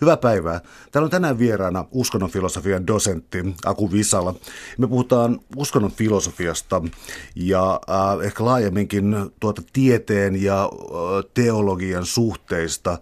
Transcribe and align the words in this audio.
Hyvää 0.00 0.16
päivää. 0.16 0.60
Täällä 0.92 1.04
on 1.04 1.10
tänään 1.10 1.38
vieraana 1.38 1.84
uskonnonfilosofian 1.90 2.86
dosentti 2.86 3.38
Aku 3.64 3.92
Visala. 3.92 4.34
Me 4.78 4.86
puhutaan 4.86 5.40
uskonnon 5.56 5.92
filosofiasta 5.92 6.82
ja 7.36 7.80
äh, 7.90 8.26
ehkä 8.26 8.44
laajemminkin 8.44 9.16
tuota 9.40 9.62
tieteen 9.72 10.42
ja 10.42 10.62
äh, 10.62 10.70
teologian 11.34 12.06
suhteista. 12.06 12.98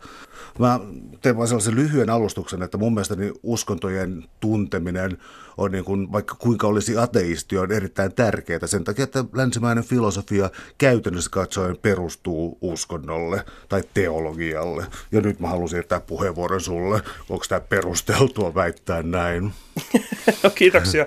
Mä 0.58 0.80
teen 1.22 1.36
vain 1.36 1.48
sellaisen 1.48 1.74
lyhyen 1.74 2.10
alustuksen, 2.10 2.62
että 2.62 2.78
mun 2.78 2.94
mielestäni 2.94 3.32
uskontojen 3.42 4.24
tunteminen 4.40 5.18
on 5.56 5.72
niin 5.72 5.84
kuin, 5.84 6.12
vaikka 6.12 6.34
kuinka 6.34 6.66
olisi 6.66 6.98
ateisti, 6.98 7.58
on 7.58 7.72
erittäin 7.72 8.14
tärkeää 8.14 8.66
sen 8.66 8.84
takia, 8.84 9.04
että 9.04 9.24
länsimäinen 9.32 9.84
filosofia 9.84 10.50
käytännössä 10.78 11.30
katsoen 11.30 11.76
perustuu 11.76 12.58
uskonnolle 12.60 13.44
tai 13.68 13.82
teologialle. 13.94 14.86
Ja 15.12 15.20
nyt 15.20 15.40
mä 15.40 15.48
haluan 15.48 15.68
siirtää 15.68 16.00
puheenvuoron 16.00 16.60
sulle. 16.60 17.02
Onko 17.28 17.44
tämä 17.48 17.60
perusteltua 17.60 18.54
väittää 18.54 19.02
näin? 19.02 19.52
no, 20.42 20.50
kiitoksia. 20.50 21.04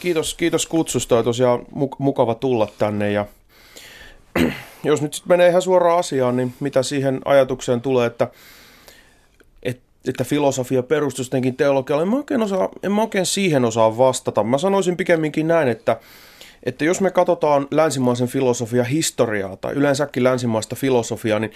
Kiitos, 0.00 0.34
kiitos 0.34 0.66
kutsusta. 0.66 1.18
On 1.18 1.24
tosiaan 1.24 1.66
mukava 1.98 2.34
tulla 2.34 2.68
tänne. 2.78 3.12
Ja 3.12 3.26
jos 4.84 5.02
nyt 5.02 5.14
sitten 5.14 5.32
menee 5.32 5.48
ihan 5.48 5.62
suoraan 5.62 5.98
asiaan, 5.98 6.36
niin 6.36 6.54
mitä 6.60 6.82
siihen 6.82 7.20
ajatukseen 7.24 7.80
tulee, 7.80 8.06
että 8.06 8.28
että 10.08 10.24
filosofia 10.24 10.82
perustuu 10.82 11.24
jotenkin 11.24 11.56
teologialle. 11.56 12.02
En 12.02 12.08
mä, 12.08 12.16
oikein 12.16 12.42
osaa, 12.42 12.68
en 12.82 12.92
mä 12.92 13.02
oikein 13.02 13.26
siihen 13.26 13.64
osaa 13.64 13.98
vastata. 13.98 14.42
Mä 14.42 14.58
sanoisin 14.58 14.96
pikemminkin 14.96 15.48
näin, 15.48 15.68
että, 15.68 15.96
että 16.62 16.84
jos 16.84 17.00
me 17.00 17.10
katsotaan 17.10 17.68
länsimaisen 17.70 18.28
filosofian 18.28 18.86
historiaa 18.86 19.56
tai 19.56 19.72
yleensäkin 19.74 20.24
länsimaista 20.24 20.76
filosofiaa, 20.76 21.38
niin, 21.38 21.52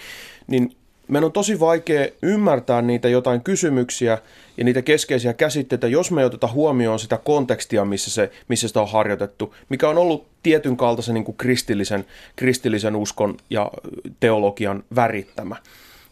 niin 0.47 0.75
meidän 1.07 1.25
on 1.25 1.31
tosi 1.31 1.59
vaikea 1.59 2.07
ymmärtää 2.21 2.81
niitä 2.81 3.09
jotain 3.09 3.41
kysymyksiä 3.41 4.17
ja 4.57 4.63
niitä 4.63 4.81
keskeisiä 4.81 5.33
käsitteitä, 5.33 5.87
jos 5.87 6.11
me 6.11 6.21
ei 6.21 6.25
oteta 6.25 6.47
huomioon 6.47 6.99
sitä 6.99 7.17
kontekstia, 7.17 7.85
missä, 7.85 8.11
se, 8.11 8.31
missä 8.47 8.67
sitä 8.67 8.81
on 8.81 8.91
harjoitettu, 8.91 9.55
mikä 9.69 9.89
on 9.89 9.97
ollut 9.97 10.27
tietyn 10.43 10.77
kaltaisen 10.77 11.13
niin 11.13 11.23
kuin 11.23 11.37
kristillisen, 11.37 12.05
kristillisen 12.35 12.95
uskon 12.95 13.37
ja 13.49 13.71
teologian 14.19 14.83
värittämä. 14.95 15.55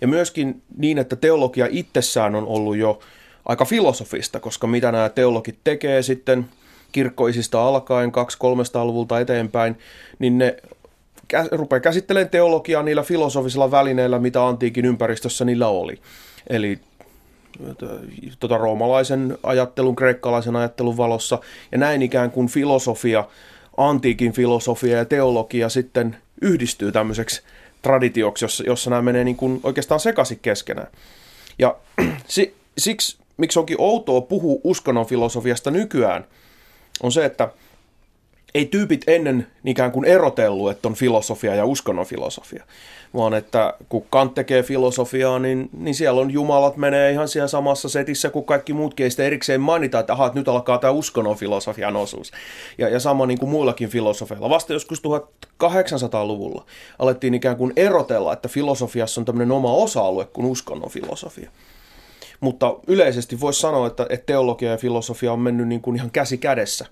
Ja 0.02 0.08
myöskin 0.08 0.62
niin, 0.78 0.98
että 0.98 1.16
teologia 1.16 1.68
itsessään 1.70 2.36
on 2.36 2.48
ollut 2.48 2.78
jo 2.78 3.00
aika 3.46 3.66
filosofista, 3.66 4.40
koska 4.40 4.68
mitä 4.68 4.92
nämä 4.92 5.10
teologit 5.10 5.60
tekee 5.64 6.02
sitten 6.02 6.46
kirkkoisista 6.92 7.68
alkaen 7.68 8.12
200-300-luvulta 8.12 9.20
eteenpäin, 9.20 9.78
niin 10.20 10.38
ne 10.38 10.58
rupeaa 11.52 11.80
käsittelemään 11.80 12.30
teologiaa 12.30 12.84
niillä 12.84 13.04
filosofisilla 13.04 13.72
välineillä, 13.72 14.20
mitä 14.20 14.48
antiikin 14.48 14.86
ympäristössä 14.86 15.46
niillä 15.46 15.68
oli. 15.68 16.00
Eli 16.50 16.80
tota, 18.40 18.58
roomalaisen 18.58 19.38
ajattelun, 19.44 19.96
kreikkalaisen 19.96 20.56
ajattelun 20.56 20.98
valossa, 20.98 21.40
ja 21.72 21.78
näin 21.78 22.02
ikään 22.02 22.32
kuin 22.32 22.48
filosofia, 22.48 23.26
antiikin 23.78 24.34
filosofia 24.34 24.98
ja 24.98 25.06
teologia 25.06 25.70
sitten 25.70 26.18
yhdistyy 26.42 26.92
tämmöiseksi 26.92 27.42
traditioksi, 27.86 28.46
jossa, 28.46 28.64
jossa 28.68 28.90
nämä 28.90 29.02
menee 29.02 29.24
niin 29.24 29.36
kuin 29.36 29.60
oikeastaan 29.64 30.00
sekaisin 30.00 30.40
keskenään. 30.42 30.88
Ja 31.60 31.76
si, 32.28 32.56
siksi, 32.78 33.18
miksi 33.38 33.60
onkin 33.60 33.78
outoa 33.80 34.22
puhua 34.22 34.62
uskonnon 34.64 35.06
filosofiasta 35.06 35.72
nykyään, 35.72 36.28
on 37.04 37.12
se, 37.12 37.26
että– 37.26 37.50
ei 38.56 38.66
tyypit 38.66 39.02
ennen 39.08 39.48
ikään 39.66 39.92
kuin 39.92 40.06
erotellut, 40.06 40.72
että 40.72 40.88
on 40.88 40.94
filosofia 40.94 41.56
ja 41.56 41.66
uskonnon 41.66 42.06
filosofia, 42.06 42.64
vaan 43.16 43.34
että 43.34 43.74
kun 43.90 44.06
Kant 44.10 44.34
tekee 44.34 44.64
filosofiaa, 44.64 45.40
niin, 45.40 45.70
niin 45.78 45.96
siellä 45.96 46.22
on 46.22 46.32
jumalat 46.32 46.78
menee 46.78 47.12
ihan 47.12 47.28
siellä 47.28 47.48
samassa 47.48 47.90
setissä 47.90 48.30
kuin 48.30 48.46
kaikki 48.46 48.74
muutkin, 48.74 49.06
ei 49.06 49.26
erikseen 49.26 49.62
mainita, 49.62 50.00
että 50.00 50.14
aha, 50.14 50.26
että 50.26 50.40
nyt 50.40 50.48
alkaa 50.48 50.78
tämä 50.78 50.92
uskonnon 50.92 51.36
filosofian 51.36 51.96
osuus. 51.96 52.32
Ja, 52.78 52.90
ja 52.90 53.00
sama 53.00 53.26
niin 53.26 53.40
kuin 53.40 53.50
muillakin 53.50 53.90
filosofeilla. 53.90 54.50
Vasta 54.50 54.74
joskus 54.74 55.02
1800-luvulla 55.64 56.66
alettiin 57.00 57.34
ikään 57.34 57.58
kuin 57.58 57.74
erotella, 57.76 58.34
että 58.34 58.48
filosofiassa 58.48 59.22
on 59.22 59.26
tämmöinen 59.26 59.52
oma 59.52 59.74
osa-alue 59.74 60.26
kuin 60.26 60.48
uskonnon 60.48 60.90
filosofia. 60.90 61.50
Mutta 62.40 62.76
yleisesti 62.88 63.40
voisi 63.40 63.60
sanoa, 63.60 63.88
että, 63.88 64.06
että 64.10 64.26
teologia 64.26 64.72
ja 64.72 64.78
filosofia 64.78 65.34
on 65.34 65.40
mennyt 65.40 65.68
niin 65.68 65.82
kuin 65.82 65.96
ihan 65.96 66.12
käsi 66.12 66.38
kädessä. 66.38 66.86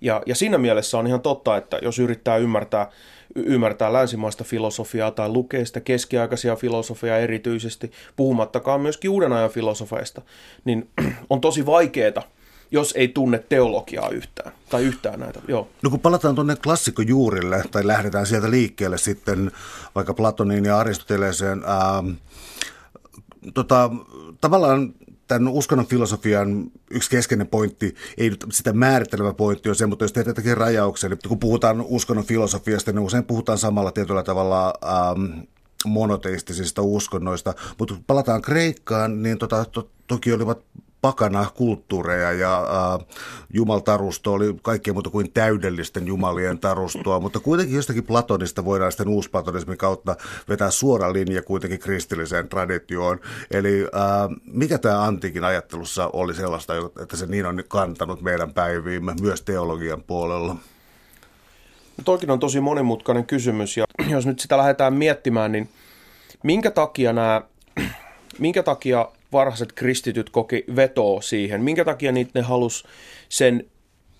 Ja, 0.00 0.22
ja 0.26 0.34
siinä 0.34 0.58
mielessä 0.58 0.98
on 0.98 1.06
ihan 1.06 1.20
totta, 1.20 1.56
että 1.56 1.78
jos 1.82 1.98
yrittää 1.98 2.36
ymmärtää, 2.36 2.90
ymmärtää 3.34 3.92
länsimaista 3.92 4.44
filosofiaa 4.44 5.10
tai 5.10 5.28
lukee 5.28 5.64
sitä 5.64 5.80
keskiaikaisia 5.80 6.56
filosofiaa 6.56 7.18
erityisesti, 7.18 7.92
puhumattakaan 8.16 8.80
myöskin 8.80 9.10
uuden 9.10 9.32
ajan 9.32 9.50
filosofeista, 9.50 10.22
niin 10.64 10.88
on 11.30 11.40
tosi 11.40 11.66
vaikeaa 11.66 12.22
jos 12.70 12.94
ei 12.96 13.08
tunne 13.08 13.44
teologiaa 13.48 14.08
yhtään, 14.08 14.52
tai 14.68 14.84
yhtään 14.84 15.20
näitä, 15.20 15.40
joo. 15.48 15.68
No 15.82 15.90
kun 15.90 16.00
palataan 16.00 16.34
tuonne 16.34 16.56
klassikkojuurille, 16.56 17.64
tai 17.70 17.86
lähdetään 17.86 18.26
sieltä 18.26 18.50
liikkeelle 18.50 18.98
sitten 18.98 19.50
vaikka 19.94 20.14
Platoniin 20.14 20.64
ja 20.64 20.78
Aristoteleeseen, 20.78 21.62
ää, 21.66 22.04
tota, 23.54 23.90
tavallaan 24.40 24.94
tämän 25.28 25.48
uskonnon 25.48 25.86
filosofian 25.86 26.70
yksi 26.90 27.10
keskeinen 27.10 27.46
pointti, 27.46 27.94
ei 28.18 28.30
nyt 28.30 28.46
sitä 28.50 28.72
määrittelevä 28.72 29.34
pointti 29.34 29.68
on 29.68 29.74
se, 29.74 29.86
mutta 29.86 30.04
jos 30.04 30.12
teet 30.12 30.26
jotakin 30.26 30.56
rajauksia, 30.56 31.08
niin 31.08 31.18
kun 31.28 31.38
puhutaan 31.38 31.80
uskonnon 31.80 32.26
filosofiasta, 32.26 32.92
niin 32.92 32.98
usein 32.98 33.24
puhutaan 33.24 33.58
samalla 33.58 33.92
tietyllä 33.92 34.22
tavalla 34.22 34.74
ähm, 34.84 35.40
monoteistisista 35.86 36.82
uskonnoista, 36.82 37.54
mutta 37.78 37.96
palataan 38.06 38.42
Kreikkaan, 38.42 39.22
niin 39.22 39.38
tota, 39.38 39.64
to, 39.64 39.90
toki 40.06 40.32
olivat 40.32 40.58
pakana 41.00 41.46
kulttuureja 41.54 42.32
ja 42.32 42.60
äh, 42.60 43.06
jumaltarusto 43.52 44.32
oli 44.32 44.56
kaikkea 44.62 44.92
muuta 44.92 45.10
kuin 45.10 45.32
täydellisten 45.32 46.06
jumalien 46.06 46.58
tarustoa, 46.58 47.20
mutta 47.20 47.40
kuitenkin 47.40 47.76
jostakin 47.76 48.04
Platonista 48.04 48.64
voidaan 48.64 48.92
sitten 48.92 49.08
uusplatonismin 49.08 49.78
kautta 49.78 50.16
vetää 50.48 50.70
suora 50.70 51.12
linja 51.12 51.42
kuitenkin 51.42 51.78
kristilliseen 51.78 52.48
traditioon. 52.48 53.20
Eli 53.50 53.82
äh, 53.82 54.36
mikä 54.52 54.78
tämä 54.78 55.04
antiikin 55.04 55.44
ajattelussa 55.44 56.10
oli 56.12 56.34
sellaista, 56.34 56.74
että 57.02 57.16
se 57.16 57.26
niin 57.26 57.46
on 57.46 57.64
kantanut 57.68 58.22
meidän 58.22 58.54
päiviimme 58.54 59.14
myös 59.20 59.42
teologian 59.42 60.02
puolella? 60.02 60.56
No 61.98 62.04
toikin 62.04 62.30
on 62.30 62.40
tosi 62.40 62.60
monimutkainen 62.60 63.26
kysymys 63.26 63.76
ja 63.76 63.84
jos 64.08 64.26
nyt 64.26 64.40
sitä 64.40 64.58
lähdetään 64.58 64.94
miettimään, 64.94 65.52
niin 65.52 65.68
minkä 66.42 66.70
takia 66.70 67.12
nämä 67.12 67.42
minkä 68.38 68.62
takia 68.62 69.08
varhaiset 69.32 69.72
kristityt 69.72 70.30
koki 70.30 70.64
vetoa 70.76 71.22
siihen, 71.22 71.62
minkä 71.62 71.84
takia 71.84 72.12
niitä 72.12 72.30
ne 72.34 72.40
halus 72.40 72.84
sen 73.28 73.64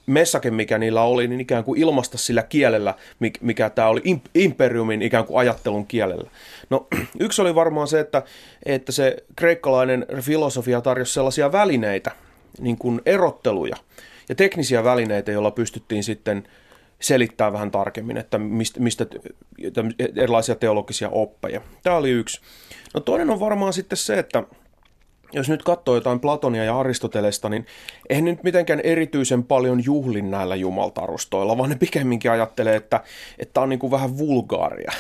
messake, 0.08 0.50
mikä 0.50 0.78
niillä 0.78 1.02
oli, 1.02 1.28
niin 1.28 1.41
ikään 1.41 1.64
kuin 1.64 1.80
ilmasta 1.80 2.19
sillä 2.19 2.42
kielellä, 2.42 2.94
mikä 3.41 3.70
tämä 3.70 3.88
oli 3.88 4.02
imperiumin 4.34 5.02
ikään 5.02 5.24
kuin 5.24 5.38
ajattelun 5.38 5.86
kielellä. 5.86 6.30
No 6.70 6.86
yksi 7.20 7.42
oli 7.42 7.54
varmaan 7.54 7.88
se, 7.88 8.00
että, 8.00 8.22
että 8.66 8.92
se 8.92 9.16
kreikkalainen 9.36 10.06
filosofia 10.20 10.80
tarjosi 10.80 11.12
sellaisia 11.12 11.52
välineitä, 11.52 12.10
niin 12.60 12.78
kuin 12.78 13.00
erotteluja 13.06 13.76
ja 14.28 14.34
teknisiä 14.34 14.84
välineitä, 14.84 15.32
joilla 15.32 15.50
pystyttiin 15.50 16.04
sitten 16.04 16.48
selittämään 17.00 17.52
vähän 17.52 17.70
tarkemmin, 17.70 18.16
että 18.16 18.38
mistä, 18.38 18.80
mistä 18.80 19.06
erilaisia 20.16 20.54
teologisia 20.54 21.08
oppeja. 21.08 21.60
Tämä 21.82 21.97
oli 21.97 22.10
yksi. 22.10 22.41
No 22.94 23.00
toinen 23.00 23.30
on 23.30 23.41
varmaan 23.41 23.72
sitten 23.72 23.98
se, 23.98 24.18
että 24.18 24.42
jos 25.33 25.49
nyt 25.49 25.62
katsoo 25.62 25.94
jotain 25.94 26.21
Platonia 26.21 26.65
ja 26.65 26.81
Aristotelesta, 26.81 27.49
niin 27.49 27.66
eihän 28.09 28.25
nyt 28.25 28.43
mitenkään 28.43 28.81
erityisen 28.81 29.44
paljon 29.44 29.84
juhlin 29.84 30.31
näillä 30.31 30.56
jumaltarustoilla, 30.56 31.59
vaan 31.59 31.71
ne 31.71 31.77
pikemminkin 31.77 32.31
ajattelee, 32.31 32.77
että 32.77 33.00
tämä 33.55 33.62
on 33.62 33.69
niin 33.69 33.78
kuin 33.78 33.91
vähän 33.91 34.19
vulgaaria. 34.19 34.93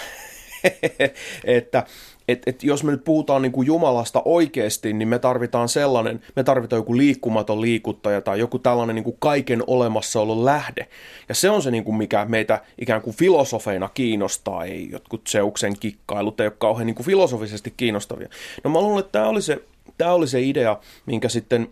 että 1.44 1.84
et, 2.28 2.42
et 2.46 2.62
jos 2.62 2.84
me 2.84 2.92
nyt 2.92 3.04
puhutaan 3.04 3.42
niin 3.42 3.52
kuin 3.52 3.66
Jumalasta 3.66 4.22
oikeasti, 4.24 4.92
niin 4.92 5.08
me 5.08 5.18
tarvitaan 5.18 5.68
sellainen, 5.68 6.20
me 6.36 6.44
tarvitaan 6.44 6.78
joku 6.78 6.96
liikkumaton 6.96 7.60
liikuttaja 7.60 8.20
tai 8.20 8.38
joku 8.38 8.58
tällainen 8.58 8.94
niin 8.94 9.04
kuin 9.04 9.16
kaiken 9.18 9.62
olemassaolon 9.66 10.44
lähde. 10.44 10.88
Ja 11.28 11.34
se 11.34 11.50
on 11.50 11.62
se, 11.62 11.70
niin 11.70 11.84
kuin 11.84 11.96
mikä 11.96 12.24
meitä 12.24 12.60
ikään 12.78 13.02
kuin 13.02 13.16
filosofeina 13.16 13.88
kiinnostaa, 13.94 14.64
ei 14.64 14.88
jotkut 14.90 15.26
seuksen 15.26 15.78
kikkailut, 15.80 16.40
ei 16.40 16.46
ole 16.46 16.54
kauhean 16.58 16.86
niin 16.86 16.94
kuin 16.94 17.06
filosofisesti 17.06 17.74
kiinnostavia. 17.76 18.28
No 18.64 18.70
mä 18.70 18.80
luulen, 18.80 19.00
että 19.00 19.12
tämä 19.12 19.28
oli 19.28 19.42
se 19.42 19.62
Tämä 19.98 20.12
oli 20.12 20.28
se 20.28 20.42
idea, 20.42 20.78
minkä 21.06 21.28
sitten 21.28 21.68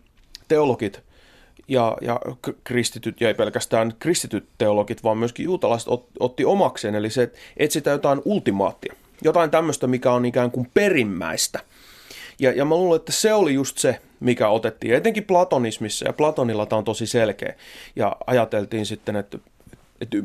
teologit 0.49 1.03
ja, 1.69 1.97
ja 2.01 2.21
kristityt, 2.65 3.21
ja 3.21 3.29
ei 3.29 3.35
pelkästään 3.35 3.95
kristityt 3.99 4.47
teologit, 4.59 5.05
vaan 5.05 5.19
myöskin 5.19 5.45
juutalaiset 5.45 5.89
ot, 5.89 6.07
otti 6.21 6.45
omakseen, 6.45 6.95
eli 6.95 7.11
se, 7.11 7.23
että 7.23 7.39
etsitään 7.57 7.95
jotain 7.95 8.23
ultimaattia, 8.25 8.95
jotain 9.23 9.51
tämmöistä, 9.51 9.87
mikä 9.87 10.13
on 10.13 10.25
ikään 10.25 10.51
kuin 10.51 10.71
perimmäistä. 10.75 11.61
Ja, 12.39 12.53
ja 12.53 12.65
mä 12.65 12.75
luulen, 12.75 12.97
että 12.97 13.13
se 13.13 13.35
oli 13.35 13.55
just 13.55 13.79
se, 13.79 14.01
mikä 14.21 14.49
otettiin, 14.49 14.95
etenkin 14.95 15.25
platonismissa, 15.25 16.07
ja 16.07 16.13
Platonilla 16.13 16.67
tämä 16.67 16.79
on 16.79 16.85
tosi 16.85 17.07
selkeä, 17.07 17.55
ja 17.97 18.17
ajateltiin 18.27 18.87
sitten, 18.87 19.17
että, 19.17 19.39
että 20.01 20.17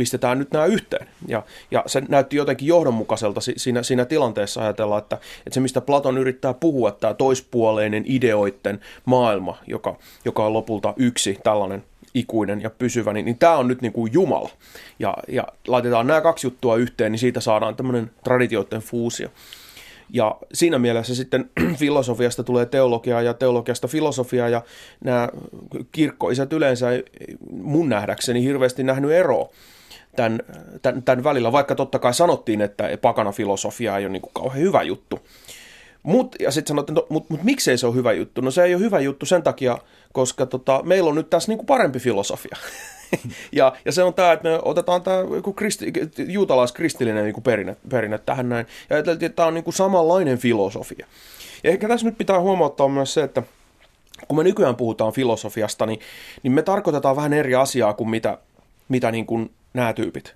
pistetään 0.00 0.38
nyt 0.38 0.50
nämä 0.50 0.64
yhteen. 0.64 1.06
Ja, 1.28 1.42
ja 1.70 1.84
se 1.86 2.02
näytti 2.08 2.36
jotenkin 2.36 2.68
johdonmukaiselta 2.68 3.40
siinä, 3.40 3.82
siinä 3.82 4.04
tilanteessa 4.04 4.62
ajatella, 4.62 4.98
että, 4.98 5.16
että 5.16 5.54
se 5.54 5.60
mistä 5.60 5.80
Platon 5.80 6.18
yrittää 6.18 6.54
puhua, 6.54 6.90
tämä 6.90 7.14
toispuoleinen 7.14 8.04
ideoiden 8.06 8.80
maailma, 9.04 9.58
joka, 9.66 9.96
joka 10.24 10.46
on 10.46 10.52
lopulta 10.52 10.94
yksi 10.96 11.38
tällainen 11.44 11.84
ikuinen 12.14 12.62
ja 12.62 12.70
pysyvä, 12.70 13.12
niin, 13.12 13.24
niin 13.24 13.38
tämä 13.38 13.56
on 13.56 13.68
nyt 13.68 13.82
niin 13.82 13.92
kuin 13.92 14.12
Jumala. 14.12 14.50
Ja, 14.98 15.16
ja 15.28 15.44
laitetaan 15.68 16.06
nämä 16.06 16.20
kaksi 16.20 16.46
juttua 16.46 16.76
yhteen, 16.76 17.12
niin 17.12 17.20
siitä 17.20 17.40
saadaan 17.40 17.76
tämmöinen 17.76 18.10
traditioiden 18.24 18.80
fuusio. 18.80 19.28
Ja 20.12 20.36
siinä 20.52 20.78
mielessä 20.78 21.14
sitten 21.14 21.50
filosofiasta 21.80 22.44
tulee 22.44 22.66
teologiaa 22.66 23.22
ja 23.22 23.34
teologiasta 23.34 23.88
filosofiaa 23.88 24.48
ja 24.48 24.62
nämä 25.04 25.28
kirkkoisät 25.92 26.52
yleensä 26.52 26.86
mun 27.50 27.88
nähdäkseni 27.88 28.42
hirveästi 28.42 28.82
nähnyt 28.82 29.10
eroa 29.10 29.48
tämän, 30.16 30.40
tämän, 30.82 31.02
tämän 31.02 31.24
välillä, 31.24 31.52
vaikka 31.52 31.74
totta 31.74 31.98
kai 31.98 32.14
sanottiin, 32.14 32.60
että 32.60 32.84
pakana 33.00 33.32
filosofia 33.32 33.98
ei 33.98 34.04
ole 34.04 34.12
niin 34.12 34.22
kuin 34.22 34.34
kauhean 34.34 34.60
hyvä 34.60 34.82
juttu. 34.82 35.18
Mut, 36.02 36.36
ja 36.40 36.50
sitten 36.50 36.68
sanottiin, 36.68 36.94
no, 36.94 37.06
mutta 37.08 37.34
mut 37.34 37.42
miksei 37.42 37.78
se 37.78 37.86
ole 37.86 37.94
hyvä 37.94 38.12
juttu? 38.12 38.40
No 38.40 38.50
se 38.50 38.64
ei 38.64 38.74
ole 38.74 38.82
hyvä 38.82 39.00
juttu 39.00 39.26
sen 39.26 39.42
takia, 39.42 39.78
koska 40.12 40.46
tota, 40.46 40.80
meillä 40.82 41.08
on 41.08 41.14
nyt 41.14 41.30
tässä 41.30 41.50
niin 41.50 41.58
kuin 41.58 41.66
parempi 41.66 41.98
filosofia. 41.98 42.56
ja, 43.52 43.72
ja 43.84 43.92
se 43.92 44.02
on 44.02 44.14
tämä, 44.14 44.32
että 44.32 44.48
me 44.48 44.58
otetaan 44.62 45.02
tämä 45.02 45.16
kristi, 45.56 45.92
juutalaiskristillinen 46.28 47.24
niin 47.24 47.42
perinne, 47.42 47.76
perinne 47.90 48.18
tähän 48.18 48.48
näin. 48.48 48.66
Ja 48.90 48.96
ajateltiin, 48.96 49.26
että 49.26 49.36
tämä 49.36 49.46
on 49.46 49.54
niin 49.54 49.64
kuin 49.64 49.74
samanlainen 49.74 50.38
filosofia. 50.38 51.06
Ja 51.64 51.70
ehkä 51.70 51.88
tässä 51.88 52.06
nyt 52.06 52.18
pitää 52.18 52.40
huomauttaa 52.40 52.88
myös 52.88 53.14
se, 53.14 53.22
että 53.22 53.42
kun 54.28 54.38
me 54.38 54.44
nykyään 54.44 54.76
puhutaan 54.76 55.12
filosofiasta, 55.12 55.86
niin, 55.86 56.00
niin 56.42 56.52
me 56.52 56.62
tarkoitetaan 56.62 57.16
vähän 57.16 57.32
eri 57.32 57.54
asiaa 57.54 57.94
kuin 57.94 58.10
mitä, 58.10 58.38
mitä 58.88 59.10
niin 59.10 59.26
kuin 59.26 59.50
nämä 59.74 59.92
tyypit 59.92 60.34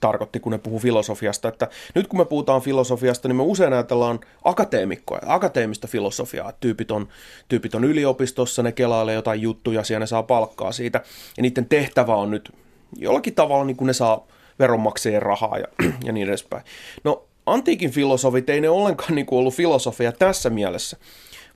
tarkoitti, 0.00 0.40
kun 0.40 0.52
ne 0.52 0.58
puhuu 0.58 0.78
filosofiasta. 0.78 1.48
Että 1.48 1.68
nyt 1.94 2.06
kun 2.06 2.20
me 2.20 2.24
puhutaan 2.24 2.60
filosofiasta, 2.60 3.28
niin 3.28 3.36
me 3.36 3.42
usein 3.42 3.72
ajatellaan 3.72 4.20
akateemikkoja, 4.44 5.20
akateemista 5.26 5.88
filosofiaa. 5.88 6.52
Tyypit 6.52 6.90
on, 6.90 7.08
tyypit 7.48 7.74
on 7.74 7.84
yliopistossa, 7.84 8.62
ne 8.62 8.72
kelailee 8.72 9.14
jotain 9.14 9.42
juttuja, 9.42 9.84
siellä 9.84 10.00
ne 10.00 10.06
saa 10.06 10.22
palkkaa 10.22 10.72
siitä. 10.72 11.02
Ja 11.36 11.42
niiden 11.42 11.66
tehtävä 11.66 12.14
on 12.14 12.30
nyt 12.30 12.52
jollakin 12.96 13.34
tavalla, 13.34 13.64
niin 13.64 13.76
kuin 13.76 13.86
ne 13.86 13.92
saa 13.92 14.26
veronmaksajien 14.58 15.22
rahaa 15.22 15.58
ja, 15.58 15.66
ja 16.04 16.12
niin 16.12 16.28
edespäin. 16.28 16.64
No 17.04 17.24
antiikin 17.46 17.90
filosofit 17.90 18.50
ei 18.50 18.60
ne 18.60 18.68
ollenkaan 18.68 19.14
niin 19.14 19.26
ollut 19.30 19.54
filosofia 19.54 20.12
tässä 20.12 20.50
mielessä, 20.50 20.96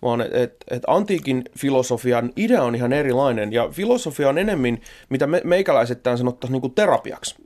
vaan 0.03 0.21
että 0.21 0.43
et, 0.43 0.65
et 0.71 0.83
antiikin 0.87 1.45
filosofian 1.59 2.33
idea 2.37 2.63
on 2.63 2.75
ihan 2.75 2.93
erilainen, 2.93 3.53
ja 3.53 3.69
filosofia 3.69 4.29
on 4.29 4.39
enemmän, 4.39 4.79
mitä 5.09 5.27
me, 5.27 5.41
meikäläiset 5.45 6.03
tämän 6.03 6.19
sanottaisiin 6.19 6.53
niin 6.53 6.61
kuin 6.61 6.75
terapiaksi. 6.75 7.37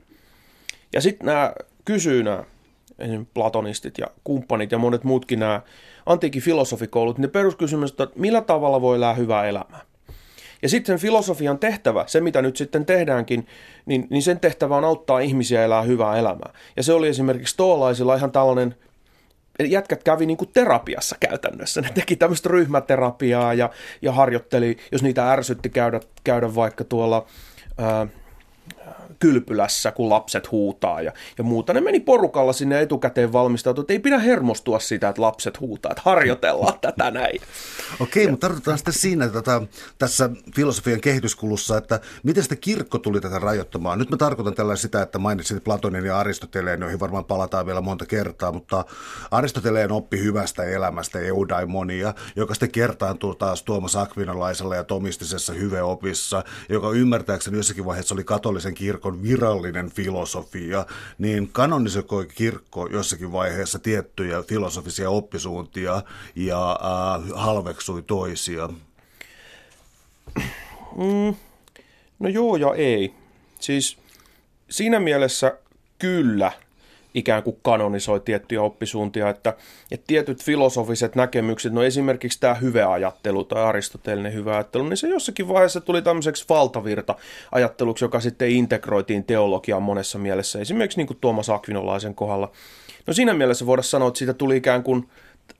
Ja 0.93 1.01
sitten 1.01 1.25
nämä 1.25 1.53
kysyy 1.85 2.23
nämä 2.23 2.43
platonistit 3.33 3.97
ja 3.97 4.07
kumppanit 4.23 4.71
ja 4.71 4.77
monet 4.77 5.03
muutkin 5.03 5.39
nämä 5.39 5.61
antiikin 6.05 6.41
filosofikoulut, 6.41 7.17
ne 7.17 7.27
peruskysymys, 7.27 7.91
että 7.91 8.07
millä 8.15 8.41
tavalla 8.41 8.81
voi 8.81 8.97
elää 8.97 9.13
hyvää 9.13 9.45
elämää. 9.45 9.81
Ja 10.61 10.69
sitten 10.69 10.93
sen 10.93 11.01
filosofian 11.01 11.59
tehtävä, 11.59 12.03
se 12.07 12.21
mitä 12.21 12.41
nyt 12.41 12.57
sitten 12.57 12.85
tehdäänkin, 12.85 13.47
niin, 13.85 14.07
niin 14.09 14.23
sen 14.23 14.39
tehtävä 14.39 14.77
on 14.77 14.85
auttaa 14.85 15.19
ihmisiä 15.19 15.63
elää 15.63 15.81
hyvää 15.81 16.17
elämää. 16.17 16.53
Ja 16.77 16.83
se 16.83 16.93
oli 16.93 17.07
esimerkiksi 17.07 17.53
stoalaisilla 17.53 18.15
ihan 18.15 18.31
tällainen, 18.31 18.75
jätkät 19.59 20.03
kävi 20.03 20.25
niin 20.25 20.37
kuin 20.37 20.49
terapiassa 20.53 21.15
käytännössä. 21.19 21.81
Ne 21.81 21.89
teki 21.93 22.15
tämmöistä 22.15 22.49
ryhmäterapiaa 22.49 23.53
ja, 23.53 23.69
ja 24.01 24.11
harjoitteli, 24.11 24.77
jos 24.91 25.03
niitä 25.03 25.31
ärsytti 25.31 25.69
käydä, 25.69 25.99
käydä 26.23 26.55
vaikka 26.55 26.83
tuolla... 26.83 27.25
Ää, 27.77 28.07
kylpylässä, 29.23 29.91
kun 29.91 30.09
lapset 30.09 30.51
huutaa 30.51 31.01
ja, 31.01 31.11
ja 31.37 31.43
muuta. 31.43 31.73
Ne 31.73 31.81
meni 31.81 31.99
porukalla 31.99 32.53
sinne 32.53 32.81
etukäteen 32.81 33.33
valmistautua, 33.33 33.81
että 33.81 33.93
ei 33.93 33.99
pidä 33.99 34.19
hermostua 34.19 34.79
sitä, 34.79 35.09
että 35.09 35.21
lapset 35.21 35.59
huutaa, 35.59 35.91
että 35.91 36.01
harjoitellaan 36.05 36.79
tätä 36.81 37.11
näin. 37.11 37.41
Okei, 37.99 38.27
mutta 38.27 38.47
tartutaan 38.47 38.77
sitten 38.77 38.93
siinä 38.93 39.27
tätä, 39.27 39.61
tässä 39.99 40.29
filosofian 40.55 41.01
kehityskulussa, 41.01 41.77
että 41.77 41.99
miten 42.23 42.43
sitä 42.43 42.55
kirkko 42.55 42.97
tuli 42.97 43.21
tätä 43.21 43.39
rajoittamaan. 43.39 43.99
Nyt 43.99 44.09
mä 44.09 44.17
tarkoitan 44.17 44.53
tällä 44.53 44.75
sitä, 44.75 45.01
että 45.01 45.19
mainitsit 45.19 45.63
Platonin 45.63 46.05
ja 46.05 46.19
Aristoteleen, 46.19 46.81
joihin 46.81 46.99
varmaan 46.99 47.25
palataan 47.25 47.65
vielä 47.65 47.81
monta 47.81 48.05
kertaa, 48.05 48.51
mutta 48.51 48.85
Aristoteleen 49.31 49.91
oppi 49.91 50.19
hyvästä 50.19 50.63
elämästä 50.63 51.19
eudaimonia, 51.19 52.13
joka 52.35 52.53
sitten 52.53 52.71
kertaantuu 52.71 53.35
taas 53.35 53.63
Tuomas 53.63 53.95
Akvinolaisella 53.95 54.75
ja 54.75 54.83
Tomistisessa 54.83 55.53
hyveopissa, 55.53 56.43
joka 56.69 56.91
ymmärtääkseni 56.91 57.57
jossakin 57.57 57.85
vaiheessa 57.85 58.15
oli 58.15 58.23
katolisen 58.23 58.73
kirkon 58.73 59.12
on 59.13 59.23
virallinen 59.23 59.91
filosofia, 59.91 60.85
niin 61.17 61.49
kanonisikoi 61.51 62.25
kirkko 62.25 62.87
jossakin 62.87 63.31
vaiheessa 63.31 63.79
tiettyjä 63.79 64.43
filosofisia 64.43 65.09
oppisuuntia 65.09 66.01
ja 66.35 66.71
äh, 66.71 67.29
halveksui 67.35 68.01
toisia? 68.01 68.69
Mm, 70.97 71.35
no 72.19 72.29
joo 72.29 72.55
ja 72.55 72.73
ei. 72.75 73.13
Siis 73.59 73.97
siinä 74.69 74.99
mielessä 74.99 75.57
kyllä– 75.99 76.51
ikään 77.13 77.43
kuin 77.43 77.57
kanonisoi 77.61 78.19
tiettyjä 78.19 78.61
oppisuuntia, 78.61 79.29
että, 79.29 79.53
että 79.91 80.07
tietyt 80.07 80.43
filosofiset 80.43 81.15
näkemykset, 81.15 81.73
no 81.73 81.83
esimerkiksi 81.83 82.39
tämä 82.39 82.53
hyveajattelu 82.53 83.43
tai 83.43 83.63
aristoteellinen 83.63 84.33
hyveajattelu, 84.33 84.83
niin 84.83 84.97
se 84.97 85.07
jossakin 85.07 85.47
vaiheessa 85.47 85.81
tuli 85.81 86.01
tämmöiseksi 86.01 86.45
valtavirta-ajatteluksi, 86.49 88.05
joka 88.05 88.19
sitten 88.19 88.49
integroitiin 88.49 89.23
teologiaan 89.23 89.83
monessa 89.83 90.19
mielessä, 90.19 90.59
esimerkiksi 90.59 90.97
niin 90.97 91.07
kuin 91.07 91.17
Tuomas 91.21 91.49
Akvinolaisen 91.49 92.15
kohdalla. 92.15 92.51
No 93.07 93.13
siinä 93.13 93.33
mielessä 93.33 93.65
voidaan 93.65 93.83
sanoa, 93.83 94.07
että 94.07 94.17
siitä 94.17 94.33
tuli 94.33 94.57
ikään 94.57 94.83
kuin 94.83 95.09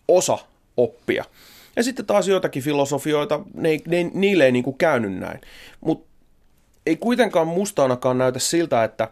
osa 0.08 0.38
oppia. 0.78 1.26
Ja 1.76 1.84
sitten 1.84 2.06
taas 2.06 2.28
joitakin 2.28 2.64
filosofioita, 2.64 3.40
ne, 3.54 3.70
ne, 3.88 4.12
niille 4.14 4.46
ei 4.46 4.52
niin 4.52 4.64
kuin 4.64 4.78
käynyt 4.78 5.14
näin. 5.14 5.42
Mutta 5.82 6.10
ei 6.86 6.96
kuitenkaan 6.96 7.48
musta 7.48 7.84
ainakaan 7.84 8.18
näytä 8.18 8.40
siltä, 8.40 8.84
että, 8.84 9.10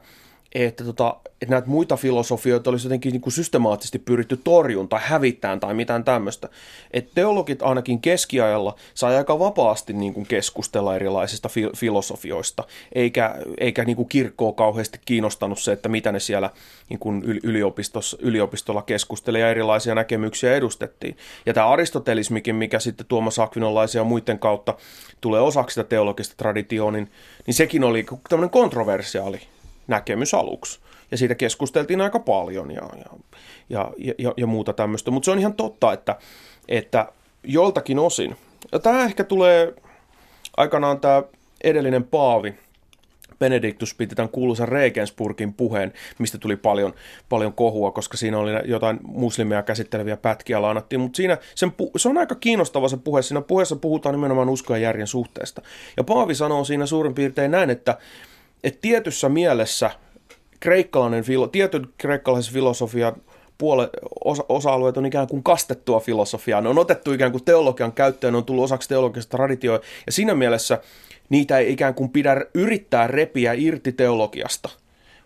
että, 0.55 0.83
tota, 0.83 1.15
että 1.41 1.55
näitä 1.55 1.67
muita 1.67 1.97
filosofioita 1.97 2.69
olisi 2.69 2.87
jotenkin 2.87 3.11
niin 3.11 3.21
kuin 3.21 3.33
systemaattisesti 3.33 3.99
pyritty 3.99 4.37
torjuun 4.43 4.87
tai 4.87 4.99
hävittämään 5.03 5.59
tai 5.59 5.73
mitään 5.73 6.03
tämmöistä. 6.03 6.49
Että 6.91 7.11
teologit 7.15 7.61
ainakin 7.61 8.01
keskiajalla 8.01 8.75
sai 8.93 9.17
aika 9.17 9.39
vapaasti 9.39 9.93
niin 9.93 10.13
kuin 10.13 10.25
keskustella 10.25 10.95
erilaisista 10.95 11.49
fi- 11.49 11.69
filosofioista, 11.75 12.63
eikä, 12.95 13.35
eikä 13.57 13.83
niin 13.83 13.95
kuin 13.95 14.09
kirkkoa 14.09 14.53
kauheasti 14.53 14.99
kiinnostanut 15.05 15.59
se, 15.59 15.71
että 15.71 15.89
mitä 15.89 16.11
ne 16.11 16.19
siellä 16.19 16.49
niin 16.89 16.99
kuin 16.99 17.23
yliopistossa, 17.43 18.17
yliopistolla 18.19 18.81
keskustelee 18.81 19.41
ja 19.41 19.49
erilaisia 19.49 19.95
näkemyksiä 19.95 20.55
edustettiin. 20.55 21.17
Ja 21.45 21.53
tämä 21.53 21.67
aristotelismikin, 21.67 22.55
mikä 22.55 22.79
sitten 22.79 23.05
Tuomas 23.05 23.39
Akvinolaisia 23.39 24.01
ja 24.01 24.05
muiden 24.05 24.39
kautta 24.39 24.73
tulee 25.21 25.41
osaksi 25.41 25.73
sitä 25.73 25.89
teologista 25.89 26.35
traditioon, 26.37 26.93
niin, 26.93 27.11
niin 27.45 27.55
sekin 27.55 27.83
oli 27.83 28.05
tämmöinen 28.29 28.49
kontroversiaali 28.49 29.41
näkemys 29.87 30.33
aluksi. 30.33 30.79
Ja 31.11 31.17
siitä 31.17 31.35
keskusteltiin 31.35 32.01
aika 32.01 32.19
paljon 32.19 32.71
ja, 32.71 32.89
ja, 33.69 33.91
ja, 33.97 34.13
ja, 34.17 34.33
ja 34.37 34.47
muuta 34.47 34.73
tämmöistä. 34.73 35.11
Mutta 35.11 35.25
se 35.25 35.31
on 35.31 35.39
ihan 35.39 35.53
totta, 35.53 35.93
että, 35.93 36.15
että 36.67 37.11
joltakin 37.43 37.99
osin, 37.99 38.35
ja 38.71 38.79
tämä 38.79 39.03
ehkä 39.03 39.23
tulee 39.23 39.73
aikanaan 40.57 40.99
tämä 40.99 41.23
edellinen 41.63 42.03
paavi, 42.03 42.55
Benediktus 43.41 43.95
piti 43.95 44.15
tämän 44.15 44.29
kuuluisan 44.29 44.67
Regensburgin 44.67 45.53
puheen, 45.53 45.93
mistä 46.19 46.37
tuli 46.37 46.55
paljon, 46.55 46.93
paljon 47.29 47.53
kohua, 47.53 47.91
koska 47.91 48.17
siinä 48.17 48.37
oli 48.37 48.51
jotain 48.65 48.99
muslimeja 49.03 49.63
käsitteleviä 49.63 50.17
pätkiä 50.17 50.61
lainattiin, 50.61 50.99
mutta 50.99 51.17
siinä 51.17 51.37
sen, 51.55 51.71
se 51.97 52.09
on 52.09 52.17
aika 52.17 52.35
kiinnostava 52.35 52.87
se 52.87 52.97
puhe. 52.97 53.21
Siinä 53.21 53.41
puheessa 53.41 53.75
puhutaan 53.75 54.15
nimenomaan 54.15 54.49
uskon 54.49 54.81
ja 54.81 54.87
järjen 54.87 55.07
suhteesta. 55.07 55.61
Ja 55.97 56.03
Paavi 56.03 56.35
sanoo 56.35 56.63
siinä 56.63 56.85
suurin 56.85 57.13
piirtein 57.13 57.51
näin, 57.51 57.69
että, 57.69 57.97
että 58.63 58.79
tietyssä 58.81 59.29
mielessä 59.29 59.91
kreikkalainen, 60.61 61.23
tietyn 61.51 61.87
kreikkalaisen 61.97 62.53
filosofian 62.53 63.15
puole, 63.57 63.89
osa, 64.25 64.43
osa-alueet 64.49 64.97
on 64.97 65.05
ikään 65.05 65.27
kuin 65.27 65.43
kastettua 65.43 65.99
filosofiaa. 65.99 66.61
Ne 66.61 66.69
on 66.69 66.77
otettu 66.77 67.13
ikään 67.13 67.31
kuin 67.31 67.43
teologian 67.43 67.91
käyttöön, 67.91 68.33
ne 68.33 68.37
on 68.37 68.45
tullut 68.45 68.63
osaksi 68.63 68.89
teologista 68.89 69.37
traditioa, 69.37 69.79
ja 70.05 70.11
siinä 70.11 70.35
mielessä 70.35 70.81
niitä 71.29 71.57
ei 71.57 71.71
ikään 71.73 71.93
kuin 71.93 72.09
pidä 72.09 72.45
yrittää 72.53 73.07
repiä 73.07 73.53
irti 73.53 73.91
teologiasta, 73.91 74.69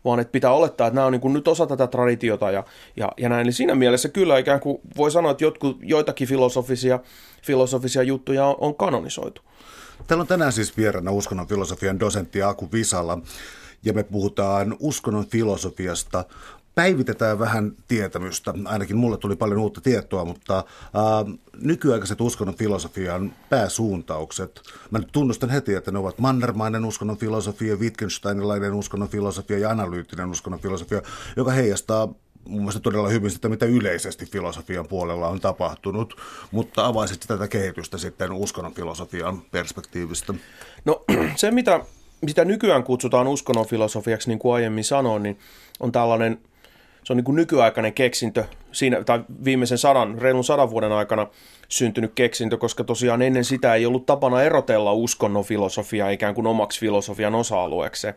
vaan 0.05 0.19
että 0.19 0.31
pitää 0.31 0.51
olettaa, 0.51 0.87
että 0.87 0.95
nämä 0.95 1.05
on 1.05 1.11
niin 1.11 1.21
kuin 1.21 1.33
nyt 1.33 1.47
osa 1.47 1.67
tätä 1.67 1.87
traditiota 1.87 2.51
ja, 2.51 2.63
ja, 2.95 3.11
ja 3.17 3.29
näin. 3.29 3.43
Eli 3.43 3.51
siinä 3.51 3.75
mielessä 3.75 4.09
kyllä 4.09 4.37
ikään 4.37 4.59
kuin 4.59 4.77
voi 4.97 5.11
sanoa, 5.11 5.31
että 5.31 5.43
jotkut, 5.43 5.77
joitakin 5.81 6.27
filosofisia, 6.27 6.99
filosofisia 7.43 8.03
juttuja 8.03 8.45
on, 8.45 8.55
on 8.59 8.75
kanonisoitu. 8.75 9.41
Täällä 10.07 10.21
on 10.21 10.27
tänään 10.27 10.51
siis 10.51 10.77
vieraana 10.77 11.11
uskonnon 11.11 11.47
filosofian 11.47 11.99
dosentti 11.99 12.41
Aku 12.41 12.69
Visala 12.71 13.17
ja 13.85 13.93
me 13.93 14.03
puhutaan 14.03 14.75
uskonnon 14.79 15.25
filosofiasta 15.25 16.25
päivitetään 16.75 17.39
vähän 17.39 17.71
tietämystä. 17.87 18.53
Ainakin 18.65 18.97
mulle 18.97 19.17
tuli 19.17 19.35
paljon 19.35 19.59
uutta 19.59 19.81
tietoa, 19.81 20.25
mutta 20.25 20.55
ää, 20.55 21.25
nykyaikaiset 21.61 22.21
uskonnon 22.21 22.55
filosofian 22.55 23.33
pääsuuntaukset, 23.49 24.61
mä 24.91 24.99
nyt 24.99 25.09
tunnustan 25.11 25.49
heti, 25.49 25.73
että 25.73 25.91
ne 25.91 25.99
ovat 25.99 26.19
mannermainen 26.19 26.85
uskonnon 26.85 27.17
filosofia, 27.17 27.75
Wittgensteinilainen 27.75 28.73
uskonnon 28.73 29.09
filosofia 29.09 29.59
ja 29.59 29.69
analyyttinen 29.69 30.31
uskonnon 30.31 30.59
filosofia, 30.59 31.01
joka 31.35 31.51
heijastaa 31.51 32.13
mun 32.47 32.59
mielestä 32.59 32.79
todella 32.79 33.09
hyvin 33.09 33.31
sitä, 33.31 33.49
mitä 33.49 33.65
yleisesti 33.65 34.25
filosofian 34.25 34.87
puolella 34.87 35.27
on 35.27 35.39
tapahtunut, 35.39 36.15
mutta 36.51 36.85
avaisit 36.85 37.25
tätä 37.27 37.47
kehitystä 37.47 37.97
sitten 37.97 38.31
uskonnon 38.31 38.73
filosofian 38.73 39.41
perspektiivistä. 39.41 40.33
No 40.85 41.05
se, 41.35 41.51
mitä, 41.51 41.85
mitä 42.21 42.45
nykyään 42.45 42.83
kutsutaan 42.83 43.27
uskonnon 43.27 43.65
filosofiaksi, 43.65 44.29
niin 44.29 44.39
kuin 44.39 44.55
aiemmin 44.55 44.83
sanoin, 44.83 45.23
niin 45.23 45.39
on 45.79 45.91
tällainen, 45.91 46.39
se 47.03 47.13
on 47.13 47.17
niin 47.17 47.25
kuin 47.25 47.35
nykyaikainen 47.35 47.93
keksintö, 47.93 48.43
siinä, 48.71 49.03
tai 49.03 49.23
viimeisen 49.45 49.77
sadan, 49.77 50.17
reilun 50.17 50.43
sadan 50.43 50.69
vuoden 50.69 50.91
aikana 50.91 51.27
syntynyt 51.69 52.11
keksintö, 52.15 52.57
koska 52.57 52.83
tosiaan 52.83 53.21
ennen 53.21 53.45
sitä 53.45 53.75
ei 53.75 53.85
ollut 53.85 54.05
tapana 54.05 54.43
erotella 54.43 54.93
uskonnon 54.93 55.43
filosofiaa 55.43 56.09
ikään 56.09 56.35
kuin 56.35 56.47
omaksi 56.47 56.79
filosofian 56.79 57.35
osa-alueeksi 57.35 58.07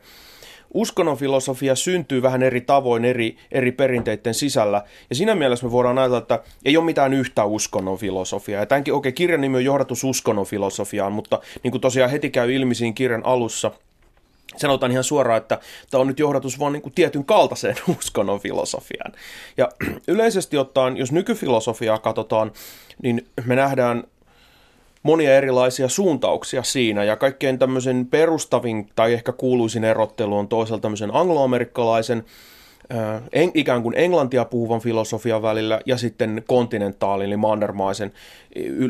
uskonnon 0.74 1.16
filosofia 1.16 1.74
syntyy 1.74 2.22
vähän 2.22 2.42
eri 2.42 2.60
tavoin 2.60 3.04
eri, 3.04 3.36
eri 3.52 3.72
perinteiden 3.72 4.34
sisällä. 4.34 4.82
Ja 5.10 5.16
siinä 5.16 5.34
mielessä 5.34 5.66
me 5.66 5.72
voidaan 5.72 5.98
ajatella, 5.98 6.18
että 6.18 6.42
ei 6.64 6.76
ole 6.76 6.84
mitään 6.84 7.14
yhtä 7.14 7.44
uskonnon 7.44 7.98
filosofiaa. 7.98 8.60
Ja 8.60 8.66
tämänkin, 8.66 8.94
okei, 8.94 9.08
okay, 9.08 9.12
kirjan 9.12 9.40
nimi 9.40 9.56
on 9.56 9.64
johdatus 9.64 10.04
uskonnon 10.04 10.46
filosofiaan, 10.46 11.12
mutta 11.12 11.40
niin 11.62 11.70
kuin 11.70 11.80
tosiaan 11.80 12.10
heti 12.10 12.30
käy 12.30 12.52
ilmi 12.52 12.74
siinä 12.74 12.94
kirjan 12.94 13.26
alussa, 13.26 13.70
sanotaan 14.58 14.92
ihan 14.92 15.04
suoraan, 15.04 15.38
että 15.38 15.58
tämä 15.90 16.00
on 16.00 16.06
nyt 16.06 16.18
johdatus 16.18 16.58
vain 16.58 16.72
niin 16.72 16.92
tietyn 16.94 17.24
kaltaiseen 17.24 17.76
uskonnon 17.98 18.40
filosofiaan. 18.40 19.12
Ja 19.56 19.68
yleisesti 20.08 20.56
ottaen, 20.56 20.96
jos 20.96 21.12
nykyfilosofiaa 21.12 21.98
katsotaan, 21.98 22.52
niin 23.02 23.26
me 23.44 23.56
nähdään 23.56 24.04
monia 25.02 25.36
erilaisia 25.36 25.88
suuntauksia 25.88 26.62
siinä, 26.62 27.04
ja 27.04 27.16
kaikkein 27.16 27.58
tämmöisen 27.58 28.06
perustavin 28.06 28.88
tai 28.96 29.12
ehkä 29.12 29.32
kuuluisin 29.32 29.84
erottelu 29.84 30.38
on 30.38 30.48
toisaalta 30.48 30.82
tämmöisen 30.82 31.14
angloamerikkalaisen, 31.14 32.24
äh, 32.94 33.22
en, 33.32 33.50
ikään 33.54 33.82
kuin 33.82 33.94
englantia 33.98 34.44
puhuvan 34.44 34.80
filosofian 34.80 35.42
välillä 35.42 35.80
ja 35.86 35.96
sitten 35.96 36.42
kontinentaalin 36.46 37.26
eli 37.26 37.36
mannermaisen 37.36 38.12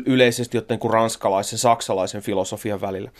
yleisesti 0.05 0.57
joten 0.57 0.79
kuin 0.79 0.93
ranskalaisen, 0.93 1.59
saksalaisen 1.59 2.21
filosofian 2.21 2.81
välillä. 2.81 3.11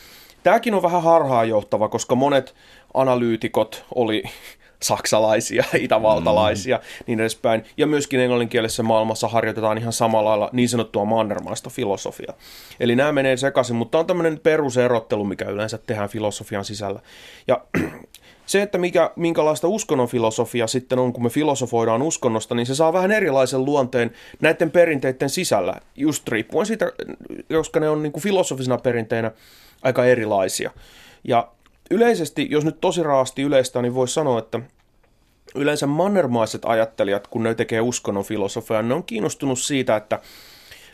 Tämäkin 0.43 0.73
on 0.73 0.81
vähän 0.81 1.03
harhaanjohtava, 1.03 1.89
koska 1.89 2.15
monet 2.15 2.55
analyytikot 2.93 3.85
oli 3.95 4.23
saksalaisia, 4.81 5.63
itävaltalaisia, 5.77 6.77
mm. 6.77 6.83
niin 7.07 7.19
edespäin. 7.19 7.65
Ja 7.77 7.87
myöskin 7.87 8.19
englanninkielisessä 8.19 8.83
maailmassa 8.83 9.27
harjoitetaan 9.27 9.77
ihan 9.77 9.93
samalla 9.93 10.29
lailla 10.29 10.49
niin 10.51 10.69
sanottua 10.69 11.05
mannermaista 11.05 11.69
filosofiaa. 11.69 12.33
Eli 12.79 12.95
nämä 12.95 13.11
menee 13.11 13.37
sekaisin, 13.37 13.75
mutta 13.75 13.99
on 13.99 14.05
tämmöinen 14.05 14.39
peruserottelu, 14.39 15.25
mikä 15.25 15.45
yleensä 15.45 15.77
tehdään 15.77 16.09
filosofian 16.09 16.65
sisällä. 16.65 16.99
Ja 17.47 17.61
se, 18.49 18.61
että 18.61 18.77
mikä, 18.77 19.11
minkälaista 19.15 19.67
uskonnon 19.67 20.07
filosofia 20.07 20.67
sitten 20.67 20.99
on, 20.99 21.13
kun 21.13 21.23
me 21.23 21.29
filosofoidaan 21.29 22.01
uskonnosta, 22.01 22.55
niin 22.55 22.65
se 22.65 22.75
saa 22.75 22.93
vähän 22.93 23.11
erilaisen 23.11 23.65
luonteen 23.65 24.11
näiden 24.41 24.71
perinteiden 24.71 25.29
sisällä, 25.29 25.75
just 25.95 26.27
riippuen 26.27 26.65
siitä, 26.65 26.91
koska 27.53 27.79
ne 27.79 27.89
on 27.89 28.03
niin 28.03 28.11
kuin 28.11 28.23
filosofisina 28.23 28.77
perinteinä 28.77 29.31
aika 29.81 30.05
erilaisia. 30.05 30.71
Ja 31.23 31.51
yleisesti, 31.91 32.47
jos 32.51 32.65
nyt 32.65 32.81
tosi 32.81 33.03
raasti 33.03 33.41
yleistä, 33.41 33.81
niin 33.81 33.95
voisi 33.95 34.13
sanoa, 34.13 34.39
että 34.39 34.59
yleensä 35.55 35.87
mannermaiset 35.87 36.61
ajattelijat, 36.65 37.27
kun 37.27 37.43
ne 37.43 37.55
tekee 37.55 37.81
uskonnon 37.81 38.23
filosofiaa, 38.23 38.81
ne 38.81 38.93
on 38.93 39.03
kiinnostunut 39.03 39.59
siitä, 39.59 39.95
että 39.95 40.19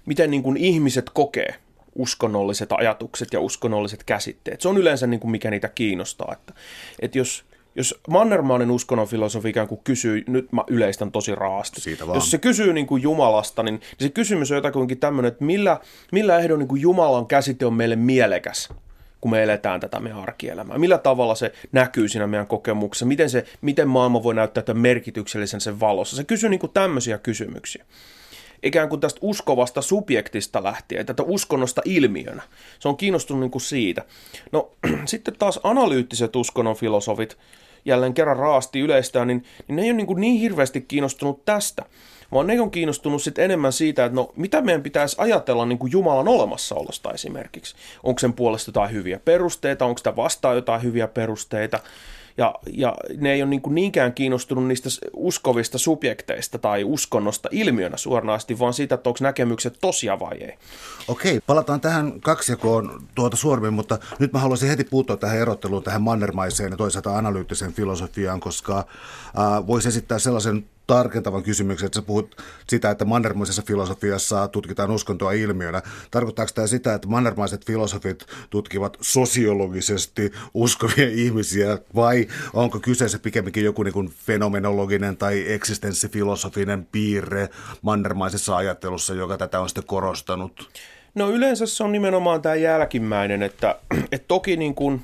miten 0.05 0.31
niin 0.31 0.43
kuin 0.43 0.57
ihmiset 0.57 1.09
kokee 1.13 1.55
uskonnolliset 1.95 2.71
ajatukset 2.71 3.33
ja 3.33 3.39
uskonnolliset 3.39 4.03
käsitteet. 4.03 4.61
Se 4.61 4.69
on 4.69 4.77
yleensä 4.77 5.07
niin 5.07 5.19
kuin 5.19 5.31
mikä 5.31 5.51
niitä 5.51 5.69
kiinnostaa. 5.69 6.33
Että, 6.33 6.53
että 6.99 7.17
jos, 7.17 7.45
jos 7.75 7.99
mannermainen 8.09 8.71
uskonnon 8.71 9.07
filosofi 9.07 9.49
ikään 9.49 9.67
kuin 9.67 9.81
kysyy, 9.83 10.23
nyt 10.27 10.51
mä 10.51 10.63
yleistän 10.67 11.11
tosi 11.11 11.35
raasti, 11.35 11.81
Siitä 11.81 12.03
jos 12.13 12.31
se 12.31 12.37
kysyy 12.37 12.73
niin 12.73 12.87
kuin 12.87 13.03
Jumalasta, 13.03 13.63
niin, 13.63 13.75
niin 13.75 13.99
se 13.99 14.09
kysymys 14.09 14.51
on 14.51 14.55
jotakin 14.55 14.99
tämmöinen, 14.99 15.31
että 15.31 15.45
millä, 15.45 15.79
millä 16.11 16.39
ehdon 16.39 16.59
niin 16.59 16.67
kuin 16.67 16.81
Jumalan 16.81 17.27
käsite 17.27 17.65
on 17.65 17.73
meille 17.73 17.95
mielekäs 17.95 18.69
kun 19.21 19.31
me 19.31 19.43
eletään 19.43 19.79
tätä 19.79 19.99
meidän 19.99 20.19
arkielämää. 20.19 20.77
Millä 20.77 20.97
tavalla 20.97 21.35
se 21.35 21.51
näkyy 21.71 22.07
siinä 22.07 22.27
meidän 22.27 22.47
kokemuksessa, 22.47 23.05
miten, 23.05 23.29
se, 23.29 23.45
miten 23.61 23.87
maailma 23.87 24.23
voi 24.23 24.35
näyttää 24.35 24.73
merkityksellisen 24.73 25.61
sen 25.61 25.79
valossa. 25.79 26.15
Se 26.15 26.23
kysyy 26.23 26.49
niin 26.49 26.59
kuin 26.59 26.71
tämmöisiä 26.71 27.17
kysymyksiä 27.17 27.85
ikään 28.65 28.89
kuin 28.89 29.01
tästä 29.01 29.19
uskovasta 29.21 29.81
subjektista 29.81 30.63
lähtien, 30.63 31.05
tätä 31.05 31.23
uskonnosta 31.23 31.81
ilmiönä. 31.85 32.43
Se 32.79 32.87
on 32.87 32.97
kiinnostunut 32.97 33.41
niin 33.41 33.51
kuin 33.51 33.61
siitä. 33.61 34.05
No 34.51 34.71
sitten 35.05 35.35
taas 35.39 35.59
analyyttiset 35.63 36.35
uskonnon 36.35 36.75
filosofit, 36.75 37.37
jälleen 37.85 38.13
kerran 38.13 38.37
raasti 38.37 38.79
yleistää, 38.79 39.25
niin, 39.25 39.43
niin 39.67 39.75
ne 39.75 39.81
ei 39.81 39.89
ole 39.89 39.97
niin, 39.97 40.07
kuin 40.07 40.21
niin 40.21 40.39
hirveästi 40.39 40.81
kiinnostunut 40.81 41.45
tästä, 41.45 41.85
vaan 42.31 42.47
ne 42.47 42.61
on 42.61 42.71
kiinnostunut 42.71 43.23
sit 43.23 43.39
enemmän 43.39 43.73
siitä, 43.73 44.05
että 44.05 44.15
no 44.15 44.31
mitä 44.35 44.61
meidän 44.61 44.83
pitäisi 44.83 45.15
ajatella 45.19 45.65
niin 45.65 45.77
kuin 45.77 45.91
Jumalan 45.91 46.27
olemassaolosta 46.27 47.11
esimerkiksi. 47.11 47.75
Onko 48.03 48.19
sen 48.19 48.33
puolesta 48.33 48.69
jotain 48.69 48.91
hyviä 48.91 49.19
perusteita, 49.25 49.85
onko 49.85 49.97
sitä 49.97 50.15
vastaan 50.15 50.55
jotain 50.55 50.83
hyviä 50.83 51.07
perusteita, 51.07 51.79
ja, 52.37 52.55
ja 52.73 52.95
ne 53.17 53.33
ei 53.33 53.41
ole 53.41 53.49
niin 53.49 53.61
niinkään 53.69 54.13
kiinnostunut 54.13 54.67
niistä 54.67 54.89
uskovista 55.13 55.77
subjekteista 55.77 56.57
tai 56.57 56.83
uskonnosta 56.83 57.49
ilmiönä 57.51 57.97
suoranaisesti, 57.97 58.59
vaan 58.59 58.73
siitä, 58.73 58.95
että 58.95 59.09
onko 59.09 59.17
näkemykset 59.21 59.77
tosia 59.81 60.19
vai 60.19 60.37
ei. 60.37 60.53
Okei, 61.07 61.39
palataan 61.47 61.81
tähän 61.81 62.21
kaksijakoon 62.21 63.01
tuota 63.15 63.37
suoremmin, 63.37 63.73
mutta 63.73 63.97
nyt 64.19 64.33
mä 64.33 64.39
haluaisin 64.39 64.69
heti 64.69 64.83
puuttua 64.83 65.17
tähän 65.17 65.37
erotteluun, 65.37 65.83
tähän 65.83 66.01
mannermaiseen 66.01 66.71
ja 66.71 66.77
toisaalta 66.77 67.17
analyyttiseen 67.17 67.73
filosofiaan, 67.73 68.39
koska 68.39 68.77
äh, 68.77 69.67
voisi 69.67 69.87
esittää 69.87 70.19
sellaisen 70.19 70.65
tarkentavan 70.87 71.43
kysymyksen, 71.43 71.85
että 71.85 71.99
sä 71.99 72.05
puhut 72.05 72.41
sitä, 72.67 72.91
että 72.91 73.05
mannermaisessa 73.05 73.61
filosofiassa 73.61 74.47
tutkitaan 74.47 74.91
uskontoa 74.91 75.31
ilmiönä. 75.31 75.81
Tarkoittaako 76.11 76.51
tämä 76.55 76.67
sitä, 76.67 76.93
että 76.93 77.07
mannermaiset 77.07 77.65
filosofit 77.65 78.25
tutkivat 78.49 78.97
sosiologisesti 79.01 80.31
uskovia 80.53 81.09
ihmisiä, 81.09 81.77
vai 81.95 82.27
onko 82.53 82.79
kyseessä 82.79 83.19
pikemminkin 83.19 83.63
joku 83.63 83.83
niin 83.83 83.93
kuin 83.93 84.13
fenomenologinen 84.25 85.17
tai 85.17 85.45
eksistenssifilosofinen 85.47 86.87
piirre 86.91 87.49
mannermaisessa 87.81 88.55
ajattelussa, 88.55 89.13
joka 89.13 89.37
tätä 89.37 89.59
on 89.59 89.69
sitten 89.69 89.83
korostanut? 89.83 90.69
No 91.15 91.29
yleensä 91.29 91.65
se 91.65 91.83
on 91.83 91.91
nimenomaan 91.91 92.41
tämä 92.41 92.55
jälkimmäinen, 92.55 93.43
että, 93.43 93.79
että 94.11 94.27
toki 94.27 94.57
niin 94.57 94.75
kuin, 94.75 95.03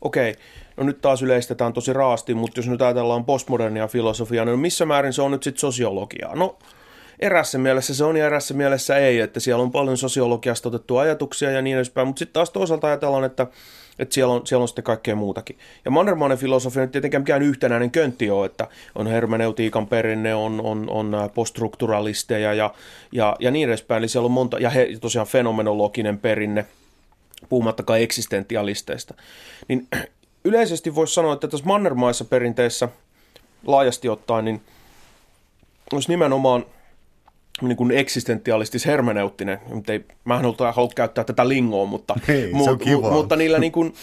okei, 0.00 0.34
no 0.76 0.84
nyt 0.84 1.00
taas 1.00 1.22
yleistetään 1.22 1.72
tosi 1.72 1.92
raasti, 1.92 2.34
mutta 2.34 2.58
jos 2.58 2.68
nyt 2.68 2.82
ajatellaan 2.82 3.24
postmodernia 3.24 3.88
filosofiaa, 3.88 4.44
niin 4.44 4.58
missä 4.58 4.86
määrin 4.86 5.12
se 5.12 5.22
on 5.22 5.30
nyt 5.30 5.42
sitten 5.42 5.60
sosiologiaa? 5.60 6.34
No 6.34 6.58
erässä 7.20 7.58
mielessä 7.58 7.94
se 7.94 8.04
on 8.04 8.16
ja 8.16 8.26
erässä 8.26 8.54
mielessä 8.54 8.96
ei, 8.96 9.20
että 9.20 9.40
siellä 9.40 9.62
on 9.62 9.72
paljon 9.72 9.96
sosiologiasta 9.96 10.68
otettu 10.68 10.96
ajatuksia 10.96 11.50
ja 11.50 11.62
niin 11.62 11.76
edespäin, 11.76 12.06
mutta 12.06 12.18
sitten 12.18 12.32
taas 12.32 12.50
toisaalta 12.50 12.86
ajatellaan, 12.86 13.24
että, 13.24 13.46
että 13.98 14.14
siellä, 14.14 14.34
on, 14.34 14.46
siellä 14.46 14.62
on 14.62 14.68
sitten 14.68 14.84
kaikkea 14.84 15.16
muutakin. 15.16 15.58
Ja 15.84 15.90
mannermainen 15.90 16.38
filosofia 16.38 16.82
nyt 16.82 16.92
tietenkään 16.92 17.22
mikään 17.22 17.42
yhtenäinen 17.42 17.90
köntti 17.90 18.30
ole, 18.30 18.46
että 18.46 18.66
on 18.94 19.06
hermeneutiikan 19.06 19.86
perinne, 19.86 20.34
on, 20.34 20.60
on, 20.60 20.90
on 20.90 21.30
poststrukturalisteja 21.34 22.54
ja, 22.54 22.74
ja, 23.12 23.36
ja 23.40 23.50
niin 23.50 23.68
edespäin, 23.68 23.98
eli 23.98 24.08
siellä 24.08 24.26
on 24.26 24.32
monta, 24.32 24.58
ja 24.58 24.70
he, 24.70 24.88
tosiaan 25.00 25.26
fenomenologinen 25.26 26.18
perinne, 26.18 26.66
puhumattakaan 27.48 28.00
eksistentialisteista. 28.00 29.14
Niin 29.68 29.88
yleisesti 30.44 30.94
voisi 30.94 31.14
sanoa, 31.14 31.32
että 31.32 31.48
tässä 31.48 31.66
mannermaissa 31.66 32.24
perinteessä 32.24 32.88
laajasti 33.66 34.08
ottaen, 34.08 34.44
niin 34.44 34.60
olisi 35.92 36.08
nimenomaan 36.08 36.64
niin 37.62 37.76
kuin 37.76 37.90
eksistentialistis 37.90 38.86
hermeneuttinen, 38.86 39.58
ei, 39.88 40.04
mä 40.24 40.36
en 40.36 40.44
halua 40.74 40.90
käyttää 40.94 41.24
tätä 41.24 41.48
lingoa, 41.48 41.86
mutta, 41.86 42.14
Hei, 42.28 42.52
mu, 42.52 42.64
mu, 42.86 43.10
mutta 43.10 43.36
niillä 43.36 43.58
niin 43.58 43.72
kuin, 43.72 43.94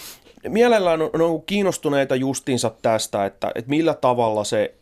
mielellään 0.48 1.02
on, 1.02 1.22
on 1.22 1.42
kiinnostuneita 1.42 2.16
justiinsa 2.16 2.72
tästä, 2.82 3.26
että, 3.26 3.52
että 3.56 3.70
millä 3.70 3.94
tavalla 3.94 4.44
se 4.44 4.74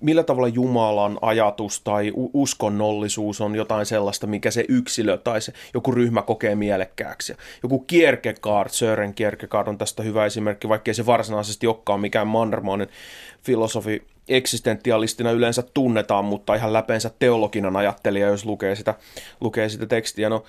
millä 0.00 0.22
tavalla 0.22 0.48
Jumalan 0.48 1.18
ajatus 1.22 1.80
tai 1.80 2.12
uskonnollisuus 2.14 3.40
on 3.40 3.56
jotain 3.56 3.86
sellaista, 3.86 4.26
mikä 4.26 4.50
se 4.50 4.64
yksilö 4.68 5.18
tai 5.18 5.40
se 5.40 5.52
joku 5.74 5.92
ryhmä 5.92 6.22
kokee 6.22 6.54
mielekkääksi. 6.54 7.36
Joku 7.62 7.78
Kierkegaard, 7.78 8.70
Sören 8.70 9.14
Kierkegaard 9.14 9.68
on 9.68 9.78
tästä 9.78 10.02
hyvä 10.02 10.26
esimerkki, 10.26 10.68
vaikkei 10.68 10.94
se 10.94 11.06
varsinaisesti 11.06 11.66
olekaan 11.66 12.00
mikään 12.00 12.26
mannermainen 12.26 12.88
filosofi, 13.42 14.02
eksistentialistina 14.28 15.30
yleensä 15.30 15.62
tunnetaan, 15.74 16.24
mutta 16.24 16.54
ihan 16.54 16.72
läpeensä 16.72 17.10
teologinan 17.18 17.76
ajattelija, 17.76 18.26
jos 18.26 18.44
lukee 18.44 18.74
sitä, 18.74 18.94
lukee 19.40 19.68
sitä 19.68 19.86
tekstiä. 19.86 20.28
No, 20.28 20.44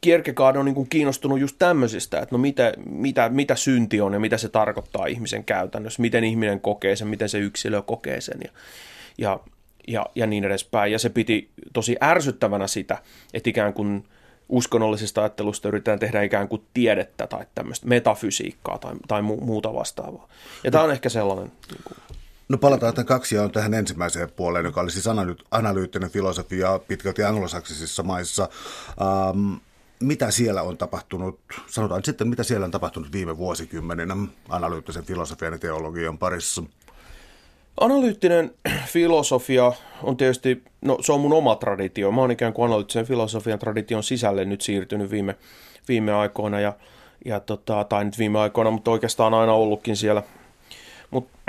Kierkegaard 0.00 0.56
on 0.56 0.64
niin 0.64 0.74
kuin 0.74 0.88
kiinnostunut 0.88 1.40
just 1.40 1.56
tämmöisistä, 1.58 2.20
että 2.20 2.34
no 2.34 2.38
mitä, 2.38 2.72
mitä, 2.86 3.28
mitä 3.28 3.56
synti 3.56 4.00
on 4.00 4.12
ja 4.12 4.20
mitä 4.20 4.38
se 4.38 4.48
tarkoittaa 4.48 5.06
ihmisen 5.06 5.44
käytännössä, 5.44 6.02
miten 6.02 6.24
ihminen 6.24 6.60
kokee 6.60 6.96
sen, 6.96 7.08
miten 7.08 7.28
se 7.28 7.38
yksilö 7.38 7.82
kokee 7.82 8.20
sen 8.20 8.40
ja, 8.44 8.50
ja, 9.18 9.40
ja, 9.88 10.06
ja 10.14 10.26
niin 10.26 10.44
edespäin. 10.44 10.92
Ja 10.92 10.98
se 10.98 11.08
piti 11.10 11.50
tosi 11.72 11.96
ärsyttävänä 12.02 12.66
sitä, 12.66 12.98
että 13.34 13.50
ikään 13.50 13.74
kuin 13.74 14.04
uskonnollisesta 14.48 15.20
ajattelusta 15.20 15.68
yritetään 15.68 15.98
tehdä 15.98 16.22
ikään 16.22 16.48
kuin 16.48 16.62
tiedettä 16.74 17.26
tai 17.26 17.46
tämmöistä 17.54 17.86
metafysiikkaa 17.86 18.78
tai, 18.78 18.94
tai 19.08 19.22
muuta 19.22 19.74
vastaavaa. 19.74 20.28
Ja 20.64 20.70
tämä 20.70 20.84
on 20.84 20.92
ehkä 20.92 21.08
sellainen... 21.08 21.52
Niin 21.70 21.80
kuin, 21.84 21.96
No 22.52 22.58
palataan 22.58 22.94
tämän 22.94 23.06
kaksi 23.06 23.38
on 23.38 23.50
tähän 23.50 23.74
ensimmäiseen 23.74 24.30
puoleen, 24.30 24.64
joka 24.64 24.80
oli 24.80 24.90
siis 24.90 25.08
analyyttinen 25.50 26.10
filosofia 26.10 26.80
pitkälti 26.88 27.22
anglosaksisissa 27.22 28.02
maissa. 28.02 28.48
Ähm, 29.02 29.54
mitä 30.00 30.30
siellä 30.30 30.62
on 30.62 30.78
tapahtunut, 30.78 31.40
sanotaan 31.66 32.04
sitten, 32.04 32.28
mitä 32.28 32.42
siellä 32.42 32.64
on 32.64 32.70
tapahtunut 32.70 33.12
viime 33.12 33.36
vuosikymmeninä 33.36 34.16
analyyttisen 34.48 35.04
filosofian 35.04 35.52
ja 35.52 35.58
teologian 35.58 36.18
parissa? 36.18 36.62
Analyyttinen 37.80 38.54
filosofia 38.86 39.72
on 40.02 40.16
tietysti, 40.16 40.62
no 40.80 40.98
se 41.00 41.12
on 41.12 41.20
mun 41.20 41.32
oma 41.32 41.56
traditio. 41.56 42.12
Mä 42.12 42.20
oon 42.20 42.30
ikään 42.30 42.52
kuin 42.52 42.66
analyyttisen 42.66 43.06
filosofian 43.06 43.58
tradition 43.58 44.02
sisälle 44.02 44.44
nyt 44.44 44.60
siirtynyt 44.60 45.10
viime, 45.10 45.36
viime 45.88 46.12
aikoina, 46.12 46.60
ja, 46.60 46.72
ja 47.24 47.40
tota, 47.40 47.84
tai 47.84 48.04
nyt 48.04 48.18
viime 48.18 48.38
aikoina, 48.38 48.70
mutta 48.70 48.90
oikeastaan 48.90 49.34
aina 49.34 49.52
ollutkin 49.52 49.96
siellä– 49.96 50.22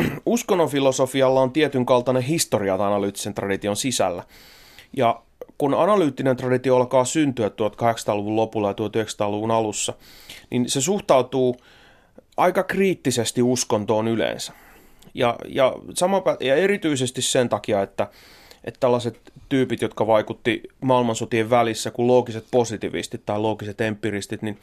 mutta 0.03 0.21
uskonnon 0.25 0.69
filosofialla 0.69 1.41
on 1.41 1.51
tietyn 1.51 1.85
kaltainen 1.85 2.23
historia 2.23 2.75
analyyttisen 2.75 3.33
tradition 3.33 3.75
sisällä. 3.75 4.23
Ja 4.97 5.21
kun 5.57 5.73
analyyttinen 5.73 6.37
traditio 6.37 6.75
alkaa 6.75 7.05
syntyä 7.05 7.47
1800-luvun 7.47 8.35
lopulla 8.35 8.67
ja 8.67 8.73
1900-luvun 8.73 9.51
alussa, 9.51 9.93
niin 10.49 10.69
se 10.69 10.81
suhtautuu 10.81 11.57
aika 12.37 12.63
kriittisesti 12.63 13.41
uskontoon 13.41 14.07
yleensä. 14.07 14.53
Ja, 15.13 15.35
ja, 15.47 15.73
sama, 15.93 16.23
ja 16.39 16.55
erityisesti 16.55 17.21
sen 17.21 17.49
takia, 17.49 17.81
että, 17.81 18.07
että 18.63 18.79
tällaiset 18.79 19.19
tyypit, 19.49 19.81
jotka 19.81 20.07
vaikutti 20.07 20.63
maailmansotien 20.81 21.49
välissä 21.49 21.91
kuin 21.91 22.07
loogiset 22.07 22.45
positivistit 22.51 23.25
tai 23.25 23.39
loogiset 23.39 23.81
empiristit, 23.81 24.41
niin 24.41 24.59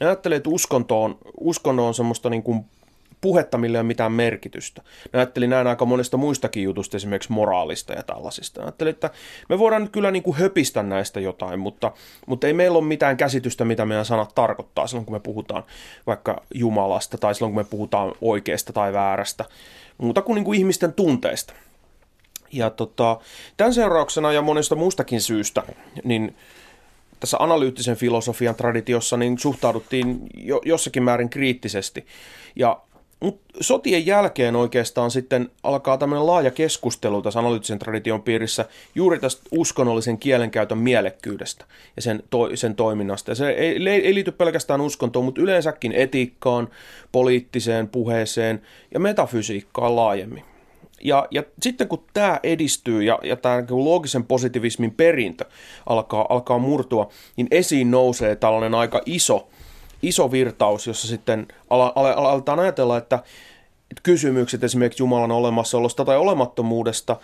ne 0.00 0.06
ajattelee, 0.06 0.36
että 0.36 0.50
uskonto 0.50 1.02
on, 1.02 1.18
uskonto 1.40 1.86
on 1.86 1.94
semmoista 1.94 2.30
niin 2.30 2.42
kuin 2.42 2.64
puhetta, 3.22 3.58
millä 3.58 3.78
ei 3.78 3.80
ole 3.80 3.86
mitään 3.86 4.12
merkitystä. 4.12 4.82
Mä 5.12 5.20
ajattelin 5.20 5.50
näin 5.50 5.66
aika 5.66 5.84
monesta 5.84 6.16
muistakin 6.16 6.62
jutusta, 6.62 6.96
esimerkiksi 6.96 7.32
moraalista 7.32 7.92
ja 7.92 8.02
tällaisista. 8.02 8.60
Mä 8.60 8.64
ajattelin, 8.64 8.90
että 8.90 9.10
me 9.48 9.58
voidaan 9.58 9.82
nyt 9.82 9.92
kyllä 9.92 10.10
niin 10.10 10.22
kuin 10.22 10.36
höpistä 10.36 10.82
näistä 10.82 11.20
jotain, 11.20 11.60
mutta, 11.60 11.92
mutta 12.26 12.46
ei 12.46 12.52
meillä 12.52 12.78
ole 12.78 12.86
mitään 12.86 13.16
käsitystä, 13.16 13.64
mitä 13.64 13.84
meidän 13.84 14.04
sanat 14.04 14.34
tarkoittaa 14.34 14.86
silloin, 14.86 15.06
kun 15.06 15.14
me 15.14 15.20
puhutaan 15.20 15.64
vaikka 16.06 16.42
Jumalasta 16.54 17.18
tai 17.18 17.34
silloin, 17.34 17.54
kun 17.54 17.60
me 17.64 17.68
puhutaan 17.70 18.12
oikeasta 18.20 18.72
tai 18.72 18.92
väärästä, 18.92 19.44
muuta 19.98 20.22
kuin, 20.22 20.34
niin 20.34 20.44
kuin 20.44 20.58
ihmisten 20.58 20.92
tunteista. 20.92 21.52
Ja 22.52 22.70
tota, 22.70 23.20
tämän 23.56 23.74
seurauksena 23.74 24.32
ja 24.32 24.42
monesta 24.42 24.74
muustakin 24.74 25.20
syystä, 25.20 25.62
niin 26.04 26.36
tässä 27.20 27.36
analyyttisen 27.40 27.96
filosofian 27.96 28.54
traditiossa 28.54 29.16
niin 29.16 29.38
suhtauduttiin 29.38 30.20
jo, 30.34 30.60
jossakin 30.64 31.02
määrin 31.02 31.30
kriittisesti. 31.30 32.06
Ja 32.56 32.80
mutta 33.22 33.52
sotien 33.60 34.06
jälkeen 34.06 34.56
oikeastaan 34.56 35.10
sitten 35.10 35.50
alkaa 35.62 35.98
tämmöinen 35.98 36.26
laaja 36.26 36.50
keskustelu 36.50 37.22
tässä 37.22 37.38
analyyttisen 37.38 37.78
tradition 37.78 38.22
piirissä 38.22 38.64
juuri 38.94 39.18
tästä 39.18 39.42
uskonnollisen 39.50 40.18
kielenkäytön 40.18 40.78
mielekkyydestä 40.78 41.64
ja 41.96 42.02
sen, 42.02 42.22
to, 42.30 42.56
sen 42.56 42.74
toiminnasta. 42.74 43.30
Ja 43.30 43.34
se 43.34 43.50
ei, 43.50 43.88
ei 43.88 44.14
liity 44.14 44.32
pelkästään 44.32 44.80
uskontoon, 44.80 45.24
mutta 45.24 45.40
yleensäkin 45.40 45.92
etiikkaan, 45.92 46.68
poliittiseen 47.12 47.88
puheeseen 47.88 48.62
ja 48.94 49.00
metafysiikkaan 49.00 49.96
laajemmin. 49.96 50.44
Ja, 51.04 51.28
ja 51.30 51.42
sitten 51.62 51.88
kun 51.88 52.04
tämä 52.14 52.40
edistyy 52.42 53.02
ja, 53.02 53.18
ja 53.22 53.36
tämä 53.36 53.56
niinku 53.56 53.84
loogisen 53.84 54.24
positivismin 54.24 54.90
perintö 54.90 55.44
alkaa, 55.86 56.26
alkaa 56.28 56.58
murtua, 56.58 57.08
niin 57.36 57.48
esiin 57.50 57.90
nousee 57.90 58.36
tällainen 58.36 58.74
aika 58.74 59.02
iso– 59.06 59.48
iso 60.02 60.32
virtaus, 60.32 60.86
jossa 60.86 61.08
sitten 61.08 61.48
aletaan 61.70 62.60
ajatella, 62.60 62.98
että 62.98 63.18
kysymykset 64.02 64.64
esimerkiksi 64.64 65.02
Jumalan 65.02 65.30
olemassaolosta 65.30 66.04
tai 66.04 66.16
olemattomuudesta 66.16 67.16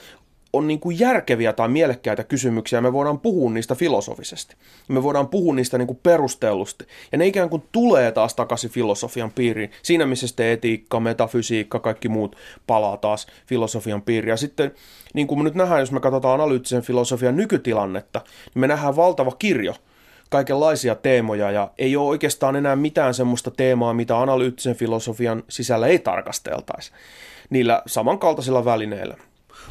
on 0.53 0.67
niin 0.67 0.81
kuin 0.81 0.99
järkeviä 0.99 1.53
tai 1.53 1.69
mielekkäitä 1.69 2.25
kysymyksiä, 2.25 2.81
me 2.81 2.93
voidaan 2.93 3.21
puhua 3.21 3.51
niistä 3.51 3.75
filosofisesti. 3.75 4.57
Me 4.89 5.03
voidaan 5.03 5.29
puhua 5.29 5.55
niistä 5.55 5.79
niin 5.79 5.87
kuin 5.87 6.01
perustellusti. 6.03 6.85
Ja 7.13 7.19
ne 7.19 7.27
ikään 7.27 7.51
kuin 7.51 7.63
tulee 7.73 8.13
taas 8.13 8.35
takaisin 8.35 8.71
filosofian 8.71 9.33
piiriin. 9.33 9.71
Siinä 9.83 10.07
missä 10.07 10.27
sitten 10.27 10.47
etiikka, 10.47 11.01
metafysiikka, 11.01 11.79
kaikki 11.79 12.09
muut 12.09 12.37
palaa 12.67 12.97
taas 12.97 13.27
filosofian 13.47 14.03
piiriin. 14.03 14.31
Ja 14.31 14.37
sitten 14.37 14.73
niin 15.15 15.27
kuin 15.27 15.39
me 15.39 15.45
nyt 15.45 15.55
nähdään, 15.55 15.81
jos 15.81 15.93
me 15.93 16.01
katsotaan 16.01 16.41
analyyttisen 16.41 16.83
filosofian 16.83 17.37
nykytilannetta, 17.37 18.21
niin 18.55 18.61
me 18.61 18.67
nähdään 18.67 18.97
valtava 18.97 19.33
kirjo, 19.39 19.75
kaikenlaisia 20.29 20.95
teemoja 20.95 21.51
ja 21.51 21.71
ei 21.79 21.97
ole 21.97 22.09
oikeastaan 22.09 22.57
enää 22.57 22.77
mitään 22.77 23.15
semmoista 23.15 23.51
teemaa, 23.51 23.95
mitä 23.95 24.21
analyyttisen 24.21 24.77
filosofian 24.77 25.43
sisällä 25.49 25.87
ei 25.87 25.99
tarkasteltaisi 25.99 26.93
niillä 27.51 27.83
samankaltaisilla 27.87 28.65
välineillä. 28.65 29.17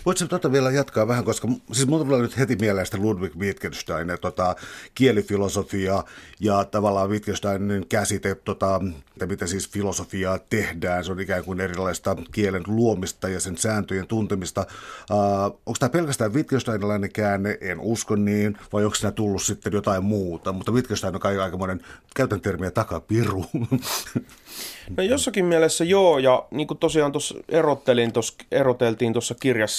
Voitko 0.05 0.25
tätä 0.25 0.51
vielä 0.51 0.71
jatkaa 0.71 1.07
vähän, 1.07 1.25
koska 1.25 1.47
siis 1.71 1.87
mulla 1.87 2.05
tulee 2.05 2.21
nyt 2.21 2.37
heti 2.37 2.55
mieleen 2.55 2.85
sitä 2.85 2.97
Ludwig 2.97 3.35
Wittgenstein, 3.35 4.07
tota, 4.21 4.55
kielifilosofia 4.95 6.03
ja 6.39 6.63
tavallaan 6.63 7.09
Wittgensteinin 7.09 7.87
käsite, 7.89 8.35
tota, 8.35 8.81
että 9.09 9.25
miten 9.25 9.47
siis 9.47 9.69
filosofiaa 9.69 10.39
tehdään. 10.49 11.03
Se 11.03 11.11
on 11.11 11.19
ikään 11.19 11.43
kuin 11.43 11.59
erilaista 11.59 12.15
kielen 12.31 12.63
luomista 12.67 13.29
ja 13.29 13.39
sen 13.39 13.57
sääntöjen 13.57 14.07
tuntemista. 14.07 14.65
Uh, 15.11 15.43
onko 15.43 15.77
tämä 15.79 15.89
pelkästään 15.89 16.33
Wittgensteinilainen 16.33 17.11
käänne? 17.11 17.57
En 17.61 17.79
usko 17.79 18.15
niin. 18.15 18.57
Vai 18.73 18.83
onko 18.85 18.95
siinä 18.95 19.11
tullut 19.11 19.41
sitten 19.41 19.73
jotain 19.73 20.03
muuta? 20.03 20.51
Mutta 20.51 20.71
Wittgenstein 20.71 21.15
on 21.15 21.21
kai 21.21 21.37
aikamoinen, 21.37 21.81
käytän 22.15 22.41
termiä 22.41 22.71
takapiru. 22.71 23.45
No 24.97 25.03
jossakin 25.03 25.45
mielessä 25.45 25.83
joo, 25.83 26.17
ja 26.17 26.45
niin 26.51 26.67
kuin 26.67 26.77
tosiaan 26.77 27.11
tuossa 27.11 27.35
erottelin, 27.49 28.11
tossa, 28.11 28.33
eroteltiin 28.51 29.13
tuossa 29.13 29.35
kirjassa 29.35 29.76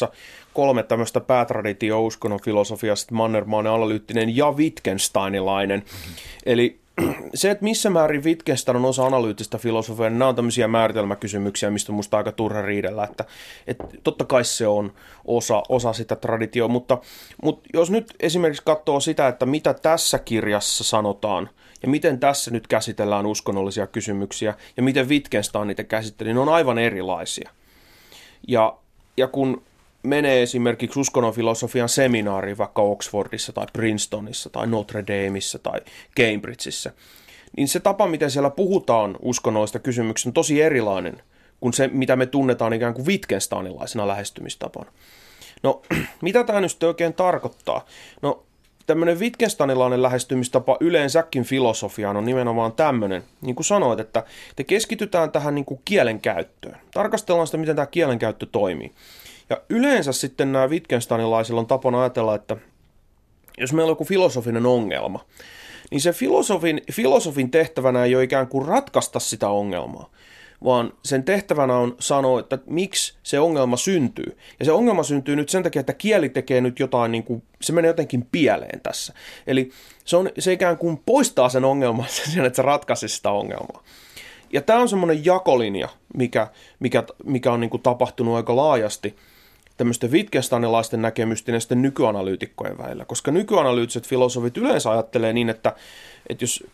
kolme 0.54 0.82
tämmöistä 0.82 1.20
päätraditio 1.20 2.02
uskonnon 2.02 2.40
filosofiasta, 2.44 3.14
Mannermainen, 3.14 3.72
analyyttinen 3.72 4.36
ja 4.36 4.50
Wittgensteinilainen. 4.50 5.80
Mm-hmm. 5.80 6.14
Eli 6.46 6.78
se, 7.34 7.50
että 7.50 7.64
missä 7.64 7.90
määrin 7.90 8.24
Wittgenstein 8.24 8.76
on 8.76 8.84
osa 8.84 9.06
analyyttistä 9.06 9.58
filosofiaa, 9.58 10.10
niin 10.10 10.18
nämä 10.18 10.28
on 10.28 10.36
tämmöisiä 10.36 10.68
määritelmäkysymyksiä, 10.68 11.70
mistä 11.70 11.92
on 11.92 11.96
musta 11.96 12.16
aika 12.16 12.32
turha 12.32 12.62
riidellä, 12.62 13.04
että, 13.04 13.24
että 13.66 13.84
totta 14.04 14.24
kai 14.24 14.44
se 14.44 14.66
on 14.66 14.92
osa, 15.24 15.62
osa 15.68 15.92
sitä 15.92 16.16
traditioa, 16.16 16.68
mutta, 16.68 16.98
mutta 17.42 17.68
jos 17.74 17.90
nyt 17.90 18.14
esimerkiksi 18.20 18.62
katsoo 18.64 19.00
sitä, 19.00 19.28
että 19.28 19.46
mitä 19.46 19.74
tässä 19.74 20.18
kirjassa 20.18 20.84
sanotaan, 20.84 21.50
ja 21.82 21.88
miten 21.88 22.20
tässä 22.20 22.50
nyt 22.50 22.66
käsitellään 22.66 23.26
uskonnollisia 23.26 23.86
kysymyksiä, 23.86 24.54
ja 24.76 24.82
miten 24.82 25.08
Wittgenstein 25.08 25.66
niitä 25.66 25.84
käsitteli, 25.84 26.34
ne 26.34 26.40
on 26.40 26.48
aivan 26.48 26.78
erilaisia. 26.78 27.50
Ja, 28.48 28.76
ja 29.16 29.28
kun 29.28 29.62
menee 30.02 30.42
esimerkiksi 30.42 31.00
uskonnonfilosofian 31.00 31.88
seminaariin 31.88 32.58
vaikka 32.58 32.82
Oxfordissa 32.82 33.52
tai 33.52 33.66
Princetonissa 33.72 34.50
tai 34.50 34.66
Notre 34.66 35.04
Dameissa 35.06 35.58
tai 35.58 35.80
Cambridgeissa, 36.20 36.90
niin 37.56 37.68
se 37.68 37.80
tapa, 37.80 38.06
miten 38.06 38.30
siellä 38.30 38.50
puhutaan 38.50 39.16
uskonnollisista 39.22 39.78
kysymyksistä 39.78 40.28
on 40.28 40.34
tosi 40.34 40.62
erilainen 40.62 41.22
kuin 41.60 41.72
se, 41.72 41.88
mitä 41.88 42.16
me 42.16 42.26
tunnetaan 42.26 42.72
ikään 42.72 42.94
kuin 42.94 43.06
Wittgensteinilaisena 43.06 44.08
lähestymistapana. 44.08 44.92
No, 45.62 45.82
mitä 46.22 46.44
tämä 46.44 46.60
nyt 46.60 46.82
oikein 46.82 47.14
tarkoittaa? 47.14 47.86
No, 48.22 48.42
tämmöinen 48.86 49.20
Wittgensteinilainen 49.20 50.02
lähestymistapa 50.02 50.76
yleensäkin 50.80 51.44
filosofiaan 51.44 52.16
on 52.16 52.24
nimenomaan 52.24 52.72
tämmöinen, 52.72 53.22
niin 53.40 53.54
kuin 53.54 53.64
sanoit, 53.64 54.00
että 54.00 54.24
te 54.56 54.64
keskitytään 54.64 55.32
tähän 55.32 55.54
niin 55.54 55.64
kuin 55.64 55.80
kielen 55.84 56.20
käyttöön. 56.20 56.76
Tarkastellaan 56.94 57.46
sitä, 57.46 57.58
miten 57.58 57.76
tämä 57.76 57.86
kielenkäyttö 57.86 58.46
toimii. 58.46 58.92
Ja 59.50 59.62
yleensä 59.70 60.12
sitten 60.12 60.52
nämä 60.52 60.66
Wittgensteinilaisilla 60.66 61.60
on 61.60 61.66
tapana 61.66 62.00
ajatella, 62.00 62.34
että 62.34 62.56
jos 63.58 63.72
meillä 63.72 63.88
on 63.88 63.92
joku 63.92 64.04
filosofinen 64.04 64.66
ongelma, 64.66 65.24
niin 65.90 66.00
se 66.00 66.12
filosofin, 66.12 66.82
filosofin 66.92 67.50
tehtävänä 67.50 68.04
ei 68.04 68.14
ole 68.14 68.24
ikään 68.24 68.48
kuin 68.48 68.68
ratkaista 68.68 69.20
sitä 69.20 69.48
ongelmaa, 69.48 70.10
vaan 70.64 70.92
sen 71.04 71.24
tehtävänä 71.24 71.76
on 71.76 71.96
sanoa, 71.98 72.40
että 72.40 72.58
miksi 72.66 73.18
se 73.22 73.40
ongelma 73.40 73.76
syntyy. 73.76 74.36
Ja 74.58 74.64
se 74.64 74.72
ongelma 74.72 75.02
syntyy 75.02 75.36
nyt 75.36 75.48
sen 75.48 75.62
takia, 75.62 75.80
että 75.80 75.92
kieli 75.92 76.28
tekee 76.28 76.60
nyt 76.60 76.78
jotain, 76.80 77.12
niin 77.12 77.24
kuin, 77.24 77.42
se 77.60 77.72
menee 77.72 77.88
jotenkin 77.88 78.26
pieleen 78.32 78.80
tässä. 78.80 79.14
Eli 79.46 79.70
se, 80.04 80.16
on, 80.16 80.30
se 80.38 80.52
ikään 80.52 80.78
kuin 80.78 81.02
poistaa 81.06 81.48
sen 81.48 81.64
ongelman 81.64 82.06
sen, 82.34 82.44
että 82.44 82.56
se 82.56 82.62
ratkaisee 82.62 83.08
sitä 83.08 83.30
ongelmaa. 83.30 83.82
Ja 84.52 84.62
tämä 84.62 84.80
on 84.80 84.88
semmoinen 84.88 85.24
jakolinja, 85.24 85.88
mikä, 86.14 86.46
mikä, 86.80 87.04
mikä 87.24 87.52
on 87.52 87.60
niin 87.60 87.70
kuin 87.70 87.82
tapahtunut 87.82 88.36
aika 88.36 88.56
laajasti– 88.56 89.16
tämmöisten 89.78 90.12
Wittgensteinilaisten 90.12 91.02
näkemysten 91.02 91.52
ja 91.52 91.60
sitten 91.60 91.82
nykyanalyytikkojen 91.82 92.78
välillä. 92.78 93.04
Koska 93.04 93.30
nykyanalyytiset 93.30 94.06
filosofit 94.06 94.56
yleensä 94.56 94.90
ajattelee 94.90 95.32
niin, 95.32 95.48
että, 95.48 95.72
että 96.28 96.44
jos 96.44 96.64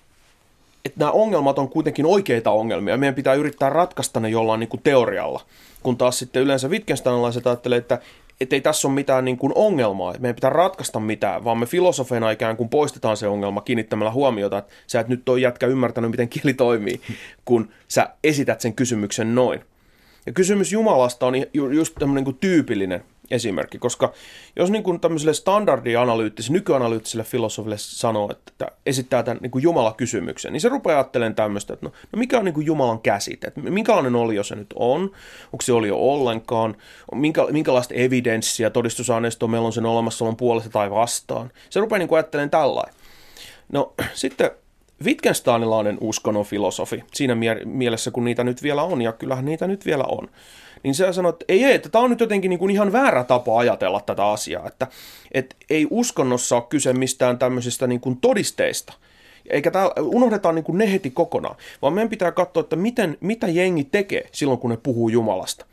että 0.85 0.99
nämä 0.99 1.11
ongelmat 1.11 1.59
on 1.59 1.69
kuitenkin 1.69 2.07
oikeita 2.07 2.51
ongelmia. 2.51 2.97
Meidän 2.97 3.14
pitää 3.14 3.35
yrittää 3.35 3.71
ratkaista 3.71 4.21
ne 4.21 4.29
jollain 4.29 4.61
niin 4.61 4.69
kuin 4.69 4.83
teorialla. 4.83 5.40
Kun 5.83 5.97
taas 5.97 6.19
sitten 6.19 6.43
yleensä 6.43 6.69
Wittgensteinilaiset 6.69 7.47
ajattelee, 7.47 7.79
että 7.79 7.99
ei 8.51 8.61
tässä 8.61 8.88
ole 8.88 8.95
mitään 8.95 9.25
niin 9.25 9.38
kuin 9.38 9.53
ongelmaa, 9.55 10.11
että 10.11 10.23
meidän 10.23 10.35
pitää 10.35 10.51
ratkaista 10.51 11.01
mitään, 11.01 11.45
vaan 11.45 11.59
me 11.59 11.67
filosofeina 11.67 12.31
ikään 12.31 12.57
kuin 12.57 12.69
poistetaan 12.69 13.17
se 13.17 13.29
ongelma 13.29 13.61
kiinnittämällä 13.61 14.12
huomiota, 14.12 14.59
että 14.59 14.73
sä 14.87 15.01
et 15.01 15.09
nyt 15.09 15.29
ole 15.29 15.40
jätkä 15.40 15.67
ymmärtänyt, 15.67 16.11
miten 16.11 16.29
kieli 16.29 16.55
toimii, 16.55 17.01
kun 17.45 17.69
sä 17.88 18.09
esität 18.25 18.61
sen 18.61 18.75
kysymyksen 18.75 19.35
noin. 19.35 19.64
Ja 20.27 20.33
kysymys 20.33 20.73
Jumalasta 20.73 21.27
on 21.27 21.35
just 21.53 21.95
tämmöinen 21.99 22.25
niin 22.25 22.39
tyypillinen 22.39 23.05
esimerkki, 23.31 23.79
koska 23.79 24.13
jos 24.57 24.71
niin 24.71 24.83
kuin 24.83 25.01
tämmöiselle 25.01 25.35
standardianalyyttiselle, 25.35 26.59
nykyanalyyttiselle 26.59 27.25
filosofille 27.25 27.77
sanoo, 27.79 28.31
että 28.31 28.67
esittää 28.87 29.23
tämän 29.23 29.39
niin 29.43 29.51
kuin 29.51 29.63
Jumala-kysymyksen, 29.63 30.53
niin 30.53 30.61
se 30.61 30.69
rupeaa 30.69 30.99
ajattelemaan 30.99 31.35
tämmöistä, 31.35 31.75
että 31.75 31.87
no, 31.87 31.93
no 32.13 32.19
mikä 32.19 32.39
on 32.39 32.45
niin 32.45 32.55
kuin 32.55 32.67
Jumalan 32.67 33.01
käsite, 33.01 33.47
että 33.47 33.61
minkälainen 33.61 34.15
oli 34.15 34.45
se 34.45 34.55
nyt 34.55 34.75
on, 34.75 35.01
onko 35.45 35.63
se 35.63 35.73
oli 35.73 35.89
jo 35.89 35.97
ollenkaan, 35.97 36.77
minkä, 37.15 37.47
minkälaista 37.51 37.95
evidenssiä, 37.95 38.71
todistusaineistoa 38.71 39.49
meillä 39.49 39.67
on 39.67 39.73
sen 39.73 39.87
olemassaolon 39.87 40.37
puolesta 40.37 40.71
tai 40.71 40.91
vastaan. 40.91 41.51
Se 41.71 41.81
rupeaa 41.81 41.99
niin 41.99 42.09
kuin 42.09 42.17
ajattelemaan 42.17 42.51
tällainen. 42.51 42.95
No 43.73 43.95
sitten 44.15 44.51
Wittgensteinilainen 45.05 45.99
uskonnon 46.01 46.45
filosofi, 46.45 47.05
siinä 47.14 47.37
mielessä 47.64 48.11
kun 48.11 48.25
niitä 48.25 48.45
nyt 48.45 48.62
vielä 48.62 48.83
on, 48.83 49.03
ja 49.03 49.12
kyllähän 49.12 49.45
niitä 49.45 49.67
nyt 49.67 49.87
vielä 49.87 50.05
on, 50.05 50.29
niin 50.83 50.95
se 50.95 51.12
sanoi, 51.12 51.31
että 51.31 51.45
ei, 51.49 51.64
ei, 51.64 51.75
että 51.75 51.88
tämä 51.88 52.05
on 52.05 52.11
nyt 52.11 52.21
jotenkin 52.21 52.49
niin 52.49 52.59
kuin 52.59 52.71
ihan 52.71 52.93
väärä 52.93 53.25
tapa 53.25 53.59
ajatella 53.59 54.01
tätä 54.01 54.27
asiaa, 54.27 54.67
että, 54.67 54.87
että 55.33 55.57
ei 55.71 55.87
uskonnossa 55.90 56.57
ole 56.57 56.64
kyse 56.69 56.93
mistään 56.93 57.38
tämmöisistä 57.38 57.87
niin 57.87 58.01
kuin 58.01 58.17
todisteista, 58.21 58.93
eikä 59.51 59.71
tää, 59.71 59.90
unohdetaan 60.01 60.55
niin 60.55 60.64
kuin 60.64 60.79
ne 60.79 60.93
heti 60.93 61.11
kokonaan, 61.11 61.57
vaan 61.83 61.93
meidän 61.93 62.11
pitää 62.11 62.33
katsoa, 62.33 62.61
että 62.61 62.77
miten, 62.77 63.19
mitä 63.21 63.49
jengi 63.49 63.85
tekee 63.85 64.29
silloin, 64.33 64.59
kun 64.59 64.71
ne 64.71 64.77
puhuu 64.77 65.09
Jumalasta. 65.09 65.67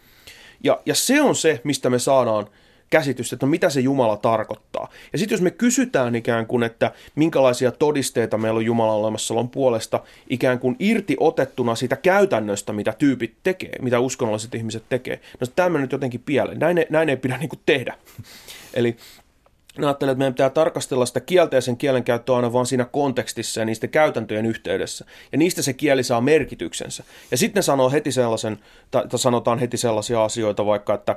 Ja, 0.63 0.79
ja 0.85 0.95
se 0.95 1.21
on 1.21 1.35
se, 1.35 1.61
mistä 1.63 1.89
me 1.89 1.99
saadaan 1.99 2.47
käsitystä, 2.91 3.35
että 3.35 3.45
no 3.45 3.49
mitä 3.49 3.69
se 3.69 3.79
Jumala 3.79 4.17
tarkoittaa. 4.17 4.89
Ja 5.13 5.19
sitten 5.19 5.33
jos 5.35 5.41
me 5.41 5.51
kysytään 5.51 6.15
ikään 6.15 6.47
kuin, 6.47 6.63
että 6.63 6.91
minkälaisia 7.15 7.71
todisteita 7.71 8.37
meillä 8.37 8.57
on 8.57 8.65
Jumalan 8.65 8.95
olemassaolon 8.95 9.49
puolesta, 9.49 9.99
ikään 10.29 10.59
kuin 10.59 10.75
irti 10.79 11.17
otettuna 11.19 11.75
siitä 11.75 11.95
käytännöstä, 11.95 12.73
mitä 12.73 12.93
tyypit 12.97 13.33
tekee, 13.43 13.75
mitä 13.81 13.99
uskonnolliset 13.99 14.55
ihmiset 14.55 14.83
tekee, 14.89 15.19
no 15.39 15.47
tämä 15.55 15.79
nyt 15.79 15.91
jotenkin 15.91 16.23
pieleen. 16.25 16.59
Näin, 16.59 16.85
näin 16.89 17.09
ei 17.09 17.17
pidä 17.17 17.37
niin 17.37 17.49
kuin 17.49 17.61
tehdä. 17.65 17.95
Eli 18.73 18.97
Mä 19.77 19.87
ajattelen, 19.87 20.11
että 20.11 20.19
meidän 20.19 20.33
pitää 20.33 20.49
tarkastella 20.49 21.05
sitä 21.05 21.19
kielteisen 21.19 21.77
kielenkäyttöä 21.77 22.35
aina 22.35 22.53
vaan 22.53 22.65
siinä 22.65 22.85
kontekstissa 22.85 23.61
ja 23.61 23.65
niistä 23.65 23.87
käytäntöjen 23.87 24.45
yhteydessä. 24.45 25.05
Ja 25.31 25.37
niistä 25.37 25.61
se 25.61 25.73
kieli 25.73 26.03
saa 26.03 26.21
merkityksensä. 26.21 27.03
Ja 27.31 27.37
sitten 27.37 27.63
sanoo 27.63 27.89
heti 27.89 28.11
sellaisen, 28.11 28.59
tai 28.91 29.03
sanotaan 29.15 29.59
heti 29.59 29.77
sellaisia 29.77 30.23
asioita 30.23 30.65
vaikka, 30.65 30.93
että 30.93 31.15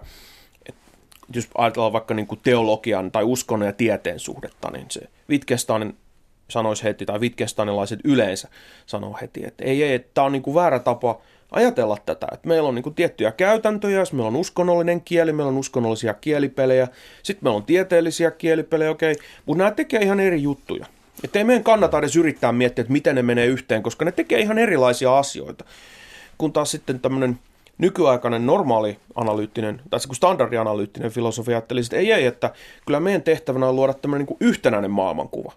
jos 1.34 1.48
ajatellaan 1.58 1.92
vaikka 1.92 2.14
niin 2.14 2.26
kuin 2.26 2.40
teologian 2.42 3.10
tai 3.10 3.24
uskonnon 3.24 3.66
ja 3.66 3.72
tieteen 3.72 4.18
suhdetta, 4.18 4.70
niin 4.70 4.86
se 4.90 5.00
Wittgensteinin 5.30 5.96
sanoisi 6.48 6.84
heti, 6.84 7.06
tai 7.06 7.18
Wittgensteinilaiset 7.18 8.00
yleensä 8.04 8.48
sanoo 8.86 9.18
heti, 9.20 9.46
että 9.46 9.64
ei, 9.64 9.82
ei, 9.82 9.98
tämä 9.98 10.24
on 10.24 10.32
niin 10.32 10.42
kuin 10.42 10.54
väärä 10.54 10.78
tapa 10.78 11.20
ajatella 11.50 11.98
tätä, 12.06 12.26
että 12.32 12.48
meillä 12.48 12.68
on 12.68 12.74
niin 12.74 12.82
kuin 12.82 12.94
tiettyjä 12.94 13.32
käytäntöjä, 13.32 13.98
jos 13.98 14.12
meillä 14.12 14.28
on 14.28 14.36
uskonnollinen 14.36 15.00
kieli, 15.00 15.32
meillä 15.32 15.50
on 15.50 15.58
uskonnollisia 15.58 16.14
kielipelejä, 16.14 16.88
sitten 17.22 17.44
meillä 17.44 17.56
on 17.56 17.64
tieteellisiä 17.64 18.30
kielipelejä, 18.30 18.90
okei, 18.90 19.16
mutta 19.46 19.58
nämä 19.58 19.70
tekee 19.70 20.00
ihan 20.00 20.20
eri 20.20 20.42
juttuja. 20.42 20.86
Että 21.24 21.38
ei 21.38 21.44
meidän 21.44 21.64
kannata 21.64 21.98
edes 21.98 22.16
yrittää 22.16 22.52
miettiä, 22.52 22.82
että 22.82 22.92
miten 22.92 23.14
ne 23.14 23.22
menee 23.22 23.46
yhteen, 23.46 23.82
koska 23.82 24.04
ne 24.04 24.12
tekee 24.12 24.40
ihan 24.40 24.58
erilaisia 24.58 25.18
asioita. 25.18 25.64
Kun 26.38 26.52
taas 26.52 26.70
sitten 26.70 27.00
tämmöinen 27.00 27.38
nykyaikainen 27.78 28.46
normaali 28.46 28.98
analyyttinen, 29.14 29.80
tai 29.90 30.00
se 30.00 30.08
standardianalyyttinen 30.12 31.10
filosofia 31.10 31.56
ajatteli, 31.56 31.80
että 31.80 31.96
ei, 31.96 32.12
ei, 32.12 32.26
että 32.26 32.52
kyllä 32.86 33.00
meidän 33.00 33.22
tehtävänä 33.22 33.66
on 33.66 33.76
luoda 33.76 33.94
tämmöinen 33.94 34.26
niin 34.26 34.36
yhtenäinen 34.40 34.90
maailmankuva. 34.90 35.52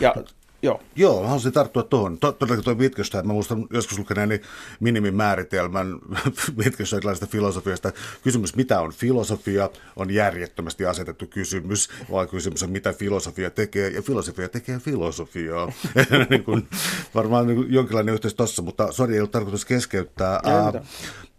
Ja 0.00 0.14
Joo. 0.62 0.80
Joo, 0.96 1.20
mä 1.20 1.26
haluaisin 1.26 1.52
tarttua 1.52 1.82
tuohon. 1.82 2.18
Todellakin 2.18 2.64
tuo 2.64 2.74
Wittgenstein, 2.74 3.26
mä 3.26 3.32
muistan 3.32 3.66
joskus 3.70 3.98
lukeneeni 3.98 4.40
minimimääritelmän 4.80 5.98
Wittgensteinilaisesta 6.58 7.26
filosofiasta. 7.26 7.92
Kysymys, 8.22 8.56
mitä 8.56 8.80
on 8.80 8.92
filosofia, 8.92 9.70
on 9.96 10.10
järjettömästi 10.10 10.86
asetettu 10.86 11.26
kysymys, 11.26 11.88
vaan 12.10 12.28
kysymys 12.28 12.62
on, 12.62 12.70
mitä 12.70 12.92
filosofia 12.92 13.50
tekee, 13.50 13.88
ja 13.88 14.02
filosofia 14.02 14.48
tekee 14.48 14.78
filosofiaa. 14.78 15.72
niin 16.30 16.44
kuin, 16.44 16.68
varmaan 17.14 17.46
niin 17.46 17.56
kuin 17.56 17.72
jonkinlainen 17.72 18.14
yhteys 18.14 18.34
tossa, 18.34 18.62
mutta 18.62 18.92
sori, 18.92 19.14
ei 19.14 19.20
ollut 19.20 19.30
tarkoitus 19.30 19.64
keskeyttää. 19.64 20.40
Ei, 20.44 20.80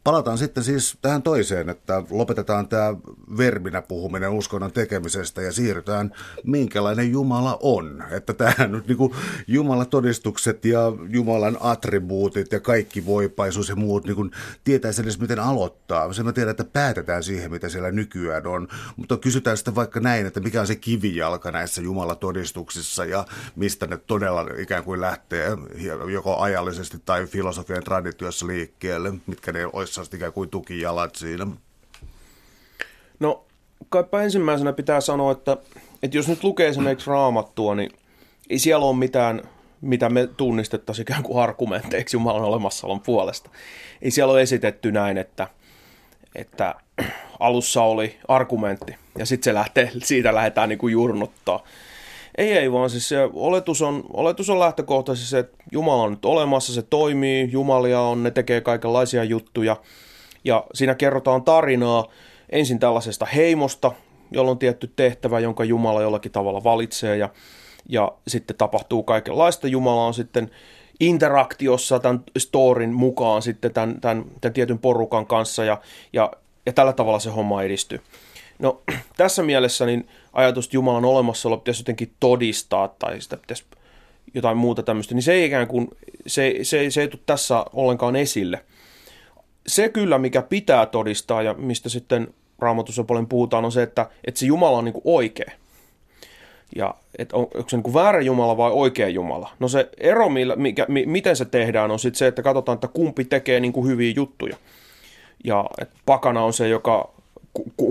Palataan 0.04 0.38
sitten 0.38 0.64
siis 0.64 0.98
tähän 1.02 1.24
toiseen, 1.24 1.70
että 1.70 2.04
lopetetaan 2.10 2.68
tämä 2.68 2.96
verbinä 3.38 3.82
puhuminen 3.82 4.30
uskonnon 4.30 4.72
tekemisestä 4.72 5.42
ja 5.42 5.52
siirrytään, 5.52 6.12
minkälainen 6.44 7.12
Jumala 7.12 7.58
on. 7.62 8.04
Että 8.12 8.34
tähän 8.34 8.72
nyt 8.72 8.88
niin 8.88 8.98
kuin 8.98 9.14
Jumalan 9.48 9.88
todistukset 9.88 10.66
ja 10.66 10.80
Jumalan 11.10 11.58
attribuutit 11.60 12.52
ja 12.52 12.60
kaikki 12.60 13.06
voipaisuus 13.06 13.70
ja 13.70 13.76
muut 13.76 14.06
niin 14.06 14.16
kuin 14.16 14.32
tietäisi 14.64 15.02
edes 15.02 15.20
miten 15.20 15.40
aloittaa. 15.40 16.14
Se 16.14 16.24
mä 16.24 16.34
tiedän, 16.34 16.52
että 16.52 16.64
päätetään 16.64 17.24
siihen, 17.24 17.52
mitä 17.52 17.70
siellä 17.70 17.92
nykyään 17.92 18.48
on. 18.48 18.68
Mutta 18.96 19.18
kysytään 19.18 19.58
sitten 19.58 19.76
vaikka 19.76 20.00
näin, 20.00 20.26
että 20.26 20.40
mikä 20.40 20.62
on 20.62 20.68
se 20.68 20.76
kivijalka 20.76 21.52
näissä 21.52 21.82
Jumalan 21.82 22.18
todistuksissa 22.18 23.06
ja 23.06 23.26
mistä 23.56 23.88
ne 23.88 23.98
todella 23.98 24.46
ikään 24.58 24.84
kuin 24.84 25.02
lähtee 25.02 25.58
joko 26.12 26.38
ajallisesti 26.38 27.02
tai 27.06 27.26
filosofian 27.26 27.84
traditiossa 27.84 28.48
liikkeelle, 28.48 29.14
mitkä 29.28 29.52
ne 29.52 29.66
olisi 29.74 29.91
olisi 30.00 30.16
ikään 30.16 30.34
kuin 30.34 30.50
tukijalat 30.50 31.16
siinä? 31.16 31.48
No, 33.20 33.46
kaipa 33.90 34.22
ensimmäisenä 34.22 34.74
pitää 34.74 35.02
sanoa, 35.02 35.32
että, 35.32 35.58
että 36.04 36.18
jos 36.18 36.28
nyt 36.28 36.44
lukee 36.44 36.68
esimerkiksi 36.68 37.10
raamattua, 37.10 37.76
niin 37.76 37.92
ei 38.50 38.60
siellä 38.60 38.86
ole 38.86 38.98
mitään, 38.98 39.42
mitä 39.82 40.10
me 40.10 40.28
tunnistettaisiin 40.28 41.04
ikään 41.04 41.24
kuin 41.24 41.44
argumenteiksi 41.44 42.16
Jumalan 42.16 42.44
olemassaolon 42.44 43.02
puolesta. 43.02 43.50
Ei 44.02 44.12
siellä 44.12 44.34
ole 44.34 44.42
esitetty 44.42 44.92
näin, 44.92 45.18
että, 45.18 45.48
että 46.36 46.76
alussa 47.40 47.84
oli 47.84 48.20
argumentti 48.28 48.96
ja 49.18 49.26
sitten 49.26 49.44
se 49.44 49.54
lähtee, 49.54 49.92
siitä 50.04 50.36
lähdetään 50.36 50.70
niin 50.70 50.80
kuin 50.80 50.92
jurnuttaa. 50.92 51.64
Ei, 52.38 52.54
ei, 52.54 52.72
vaan 52.72 52.90
siis 52.90 53.10
se 53.10 53.30
oletus 53.34 53.82
on, 53.82 54.04
oletus 54.14 54.50
on 54.50 54.60
lähtökohtaisesti 54.60 55.30
se, 55.30 55.40
että 55.40 55.58
Jumala 55.72 56.04
on 56.04 56.12
nyt 56.12 56.26
olemassa, 56.26 56.74
se 56.74 56.82
toimii, 56.82 57.50
Jumalia 57.52 58.02
on, 58.02 58.24
ne 58.24 58.32
tekee 58.32 58.62
kaikenlaisia 58.62 59.24
juttuja. 59.24 59.78
Ja 60.44 60.66
siinä 60.74 60.96
kerrotaan 60.96 61.44
tarinaa 61.44 62.08
ensin 62.50 62.80
tällaisesta 62.80 63.26
heimosta, 63.26 63.92
jolla 64.32 64.52
on 64.52 64.60
tietty 64.60 64.92
tehtävä, 64.96 65.40
jonka 65.40 65.64
Jumala 65.64 66.02
jollakin 66.02 66.32
tavalla 66.32 66.64
valitsee 66.64 67.18
ja, 67.18 67.30
ja 67.90 68.12
sitten 68.28 68.58
tapahtuu 68.58 69.04
kaikenlaista. 69.04 69.68
Jumala 69.68 70.06
on 70.06 70.14
sitten 70.14 70.52
interaktiossa 71.00 72.00
tämän 72.00 72.24
storin 72.38 72.94
mukaan 72.94 73.42
sitten 73.42 73.74
tämän, 73.74 74.02
tämän, 74.02 74.26
tämän 74.42 74.54
tietyn 74.54 74.80
porukan 74.80 75.28
kanssa 75.28 75.64
ja, 75.64 75.82
ja, 76.14 76.32
ja 76.66 76.74
tällä 76.74 76.94
tavalla 76.94 77.20
se 77.20 77.30
homma 77.30 77.64
edistyy. 77.64 78.02
No 78.62 78.82
tässä 79.18 79.44
mielessä 79.44 79.86
niin 79.86 80.08
ajatus 80.34 80.74
Jumalan 80.74 81.06
olemassaolo 81.06 81.58
pitäisi 81.58 81.82
jotenkin 81.82 82.14
todistaa 82.20 82.88
tai 82.88 83.22
sitä 83.22 83.38
pitäisi 83.38 83.66
jotain 84.34 84.58
muuta 84.58 84.84
tämmöistä, 84.84 85.16
niin 85.16 85.24
se 85.24 85.34
ei 85.34 85.46
ikään 85.46 85.68
kuin, 85.68 85.88
se, 86.28 86.56
se, 86.62 86.92
se 86.92 87.02
ei 87.02 87.08
tule 87.08 87.22
tässä 87.26 87.66
ollenkaan 87.74 88.16
esille. 88.16 88.66
Se 89.68 89.90
kyllä, 89.90 90.18
mikä 90.18 90.42
pitää 90.42 90.86
todistaa 90.86 91.42
ja 91.42 91.54
mistä 91.54 91.90
sitten 91.90 92.34
raamatussa 92.60 93.04
paljon 93.04 93.28
puhutaan, 93.28 93.66
on 93.66 93.72
se, 93.72 93.84
että, 93.84 94.10
että 94.28 94.40
se 94.40 94.46
Jumala 94.46 94.78
on 94.78 94.86
niin 94.86 94.94
kuin 94.94 95.04
oikea. 95.06 95.52
Ja 96.76 96.96
että 97.18 97.38
on, 97.38 97.42
onko 97.42 97.70
se 97.70 97.78
niin 97.78 97.84
kuin 97.84 97.94
väärä 97.94 98.22
Jumala 98.22 98.58
vai 98.58 98.72
oikea 98.72 99.10
Jumala? 99.10 99.50
No 99.60 99.68
se 99.68 99.90
ero, 99.98 100.30
millä, 100.30 100.56
mikä, 100.56 100.86
mi, 100.90 101.06
miten 101.06 101.36
se 101.36 101.46
tehdään, 101.46 101.92
on 101.92 102.00
sitten 102.00 102.18
se, 102.18 102.28
että 102.28 102.42
katsotaan, 102.42 102.74
että 102.74 102.88
kumpi 102.88 103.26
tekee 103.26 103.60
niin 103.60 103.74
kuin 103.74 103.88
hyviä 103.88 104.14
juttuja. 104.16 104.58
Ja 105.44 105.66
että 105.82 105.96
pakana 106.06 106.44
on 106.44 106.54
se, 106.54 106.68
joka 106.68 107.14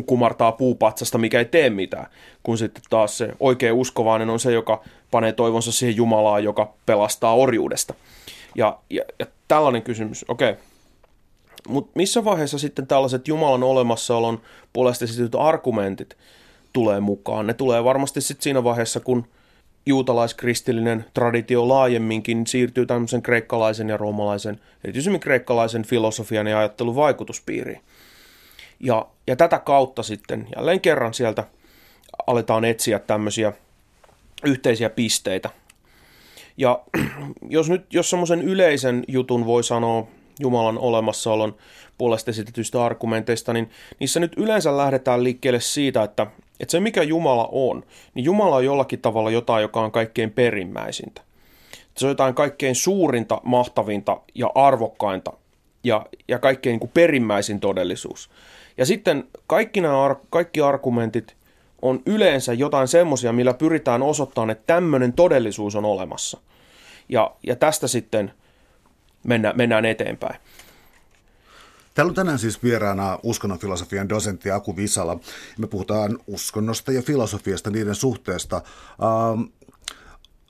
kumartaa 0.07 0.53
puupatsasta, 0.53 1.19
mikä 1.19 1.39
ei 1.39 1.45
tee 1.45 1.71
mitään, 1.71 2.07
kun 2.43 2.59
sitten 2.59 2.83
taas 2.91 3.19
se 3.19 3.33
oikea 3.41 3.75
uskovainen 3.75 4.31
on 4.31 4.41
se, 4.41 4.53
joka 4.53 4.83
panee 5.11 5.33
toivonsa 5.33 5.73
siihen 5.73 5.97
Jumalaan, 5.97 6.45
joka 6.45 6.73
pelastaa 6.87 7.35
orjuudesta. 7.35 7.95
Ja, 8.55 8.79
ja, 8.91 9.03
ja 9.19 9.27
tällainen 9.49 9.83
kysymys, 9.83 10.25
okei. 10.29 10.51
Okay. 10.51 10.63
Mutta 11.69 11.93
missä 11.95 12.25
vaiheessa 12.25 12.59
sitten 12.59 12.87
tällaiset 12.87 13.29
Jumalan 13.29 13.63
olemassaolon 13.63 14.41
puolesta 14.73 15.05
esitetyt 15.05 15.35
argumentit 15.35 16.17
tulee 16.73 17.01
mukaan? 17.01 17.47
Ne 17.47 17.55
tulee 17.55 17.85
varmasti 17.85 18.21
sitten 18.21 18.43
siinä 18.43 18.65
vaiheessa, 18.65 19.01
kun 19.01 19.27
juutalaiskristillinen 19.87 21.05
traditio 21.15 21.69
laajemminkin 21.69 22.47
siirtyy 22.47 22.87
tämmöisen 22.87 23.23
kreikkalaisen 23.23 23.89
ja 23.89 23.97
roomalaisen, 23.97 24.61
erityisemmin 24.85 25.21
kreikkalaisen 25.21 25.85
filosofian 25.85 26.47
ja 26.47 26.59
ajattelun 26.59 26.97
vaikutuspiiriin. 26.97 27.81
Ja, 28.81 29.07
ja 29.27 29.37
tätä 29.37 29.59
kautta 29.59 30.03
sitten 30.03 30.49
jälleen 30.57 30.81
kerran 30.81 31.15
sieltä 31.15 31.45
aletaan 32.27 32.65
etsiä 32.65 32.99
tämmöisiä 32.99 33.53
yhteisiä 34.45 34.91
pisteitä. 34.91 35.51
Ja 36.57 36.81
jos 37.49 37.71
nyt, 37.71 37.95
jos 37.95 38.11
semmoisen 38.11 38.43
yleisen 38.43 39.05
jutun 39.09 39.47
voi 39.47 39.65
sanoa 39.65 40.07
Jumalan 40.41 40.79
olemassaolon 40.79 41.57
puolesta 41.99 42.31
esitetyistä 42.31 42.85
argumenteista, 42.85 43.53
niin 43.53 43.71
niissä 43.99 44.21
nyt 44.21 44.33
yleensä 44.37 44.77
lähdetään 44.77 45.25
liikkeelle 45.25 45.61
siitä, 45.61 46.03
että, 46.03 46.27
että 46.61 46.73
se 46.73 46.81
mikä 46.81 47.03
Jumala 47.03 47.49
on, 47.53 47.85
niin 48.15 48.25
Jumala 48.25 48.57
on 48.57 48.65
jollakin 48.65 49.01
tavalla 49.01 49.31
jotain, 49.31 49.63
joka 49.63 49.81
on 49.81 49.93
kaikkein 49.93 50.31
perimmäisintä. 50.31 51.23
Se 51.97 52.07
on 52.07 52.11
jotain 52.11 52.35
kaikkein 52.35 52.75
suurinta, 52.75 53.41
mahtavinta 53.45 54.21
ja 54.35 54.51
arvokkainta 54.55 55.33
ja, 55.85 56.07
ja 56.29 56.39
kaikkein 56.39 56.73
niin 56.73 56.81
kuin 56.81 56.91
perimmäisin 56.95 57.61
todellisuus. 57.61 58.31
Ja 58.77 58.87
sitten 58.87 59.25
kaikki 59.47 59.81
nämä 59.81 60.17
kaikki 60.31 60.61
argumentit 60.61 61.37
on 61.83 62.03
yleensä 62.07 62.53
jotain 62.53 62.89
semmoisia, 62.89 63.33
millä 63.33 63.55
pyritään 63.55 64.03
osoittamaan, 64.03 64.51
että 64.51 64.75
tämmöinen 64.75 65.13
todellisuus 65.13 65.77
on 65.77 65.85
olemassa. 65.85 66.39
Ja, 67.09 67.37
ja 67.43 67.57
tästä 67.57 67.89
sitten 67.89 68.33
mennä, 69.25 69.53
mennään 69.57 69.85
eteenpäin. 69.85 70.41
Täällä 71.95 72.11
on 72.11 72.15
tänään 72.15 72.39
siis 72.39 72.63
vieraana 72.63 73.19
uskonnonfilosofian 73.23 74.09
dosentti 74.09 74.51
Aku 74.51 74.77
Visala. 74.77 75.19
Me 75.59 75.67
puhutaan 75.67 76.19
uskonnosta 76.27 76.93
ja 76.93 77.03
filosofiasta, 77.03 77.71
niiden 77.71 77.95
suhteesta. 77.95 78.57
Ähm, 78.57 79.43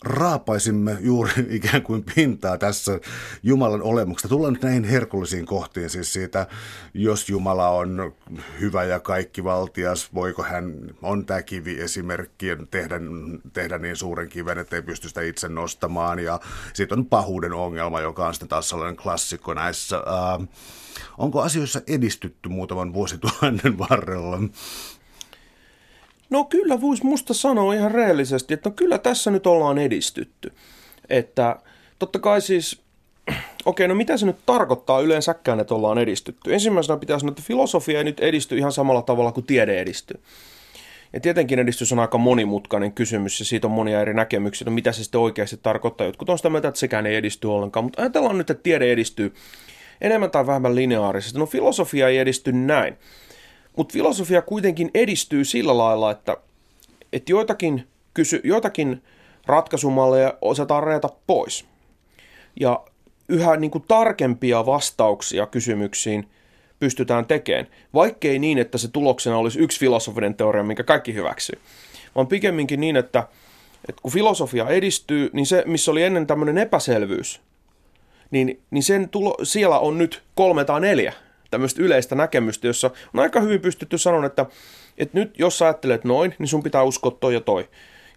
raapaisimme 0.05 0.97
juuri 1.01 1.33
ikään 1.49 1.83
kuin 1.83 2.05
pintaa 2.15 2.59
tässä 2.59 3.01
Jumalan 3.43 3.83
olemuksesta. 3.83 4.29
Tullaan 4.29 4.53
nyt 4.53 4.63
näihin 4.63 4.85
herkullisiin 4.85 5.47
kohtiin, 5.47 5.91
siis 5.91 6.13
siitä, 6.13 6.47
jos 6.95 7.29
Jumala 7.29 7.69
on 7.69 8.13
hyvä 8.61 8.85
ja 8.85 9.01
kaikki 9.01 9.45
valtias, 9.45 10.15
voiko 10.15 10.43
hän, 10.43 10.75
on 11.03 11.27
tämä 11.27 11.43
kivi 11.43 11.81
esimerkki, 11.81 12.47
tehdä, 12.71 13.01
tehdä 13.53 13.79
niin 13.79 13.97
suuren 13.97 14.29
kiven, 14.29 14.59
että 14.59 14.77
ei 14.77 14.83
pysty 14.83 15.09
sitä 15.09 15.21
itse 15.21 15.49
nostamaan. 15.49 16.19
Ja 16.19 16.41
sitten 16.75 16.99
on 16.99 17.07
pahuuden 17.07 17.53
ongelma, 17.53 18.01
joka 18.01 18.27
on 18.27 18.35
sitten 18.35 18.49
taas 18.49 18.69
sellainen 18.69 18.97
klassikko 18.97 19.55
näissä. 19.55 19.97
Äh, 19.97 20.49
onko 21.19 21.43
asioissa 21.43 21.81
edistytty 21.87 22.49
muutaman 22.49 22.95
vuosituhannen 22.95 23.79
varrella? 23.79 24.39
No 26.31 26.45
kyllä 26.45 26.81
voisi 26.81 27.07
musta 27.07 27.35
sanoa 27.35 27.75
ihan 27.75 27.90
reellisesti, 27.90 28.55
että 28.55 28.69
no 28.69 28.75
kyllä 28.77 28.99
tässä 28.99 29.31
nyt 29.31 29.47
ollaan 29.47 29.79
edistytty. 29.79 30.53
Että 31.09 31.57
totta 31.99 32.19
kai 32.19 32.40
siis, 32.40 32.81
okei 33.31 33.40
okay, 33.64 33.88
no 33.88 33.95
mitä 33.95 34.16
se 34.16 34.27
nyt 34.27 34.37
tarkoittaa 34.47 35.01
yleensäkään, 35.01 35.61
että 35.61 35.75
ollaan 35.75 35.99
edistytty? 35.99 36.55
Ensimmäisenä 36.55 36.97
pitäisi 36.97 37.21
sanoa, 37.21 37.31
että 37.33 37.43
filosofia 37.43 37.99
ei 37.99 38.05
nyt 38.05 38.21
edisty 38.21 38.59
ihan 38.59 38.73
samalla 38.73 39.03
tavalla 39.03 39.33
kuin 39.33 39.47
tiede 39.47 39.81
edistyy. 39.81 40.21
Ja 41.12 41.21
tietenkin 41.21 41.59
edistys 41.59 41.93
on 41.93 41.99
aika 41.99 42.19
monimutkainen 42.19 42.93
kysymys 42.93 43.40
ja 43.40 43.45
siitä 43.45 43.66
on 43.66 43.71
monia 43.71 44.01
eri 44.01 44.14
näkemyksiä, 44.14 44.64
no 44.64 44.71
mitä 44.71 44.93
se 44.93 45.03
sitten 45.03 45.21
oikeasti 45.21 45.57
tarkoittaa. 45.62 46.07
Jotkut 46.07 46.29
on 46.29 46.38
sitä 46.38 46.51
mieltä, 46.51 46.69
että 46.69 46.81
sekään 46.81 47.07
ei 47.07 47.16
edisty 47.16 47.47
ollenkaan, 47.47 47.85
mutta 47.85 48.03
ajatellaan 48.03 48.38
nyt, 48.38 48.51
että 48.51 48.62
tiede 48.62 48.93
edistyy 48.93 49.35
enemmän 50.01 50.31
tai 50.31 50.47
vähemmän 50.47 50.75
lineaarisesti. 50.75 51.38
No 51.38 51.47
filosofia 51.47 52.09
ei 52.09 52.19
edisty 52.19 52.53
näin. 52.53 52.97
Mutta 53.76 53.92
filosofia 53.92 54.42
kuitenkin 54.42 54.90
edistyy 54.94 55.44
sillä 55.44 55.78
lailla, 55.78 56.11
että, 56.11 56.37
että 57.12 57.33
joitakin, 57.33 57.87
kysy, 58.14 58.40
joitakin 58.44 59.02
ratkaisumalleja 59.46 60.35
osataan 60.40 60.83
rajata 60.83 61.09
pois. 61.26 61.64
Ja 62.61 62.85
yhä 63.28 63.56
niin 63.56 63.70
kuin 63.70 63.85
tarkempia 63.88 64.66
vastauksia 64.66 65.46
kysymyksiin 65.46 66.28
pystytään 66.80 67.26
tekemään, 67.26 67.66
vaikkei 67.94 68.38
niin, 68.38 68.59
että 68.59 68.78
se 68.78 68.88
tuloksena 68.88 69.37
olisi 69.37 69.59
yksi 69.59 69.80
filosofinen 69.80 70.35
teoria, 70.35 70.62
minkä 70.62 70.85
kaikki 70.85 71.14
hyväksyy, 71.14 71.59
vaan 72.14 72.26
pikemminkin 72.26 72.80
niin, 72.80 72.96
että, 72.96 73.28
että 73.88 74.02
kun 74.02 74.12
filosofia 74.12 74.68
edistyy, 74.68 75.30
niin 75.33 75.46
se, 75.46 75.62
missä 75.66 75.90
oli 75.90 76.02
ennen 76.02 76.26
tämmöinen 76.26 76.59
epäselvyys, 76.59 77.40
niin, 78.30 78.61
niin 78.70 78.83
sen 78.83 79.09
tulo, 79.09 79.37
siellä 79.42 79.78
on 79.78 79.98
nyt 79.98 80.22
kolme 80.35 80.64
tai 80.64 80.80
neljä 80.80 81.12
tämmöistä 81.51 81.83
yleistä 81.83 82.15
näkemystä, 82.15 82.67
jossa 82.67 82.91
on 83.15 83.21
aika 83.21 83.41
hyvin 83.41 83.61
pystytty 83.61 83.99
sanomaan, 83.99 84.27
että, 84.27 84.47
että 84.99 85.19
nyt 85.19 85.39
jos 85.39 85.59
sä 85.59 85.65
ajattelet 85.65 86.05
noin, 86.05 86.35
niin 86.39 86.49
sun 86.49 86.63
pitää 86.63 86.83
uskoa 86.83 87.11
toi 87.21 87.35
ja 87.35 87.41
toi. 87.41 87.69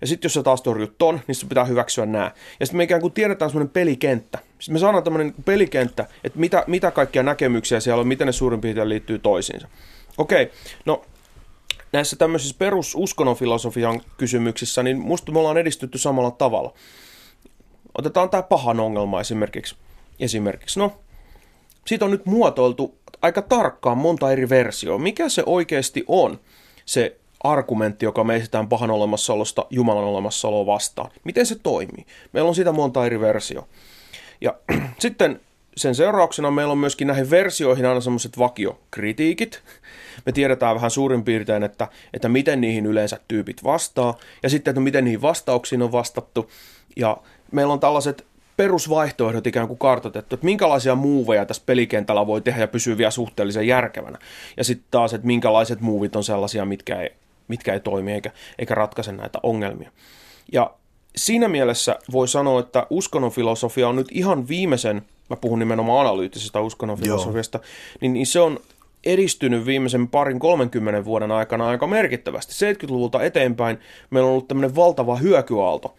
Ja 0.02 0.08
sitten 0.08 0.26
jos 0.26 0.34
sä 0.34 0.44
taas 0.44 0.62
torjut 0.62 0.98
ton, 0.98 1.22
niin 1.28 1.36
sun 1.36 1.50
pitää 1.50 1.66
hyväksyä 1.66 2.06
nämä. 2.06 2.32
Ja 2.60 2.66
sitten 2.66 2.78
me 2.78 2.84
ikään 2.84 3.02
kuin 3.02 3.14
tiedetään 3.14 3.52
semmoinen 3.52 3.74
pelikenttä. 3.74 4.40
Sitten 4.60 4.74
me 4.74 4.80
saadaan 4.80 5.04
tämmöinen 5.04 5.34
pelikenttä, 5.46 6.06
että 6.24 6.40
mitä, 6.40 6.64
mitä 6.68 6.92
kaikkia 6.92 7.24
näkemyksiä 7.24 7.80
siellä 7.80 8.02
on, 8.02 8.08
miten 8.08 8.28
ne 8.28 8.32
suurin 8.32 8.62
piirtein 8.62 8.90
liittyy 8.90 9.20
toisiinsa. 9.20 9.68
Okei, 10.18 10.52
no 10.86 11.06
näissä 11.94 12.16
tämmöisissä 12.16 12.56
perususkonnonfilosofian 12.60 14.02
kysymyksissä, 14.18 14.84
niin 14.84 15.00
musta 15.00 15.32
me 15.32 15.40
ollaan 15.40 15.58
edistytty 15.58 15.98
samalla 15.98 16.32
tavalla. 16.32 16.74
Otetaan 17.98 18.30
tämä 18.30 18.44
pahan 18.44 18.80
ongelma 18.80 19.22
esimerkiksi. 19.22 19.76
Esimerkiksi, 20.20 20.80
no, 20.80 21.00
siitä 21.86 22.06
on 22.06 22.12
nyt 22.12 22.26
muotoiltu 22.26 22.98
aika 23.22 23.42
tarkkaan 23.42 23.98
monta 23.98 24.32
eri 24.32 24.50
versioa. 24.50 24.98
Mikä 24.98 25.30
se 25.30 25.44
oikeasti 25.46 26.04
on, 26.08 26.40
se 26.86 27.18
argumentti, 27.44 28.06
joka 28.06 28.24
me 28.24 28.36
esitään 28.36 28.70
pahan 28.70 28.92
olemassaolosta 28.92 29.66
Jumalan 29.70 30.04
olemassaoloa 30.04 30.66
vastaan? 30.66 31.12
Miten 31.24 31.46
se 31.46 31.56
toimii? 31.64 32.06
Meillä 32.34 32.48
on 32.48 32.56
siitä 32.56 32.72
monta 32.72 33.06
eri 33.06 33.20
versio. 33.20 33.68
Ja 34.42 34.56
sitten 35.00 35.42
sen 35.78 35.96
seurauksena 35.96 36.52
meillä 36.52 36.72
on 36.72 36.78
myöskin 36.78 37.08
näihin 37.08 37.30
versioihin 37.30 37.86
aina 37.86 38.02
semmoiset 38.02 38.38
vakiokritiikit. 38.38 39.62
Me 40.26 40.32
tiedetään 40.32 40.76
vähän 40.76 40.92
suurin 40.92 41.24
piirtein, 41.24 41.64
että, 41.64 41.88
että 42.14 42.30
miten 42.30 42.62
niihin 42.62 42.86
yleensä 42.86 43.20
tyypit 43.28 43.64
vastaa, 43.64 44.18
ja 44.44 44.50
sitten, 44.50 44.72
että 44.72 44.82
miten 44.82 45.04
niihin 45.04 45.22
vastauksiin 45.22 45.82
on 45.82 45.92
vastattu. 45.92 46.52
Ja 46.96 47.18
meillä 47.52 47.74
on 47.74 47.80
tällaiset 47.80 48.26
perusvaihtoehdot 48.58 49.48
ikään 49.48 49.68
kuin 49.68 49.80
kartoitettu, 49.80 50.36
että 50.36 50.46
minkälaisia 50.46 50.96
muuveja 50.96 51.46
tässä 51.46 51.64
pelikentällä 51.66 52.28
voi 52.28 52.42
tehdä 52.42 52.62
ja 52.62 52.68
pysyä 52.68 52.98
vielä 52.98 53.12
suhteellisen 53.12 53.68
järkevänä. 53.68 54.18
Ja 54.58 54.64
sitten 54.64 54.88
taas, 54.92 55.14
että 55.14 55.28
minkälaiset 55.28 55.82
muuvit 55.82 56.16
on 56.16 56.24
sellaisia, 56.24 56.66
mitkä 56.66 57.02
ei, 57.02 57.10
mitkä 57.48 57.74
ei 57.74 57.80
toimi 57.80 58.12
eikä, 58.12 58.32
eikä 58.60 58.76
ratkaise 58.76 59.12
näitä 59.12 59.40
ongelmia. 59.44 59.92
Ja 60.52 60.74
siinä 61.16 61.48
mielessä 61.48 62.00
voi 62.12 62.28
sanoa, 62.28 62.60
että 62.60 62.88
uskonnonfilosofia 62.90 63.88
on 63.88 63.96
nyt 63.96 64.08
ihan 64.12 64.48
viimeisen, 64.48 65.02
mä 65.30 65.36
puhun 65.36 65.60
nimenomaan 65.60 66.08
analyyttisestä 66.08 66.60
uskonnonfilosofiasta, 66.60 67.60
niin, 68.02 68.14
niin 68.14 68.28
se 68.28 68.40
on 68.40 68.60
edistynyt 69.06 69.66
viimeisen 69.66 70.08
parin 70.08 70.40
30 70.40 71.06
vuoden 71.06 71.32
aikana 71.32 71.68
aika 71.68 71.88
merkittävästi. 71.88 72.54
70-luvulta 72.74 73.24
eteenpäin 73.24 73.80
meillä 74.10 74.28
on 74.28 74.32
ollut 74.32 74.48
tämmöinen 74.48 74.76
valtava 74.76 75.16
hyökyaalto, 75.16 75.96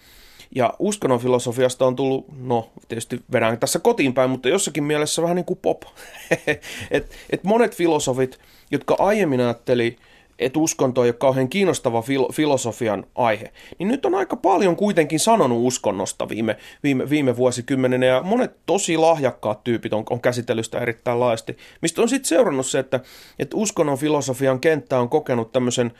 ja 0.54 0.74
uskonnon 0.78 1.20
filosofiasta 1.20 1.86
on 1.86 1.96
tullut, 1.96 2.26
no 2.38 2.70
tietysti 2.88 3.20
vedän 3.32 3.58
tässä 3.58 3.78
kotiin 3.78 4.14
päin, 4.14 4.30
mutta 4.30 4.48
jossakin 4.48 4.84
mielessä 4.84 5.22
vähän 5.22 5.36
niin 5.36 5.44
kuin 5.44 5.58
pop. 5.62 5.82
et, 6.90 7.10
et 7.30 7.44
monet 7.44 7.76
filosofit, 7.76 8.38
jotka 8.70 8.96
aiemmin 8.98 9.40
ajatteli, 9.40 9.96
että 10.38 10.58
uskonto 10.58 11.04
ei 11.04 11.08
ole 11.08 11.14
kauhean 11.14 11.48
kiinnostava 11.48 12.00
fil- 12.00 12.32
filosofian 12.32 13.06
aihe, 13.14 13.52
niin 13.78 13.88
nyt 13.88 14.06
on 14.06 14.14
aika 14.14 14.36
paljon 14.36 14.76
kuitenkin 14.76 15.20
sanonut 15.20 15.66
uskonnosta 15.66 16.28
viime, 16.28 16.56
viime, 16.82 17.10
viime 17.10 17.36
vuosikymmenenä, 17.36 18.06
ja 18.06 18.22
monet 18.22 18.52
tosi 18.66 18.96
lahjakkaat 18.96 19.64
tyypit 19.64 19.92
on, 19.92 20.04
on 20.10 20.20
käsitellyt 20.20 20.64
sitä 20.64 20.78
erittäin 20.78 21.20
laajasti, 21.20 21.56
mistä 21.82 22.02
on 22.02 22.08
sitten 22.08 22.28
seurannut 22.28 22.66
se, 22.66 22.78
että, 22.78 23.00
että 23.38 23.56
uskonnon 23.56 23.98
filosofian 23.98 24.60
kenttä 24.60 25.00
on 25.00 25.08
kokenut 25.08 25.52
tämmöisen 25.52 25.92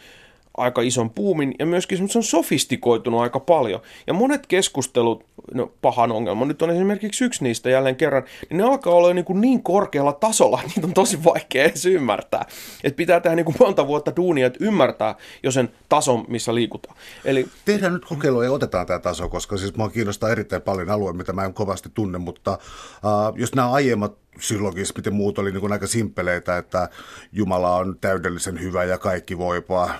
aika 0.57 0.83
ison 0.83 1.11
puumin 1.11 1.55
ja 1.59 1.67
myöskin 1.67 2.09
se 2.09 2.19
on 2.19 2.23
sofistikoitunut 2.23 3.21
aika 3.21 3.41
paljon. 3.41 3.81
Ja 4.07 4.15
monet 4.15 4.47
keskustelut, 4.47 5.25
no 5.55 5.73
pahan 5.83 6.13
ongelma, 6.13 6.45
nyt 6.45 6.63
on 6.63 6.71
esimerkiksi 6.71 7.25
yksi 7.25 7.45
niistä 7.45 7.71
jälleen 7.71 7.97
kerran, 7.97 8.23
niin 8.51 8.59
ne 8.59 8.65
alkaa 8.65 8.95
olla 8.95 9.15
niin, 9.15 9.25
kuin 9.25 9.41
niin 9.41 9.63
korkealla 9.63 10.13
tasolla, 10.13 10.61
että 10.63 10.73
niitä 10.77 10.87
on 10.87 10.95
tosi 10.95 11.25
vaikea 11.25 11.65
edes 11.65 11.87
ymmärtää. 11.87 12.47
Että 12.85 12.97
pitää 12.97 13.21
tehdä 13.21 13.37
niin 13.37 13.45
kuin 13.45 13.57
monta 13.61 13.87
vuotta 13.87 14.17
duunia, 14.17 14.47
että 14.47 14.65
ymmärtää 14.65 15.15
jo 15.43 15.51
sen 15.51 15.73
tason, 15.89 16.25
missä 16.29 16.55
liikutaan. 16.55 16.97
Eli... 17.25 17.47
Tehdään 17.65 17.93
nyt 17.93 18.05
kokeilu 18.05 18.43
ja 18.43 18.53
otetaan 18.53 18.87
tämä 18.87 18.99
taso, 18.99 19.29
koska 19.29 19.57
siis 19.57 19.77
mua 19.77 19.89
kiinnostaa 19.89 20.31
erittäin 20.31 20.63
paljon 20.63 20.91
alue, 20.91 21.13
mitä 21.13 21.33
mä 21.33 21.45
en 21.45 21.55
kovasti 21.55 21.89
tunne, 21.95 22.19
mutta 22.19 22.59
uh, 22.95 23.39
jos 23.39 23.55
nämä 23.55 23.71
aiemmat 23.71 24.24
silloinkin, 24.41 24.87
miten 24.97 25.15
muut 25.15 25.39
oli 25.39 25.53
niin 25.53 25.73
aika 25.73 25.87
simpeleitä, 25.87 26.59
että 26.59 26.89
Jumala 27.33 27.77
on 27.77 27.99
täydellisen 28.01 28.61
hyvä 28.61 28.85
ja 28.85 28.99
kaikki 28.99 29.39
voipaa. 29.39 29.95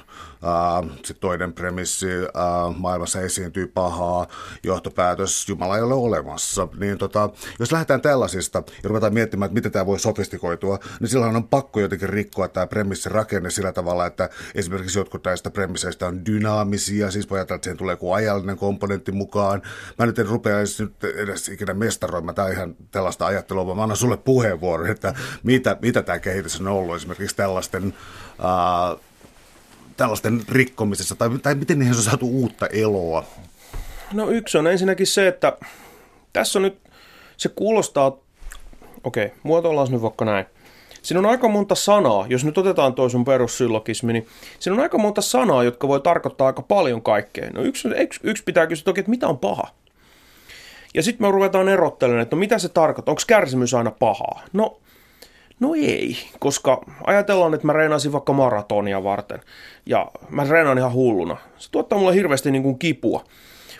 Sitten 0.91 1.17
toinen 1.21 1.53
premissi, 1.53 2.07
maailmassa 2.77 3.21
esiintyy 3.21 3.67
pahaa, 3.67 4.27
johtopäätös, 4.63 5.49
Jumala 5.49 5.77
ei 5.77 5.83
ole 5.83 5.95
olemassa. 5.95 6.69
Niin 6.79 6.99
tota, 6.99 7.31
jos 7.59 7.73
lähdetään 7.73 8.01
tällaisista 8.01 8.63
ja 8.83 8.89
ruvetaan 8.89 9.15
miettimään, 9.15 9.47
että 9.47 9.55
miten 9.55 9.73
tämä 9.73 9.87
voi 9.87 9.99
sofistikoitua, 9.99 10.79
niin 11.01 11.09
silloin 11.09 11.37
on 11.37 11.49
pakko 11.49 11.81
jotenkin 11.81 12.09
rikkoa 12.09 12.49
tämä 12.49 12.67
premissi-rakenne 12.67 13.51
sillä 13.51 13.73
tavalla, 13.73 14.07
että 14.07 14.31
esimerkiksi 14.55 14.99
jotkut 14.99 15.25
näistä 15.25 15.51
premisseistä 15.51 16.07
on 16.07 16.27
dynaamisia, 16.27 17.11
siis 17.11 17.31
voi 17.31 17.39
ajatella, 17.39 17.57
että 17.57 17.65
siihen 17.65 17.79
tulee 17.79 17.93
joku 17.93 18.13
ajallinen 18.13 18.57
komponentti 18.57 19.13
mukaan. 19.13 19.63
Mä 19.99 20.07
nyt 20.07 20.19
en 20.19 20.27
rupea 20.27 20.59
edes, 20.59 20.81
nyt 20.81 21.05
edes 21.05 21.49
ikinä 21.49 21.75
mestaroimaan, 21.75 22.35
tämä 22.35 22.49
ihan 22.49 22.77
tällaista 22.91 23.27
ajattelua, 23.27 23.67
vaan 23.67 23.77
mä 23.77 23.83
annan 23.83 23.97
sulle 23.97 24.17
puheenvuoron, 24.25 24.91
että 24.91 25.15
mitä, 25.43 25.77
mitä 25.83 26.03
tämä 26.03 26.19
kehitys 26.19 26.61
on 26.61 26.69
ollut 26.69 26.97
esimerkiksi 26.97 27.37
tällaisten, 27.37 27.95
ää, 28.39 28.97
tällaisten 29.97 30.43
rikkomisessa, 30.49 31.15
tai, 31.15 31.31
tai 31.43 31.55
miten 31.55 31.79
niihin 31.79 31.97
on 31.97 32.03
saatu 32.03 32.29
uutta 32.29 32.67
eloa? 32.67 33.25
No 34.13 34.31
yksi 34.31 34.59
on 34.59 34.67
ensinnäkin 34.67 35.07
se, 35.07 35.29
että 35.29 35.57
tässä 36.33 36.59
on 36.59 36.63
nyt, 36.63 36.79
se 37.37 37.49
kuulostaa, 37.49 38.07
okei, 39.05 39.27
okay, 39.27 39.39
muotoillaan 39.43 39.91
nyt 39.91 40.03
vaikka 40.03 40.25
näin. 40.25 40.47
Siinä 41.03 41.19
on 41.19 41.27
aika 41.27 41.49
monta 41.49 41.75
sanaa, 41.75 42.27
jos 42.29 42.45
nyt 42.45 42.59
otetaan 42.59 42.95
toi 42.95 43.11
sun 43.11 43.25
perussyllogismi, 43.25 44.13
niin 44.13 44.27
siinä 44.59 44.75
on 44.75 44.83
aika 44.83 44.99
monta 44.99 45.23
sanaa, 45.23 45.65
jotka 45.65 45.89
voi 45.89 46.01
tarkoittaa 46.01 46.47
aika 46.47 46.63
paljon 46.63 47.03
kaikkea. 47.03 47.51
No 47.51 47.63
yksi, 47.63 47.89
yksi, 47.89 48.21
yksi 48.23 48.43
pitää 48.45 48.67
kysyä 48.67 48.85
toki, 48.85 49.01
että 49.01 49.11
mitä 49.11 49.29
on 49.29 49.39
paha? 49.39 49.69
Ja 50.95 51.03
sitten 51.03 51.27
me 51.27 51.31
ruvetaan 51.31 51.69
erottelemaan, 51.69 52.23
että 52.23 52.37
no 52.37 52.41
mitä 52.41 52.59
se 52.59 52.69
tarkoittaa, 52.69 53.13
onko 53.13 53.23
kärsimys 53.27 53.75
aina 53.75 53.91
pahaa? 53.91 54.43
No, 54.53 54.79
no 55.61 55.75
ei, 55.75 56.17
koska 56.39 56.85
ajatellaan, 57.07 57.55
että 57.55 57.67
mä 57.67 57.73
reenasin 57.73 58.13
vaikka 58.13 58.33
maratonia 58.33 59.05
varten 59.05 59.41
ja 59.87 60.11
mä 60.31 60.45
reenaan 60.45 60.79
ihan 60.79 60.93
hulluna. 60.93 61.37
Se 61.59 61.71
tuottaa 61.71 61.99
mulle 61.99 62.15
hirveästi 62.15 62.51
niin 62.51 62.63
kuin 62.63 62.79
kipua. 62.79 63.25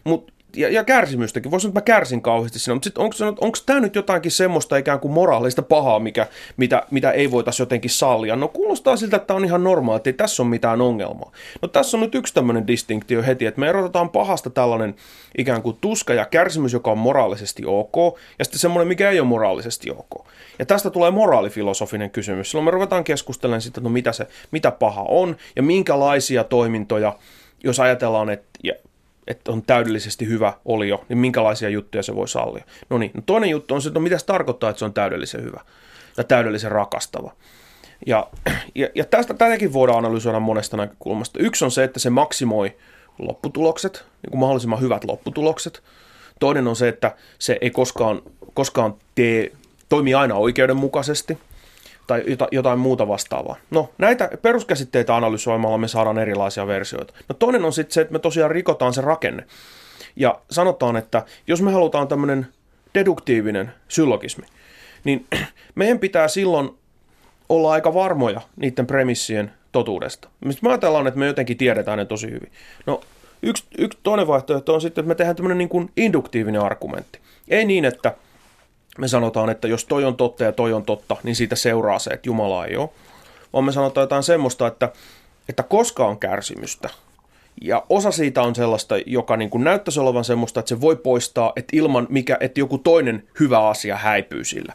Mutta 0.05 0.33
ja, 0.57 0.69
ja 0.69 0.85
kärsimystäkin. 0.85 1.51
Voisi 1.51 1.63
sanoa, 1.63 1.71
että 1.71 1.93
mä 1.93 1.97
kärsin 1.97 2.23
kauheasti 2.23 2.59
siinä, 2.59 2.75
mutta 2.75 2.85
sitten 2.85 3.05
onko, 3.41 3.59
tämä 3.67 3.81
nyt 3.81 3.95
jotakin 3.95 4.31
semmoista 4.31 4.77
ikään 4.77 5.01
kuin 5.01 5.13
moraalista 5.13 5.63
pahaa, 5.63 5.99
mikä, 5.99 6.27
mitä, 6.57 6.83
mitä 6.91 7.11
ei 7.11 7.31
voitaisi 7.31 7.63
jotenkin 7.63 7.91
sallia? 7.91 8.37
No 8.37 8.49
kuulostaa 8.49 8.97
siltä, 8.97 9.17
että 9.17 9.27
tämä 9.27 9.37
on 9.37 9.45
ihan 9.45 9.65
normaali, 9.65 9.97
että 9.97 10.11
ei 10.11 10.15
tässä 10.15 10.43
ole 10.43 10.51
mitään 10.51 10.81
ongelmaa. 10.81 11.33
No 11.63 11.69
tässä 11.69 11.97
on 11.97 12.01
nyt 12.01 12.15
yksi 12.15 12.35
tämmöinen 12.35 12.67
distinktio 12.67 13.23
heti, 13.23 13.47
että 13.47 13.61
me 13.61 13.69
erotetaan 13.69 14.11
pahasta 14.11 14.51
tällainen 14.51 14.95
ikään 15.39 15.63
kuin 15.63 15.77
tuska 15.81 16.15
ja 16.15 16.27
kärsimys, 16.27 16.73
joka 16.73 16.91
on 16.91 16.99
moraalisesti 16.99 17.63
ok, 17.67 18.19
ja 18.39 18.45
sitten 18.45 18.61
semmoinen, 18.61 18.89
mikä 18.89 19.11
ei 19.11 19.21
ole 19.21 19.29
moraalisesti 19.29 19.91
ok. 19.91 20.27
Ja 20.59 20.67
tästä 20.67 20.91
tulee 20.91 21.11
moraalifilosofinen 21.11 22.11
kysymys. 22.11 22.51
Silloin 22.51 22.65
me 22.65 22.71
ruvetaan 22.71 23.05
keskustelemaan 23.05 23.61
siitä, 23.61 23.81
että 23.81 23.89
no 23.89 23.93
mitä, 23.93 24.13
se, 24.13 24.27
mitä 24.51 24.71
paha 24.71 25.05
on, 25.09 25.37
ja 25.57 25.63
minkälaisia 25.63 26.45
toimintoja, 26.45 27.19
jos 27.65 27.81
ajatellaan, 27.81 28.31
että 28.31 28.59
että 29.27 29.53
on 29.53 29.63
täydellisesti 29.63 30.29
hyvä 30.29 30.53
olio, 30.65 31.05
niin 31.09 31.19
minkälaisia 31.19 31.69
juttuja 31.69 32.03
se 32.03 32.15
voi 32.15 32.29
sallia. 32.29 32.65
No 32.91 32.99
niin, 32.99 33.11
no 33.15 33.23
toinen 33.27 33.51
juttu 33.51 33.75
on 33.75 33.83
se, 33.83 33.89
että 33.89 34.01
no 34.01 34.03
mitä 34.03 34.19
se 34.19 34.27
tarkoittaa, 34.27 34.71
että 34.71 34.79
se 34.79 34.85
on 34.85 34.95
täydellisen 34.95 35.43
hyvä 35.43 35.61
ja 36.17 36.25
täydellisen 36.25 36.73
rakastava. 36.73 37.33
Ja, 38.07 38.27
ja, 38.75 38.89
ja 38.95 39.05
tästä 39.05 39.35
tätäkin 39.35 39.73
voidaan 39.73 39.99
analysoida 39.99 40.41
monesta 40.41 40.77
näkökulmasta. 40.77 41.39
Yksi 41.39 41.65
on 41.65 41.71
se, 41.71 41.85
että 41.85 42.01
se 42.01 42.11
maksimoi 42.11 42.77
lopputulokset, 43.19 44.05
niin 44.23 44.31
kuin 44.31 44.41
mahdollisimman 44.41 44.81
hyvät 44.81 45.05
lopputulokset. 45.05 45.83
Toinen 46.41 46.69
on 46.69 46.77
se, 46.77 46.89
että 46.89 47.17
se 47.39 47.59
ei 47.61 47.71
koskaan, 47.71 48.23
koskaan 48.55 48.95
tee, 49.15 49.53
toimi 49.89 50.15
aina 50.15 50.35
oikeudenmukaisesti– 50.35 51.39
tai 52.07 52.25
jotain 52.53 52.79
muuta 52.79 53.09
vastaavaa. 53.09 53.57
No, 53.71 53.91
näitä 53.99 54.31
peruskäsitteitä 54.43 55.17
analysoimalla 55.17 55.79
me 55.79 55.89
saadaan 55.89 56.19
erilaisia 56.19 56.67
versioita. 56.67 57.15
No 57.29 57.35
toinen 57.39 57.65
on 57.65 57.73
sitten 57.73 57.95
se, 57.95 58.01
että 58.01 58.13
me 58.13 58.19
tosiaan 58.19 58.51
rikotaan 58.51 58.95
se 58.95 59.01
rakenne. 59.01 59.45
Ja 60.17 60.41
sanotaan, 60.51 60.97
että 60.97 61.23
jos 61.47 61.63
me 61.63 61.73
halutaan 61.73 62.09
tämmöinen 62.09 62.47
deduktiivinen 62.95 63.73
syllogismi, 63.89 64.47
niin 65.05 65.27
meidän 65.75 65.99
pitää 65.99 66.29
silloin 66.29 66.71
olla 67.49 67.73
aika 67.73 67.95
varmoja 67.95 68.41
niiden 68.57 68.87
premissien 68.87 69.53
totuudesta. 69.73 70.29
Mistä 70.45 70.63
me 70.63 70.69
ajatellaan, 70.69 71.07
että 71.07 71.21
me 71.21 71.27
jotenkin 71.27 71.57
tiedetään 71.57 71.99
ne 71.99 72.05
tosi 72.05 72.27
hyvin. 72.27 72.53
No, 72.87 73.01
yksi, 73.43 73.65
yksi 73.79 73.99
toinen 74.03 74.27
vaihtoehto 74.27 74.75
on 74.75 74.81
sitten, 74.81 75.03
että 75.03 75.09
me 75.09 75.15
tehdään 75.15 75.37
tämmöinen 75.37 75.59
niin 75.59 75.69
kuin 75.69 75.91
induktiivinen 75.97 76.61
argumentti. 76.61 77.19
Ei 77.49 77.65
niin, 77.65 77.85
että 77.85 78.15
me 78.99 79.09
sanotaan, 79.09 79.51
että 79.51 79.69
jos 79.69 79.85
toi 79.85 80.05
on 80.05 80.17
totta 80.17 80.45
ja 80.45 80.53
toi 80.53 80.73
on 80.73 80.85
totta, 80.85 81.17
niin 81.23 81.37
siitä 81.37 81.57
seuraa 81.57 81.99
se, 81.99 82.11
että 82.11 82.29
Jumala 82.29 82.67
ei 82.67 82.77
ole. 82.77 82.89
Vaan 83.53 83.65
me 83.65 83.73
sanotaan 83.73 84.03
jotain 84.03 84.23
semmoista, 84.23 84.67
että, 84.67 84.93
että 85.49 85.63
koska 85.63 86.07
on 86.07 86.19
kärsimystä, 86.19 86.91
ja 87.63 87.87
osa 87.89 88.11
siitä 88.11 88.43
on 88.43 88.55
sellaista, 88.55 88.95
joka 89.07 89.37
niin 89.37 89.51
kuin 89.51 89.65
näyttäisi 89.65 90.01
olevan 90.01 90.25
semmoista, 90.25 90.61
että 90.61 90.69
se 90.69 90.81
voi 90.81 90.97
poistaa, 90.97 91.53
että 91.57 91.77
ilman 91.77 92.07
mikä, 92.11 92.37
että 92.41 92.61
joku 92.61 92.79
toinen 92.79 93.29
hyvä 93.41 93.69
asia 93.69 93.97
häipyy 93.97 94.45
sillä. 94.45 94.73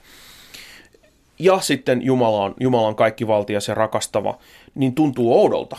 Ja 1.39 1.59
sitten 1.59 2.01
Jumala 2.01 2.43
on, 2.43 2.55
Jumala 2.59 2.87
on 2.87 2.95
kaikki 2.95 3.27
valtias 3.27 3.67
ja 3.67 3.75
rakastava, 3.75 4.37
niin 4.75 4.95
tuntuu 4.95 5.41
oudolta, 5.41 5.77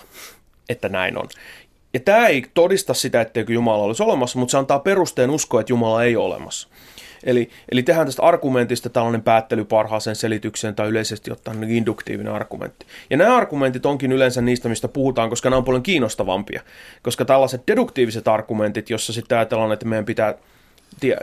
että 0.69 0.89
näin 0.89 1.19
on. 1.19 1.29
Ja 1.95 2.01
tämä 2.01 2.27
ei 2.27 2.45
todista 2.55 2.95
sitä, 2.95 3.21
etteikö 3.21 3.53
Jumala 3.53 3.85
olisi 3.85 4.03
olemassa, 4.03 4.39
mutta 4.39 4.51
se 4.51 4.59
antaa 4.59 4.79
perusteen 4.79 5.31
uskoa, 5.31 5.61
että 5.61 5.73
Jumala 5.73 6.05
ei 6.05 6.17
ole 6.17 6.25
olemassa. 6.25 6.69
Eli, 7.25 7.51
eli 7.73 7.83
tehdään 7.83 8.07
tästä 8.07 8.23
argumentista 8.23 8.91
tällainen 8.91 9.23
päättely 9.23 9.65
parhaaseen 9.65 10.17
selitykseen 10.17 10.75
tai 10.75 10.89
yleisesti 10.89 11.33
ottaen 11.33 11.71
induktiivinen 11.71 12.33
argumentti. 12.33 12.87
Ja 13.11 13.17
nämä 13.17 13.37
argumentit 13.37 13.87
onkin 13.87 14.13
yleensä 14.13 14.41
niistä, 14.41 14.69
mistä 14.69 14.89
puhutaan, 14.89 15.31
koska 15.31 15.51
nämä 15.51 15.59
on 15.59 15.65
paljon 15.65 15.83
kiinnostavampia. 15.83 16.63
Koska 17.03 17.25
tällaiset 17.25 17.63
deduktiiviset 17.67 18.29
argumentit, 18.29 18.91
jossa 18.91 19.13
sitten 19.13 19.39
ajatellaan, 19.39 19.73
että 19.73 19.87
meidän 19.87 20.05
pitää 20.05 20.35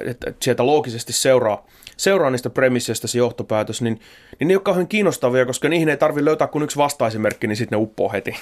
että 0.05 0.33
sieltä 0.41 0.65
loogisesti 0.65 1.13
seuraa, 1.13 1.65
seuraa 1.97 2.29
niistä 2.29 2.49
premisseistä 2.49 3.07
se 3.07 3.17
johtopäätös, 3.17 3.81
niin, 3.81 4.01
niin 4.39 4.47
ne 4.47 4.51
ei 4.51 4.55
ole 4.55 4.63
kauhean 4.63 4.87
kiinnostavia, 4.87 5.45
koska 5.45 5.69
niihin 5.69 5.89
ei 5.89 5.97
tarvitse 5.97 6.25
löytää 6.25 6.47
kuin 6.47 6.63
yksi 6.63 6.77
vastaesimerkki, 6.77 7.47
niin 7.47 7.55
sitten 7.55 7.79
ne 7.79 7.83
uppoo 7.83 8.11
heti. 8.11 8.35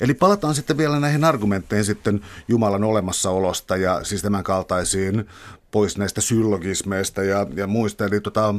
Eli 0.00 0.14
palataan 0.14 0.54
sitten 0.54 0.78
vielä 0.78 1.00
näihin 1.00 1.24
argumentteihin 1.24 1.84
sitten 1.84 2.20
Jumalan 2.48 2.84
olemassaolosta 2.84 3.76
ja 3.76 4.04
siis 4.04 4.22
tämän 4.22 4.44
kaltaisiin 4.44 5.28
pois 5.72 5.98
näistä 5.98 6.20
syllogismeista 6.20 7.22
ja, 7.22 7.46
ja 7.54 7.66
muista. 7.66 8.04
Eli 8.04 8.20
tota, 8.20 8.54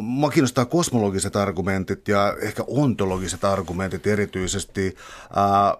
Mua 0.00 0.30
kiinnostaa 0.30 0.64
kosmologiset 0.64 1.36
argumentit 1.36 2.08
ja 2.08 2.36
ehkä 2.42 2.64
ontologiset 2.66 3.44
argumentit 3.44 4.06
erityisesti. 4.06 4.96
Ää, 5.36 5.76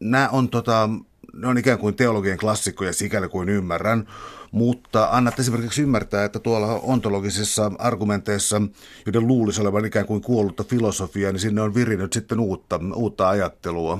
nämä 0.00 0.28
on, 0.28 0.48
tota, 0.48 0.88
ne 1.32 1.48
on 1.48 1.58
ikään 1.58 1.78
kuin 1.78 1.94
teologian 1.94 2.38
klassikkoja 2.38 2.92
sikäli 2.92 3.28
kuin 3.28 3.48
ymmärrän, 3.48 4.08
mutta 4.52 5.08
annat 5.10 5.38
esimerkiksi 5.38 5.82
ymmärtää, 5.82 6.24
että 6.24 6.38
tuolla 6.38 6.66
ontologisissa 6.66 7.72
argumenteissa, 7.78 8.62
joiden 9.06 9.26
luulisi 9.26 9.60
olevan 9.60 9.84
ikään 9.84 10.06
kuin 10.06 10.22
kuollutta 10.22 10.64
filosofiaa, 10.64 11.32
niin 11.32 11.40
sinne 11.40 11.60
on 11.60 11.74
virinyt 11.74 12.12
sitten 12.12 12.40
uutta, 12.40 12.80
uutta 12.94 13.28
ajattelua. 13.28 13.98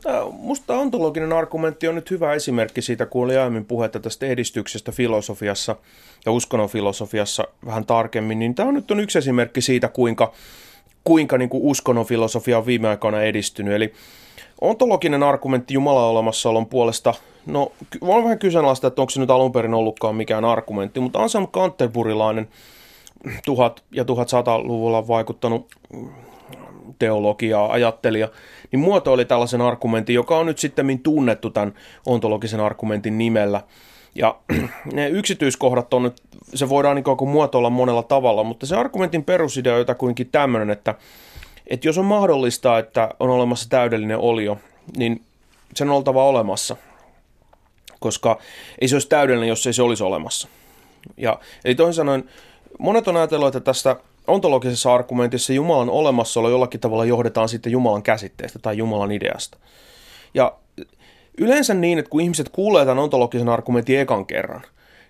Tämä, 0.00 0.24
musta 0.30 0.78
ontologinen 0.78 1.32
argumentti 1.32 1.88
on 1.88 1.94
nyt 1.94 2.10
hyvä 2.10 2.32
esimerkki 2.32 2.82
siitä, 2.82 3.06
kun 3.06 3.24
oli 3.24 3.36
aiemmin 3.36 3.64
puhetta 3.64 4.00
tästä 4.00 4.26
edistyksestä 4.26 4.92
filosofiassa 4.92 5.76
ja 6.26 6.32
uskonnon 6.32 6.68
filosofiassa 6.68 7.44
vähän 7.66 7.86
tarkemmin, 7.86 8.38
niin 8.38 8.54
tämä 8.54 8.68
on 8.68 8.74
nyt 8.74 8.90
on 8.90 9.00
yksi 9.00 9.18
esimerkki 9.18 9.60
siitä, 9.60 9.88
kuinka, 9.88 10.32
kuinka 11.04 11.38
niin 11.38 11.48
kuin 11.48 11.62
uskonnon 11.62 12.06
filosofia 12.06 12.58
on 12.58 12.66
viime 12.66 12.88
aikoina 12.88 13.22
edistynyt. 13.22 13.74
Eli 13.74 13.92
ontologinen 14.60 15.22
argumentti 15.22 15.74
Jumalan 15.74 16.04
olemassaolon 16.04 16.66
puolesta, 16.66 17.14
no 17.46 17.72
on 18.00 18.24
vähän 18.24 18.38
kyseenalaista, 18.38 18.86
että 18.86 19.02
onko 19.02 19.10
se 19.10 19.20
nyt 19.20 19.30
alun 19.30 19.52
perin 19.52 19.74
ollutkaan 19.74 20.16
mikään 20.16 20.44
argumentti, 20.44 21.00
mutta 21.00 21.18
Anselm 21.18 21.48
Canterburilainen 21.48 22.48
1000- 23.26 23.30
ja 23.90 24.02
1100-luvulla 24.04 25.08
vaikuttanut 25.08 25.66
teologiaa, 26.98 27.72
ajattelija, 27.72 28.28
niin 28.72 28.80
muotoili 28.80 29.24
tällaisen 29.24 29.60
argumentin, 29.60 30.14
joka 30.14 30.38
on 30.38 30.46
nyt 30.46 30.58
sitten 30.58 31.00
tunnettu 31.02 31.50
tämän 31.50 31.74
ontologisen 32.06 32.60
argumentin 32.60 33.18
nimellä. 33.18 33.62
Ja 34.14 34.36
ne 34.92 35.08
yksityiskohdat 35.08 35.94
on 35.94 36.02
nyt, 36.02 36.22
se 36.54 36.68
voidaan 36.68 36.96
niin 36.96 37.04
kuin 37.04 37.30
muotoilla 37.30 37.70
monella 37.70 38.02
tavalla, 38.02 38.44
mutta 38.44 38.66
se 38.66 38.76
argumentin 38.76 39.24
perusidea 39.24 39.72
on 39.72 39.78
jotakuinkin 39.78 40.28
tämmöinen, 40.32 40.70
että, 40.70 40.94
että 41.66 41.88
jos 41.88 41.98
on 41.98 42.04
mahdollista, 42.04 42.78
että 42.78 43.08
on 43.20 43.30
olemassa 43.30 43.68
täydellinen 43.68 44.18
olio, 44.18 44.58
niin 44.96 45.22
sen 45.74 45.90
on 45.90 45.96
oltava 45.96 46.24
olemassa, 46.24 46.76
koska 48.00 48.38
ei 48.80 48.88
se 48.88 48.94
olisi 48.94 49.08
täydellinen, 49.08 49.48
jos 49.48 49.66
ei 49.66 49.72
se 49.72 49.82
olisi 49.82 50.02
olemassa. 50.02 50.48
Ja, 51.16 51.38
eli 51.64 51.74
toisin 51.74 51.94
sanoen, 51.94 52.24
monet 52.78 53.08
on 53.08 53.16
ajatellut, 53.16 53.48
että 53.48 53.60
tästä 53.60 53.96
ontologisessa 54.32 54.94
argumentissa 54.94 55.52
Jumalan 55.52 55.90
olemassaolo 55.90 56.50
jollakin 56.50 56.80
tavalla 56.80 57.04
johdetaan 57.04 57.48
sitten 57.48 57.72
Jumalan 57.72 58.02
käsitteestä 58.02 58.58
tai 58.58 58.78
Jumalan 58.78 59.12
ideasta. 59.12 59.58
Ja 60.34 60.56
yleensä 61.38 61.74
niin, 61.74 61.98
että 61.98 62.10
kun 62.10 62.20
ihmiset 62.20 62.48
kuulee 62.48 62.84
tämän 62.84 63.04
ontologisen 63.04 63.48
argumentin 63.48 63.98
ekan 63.98 64.26
kerran, 64.26 64.62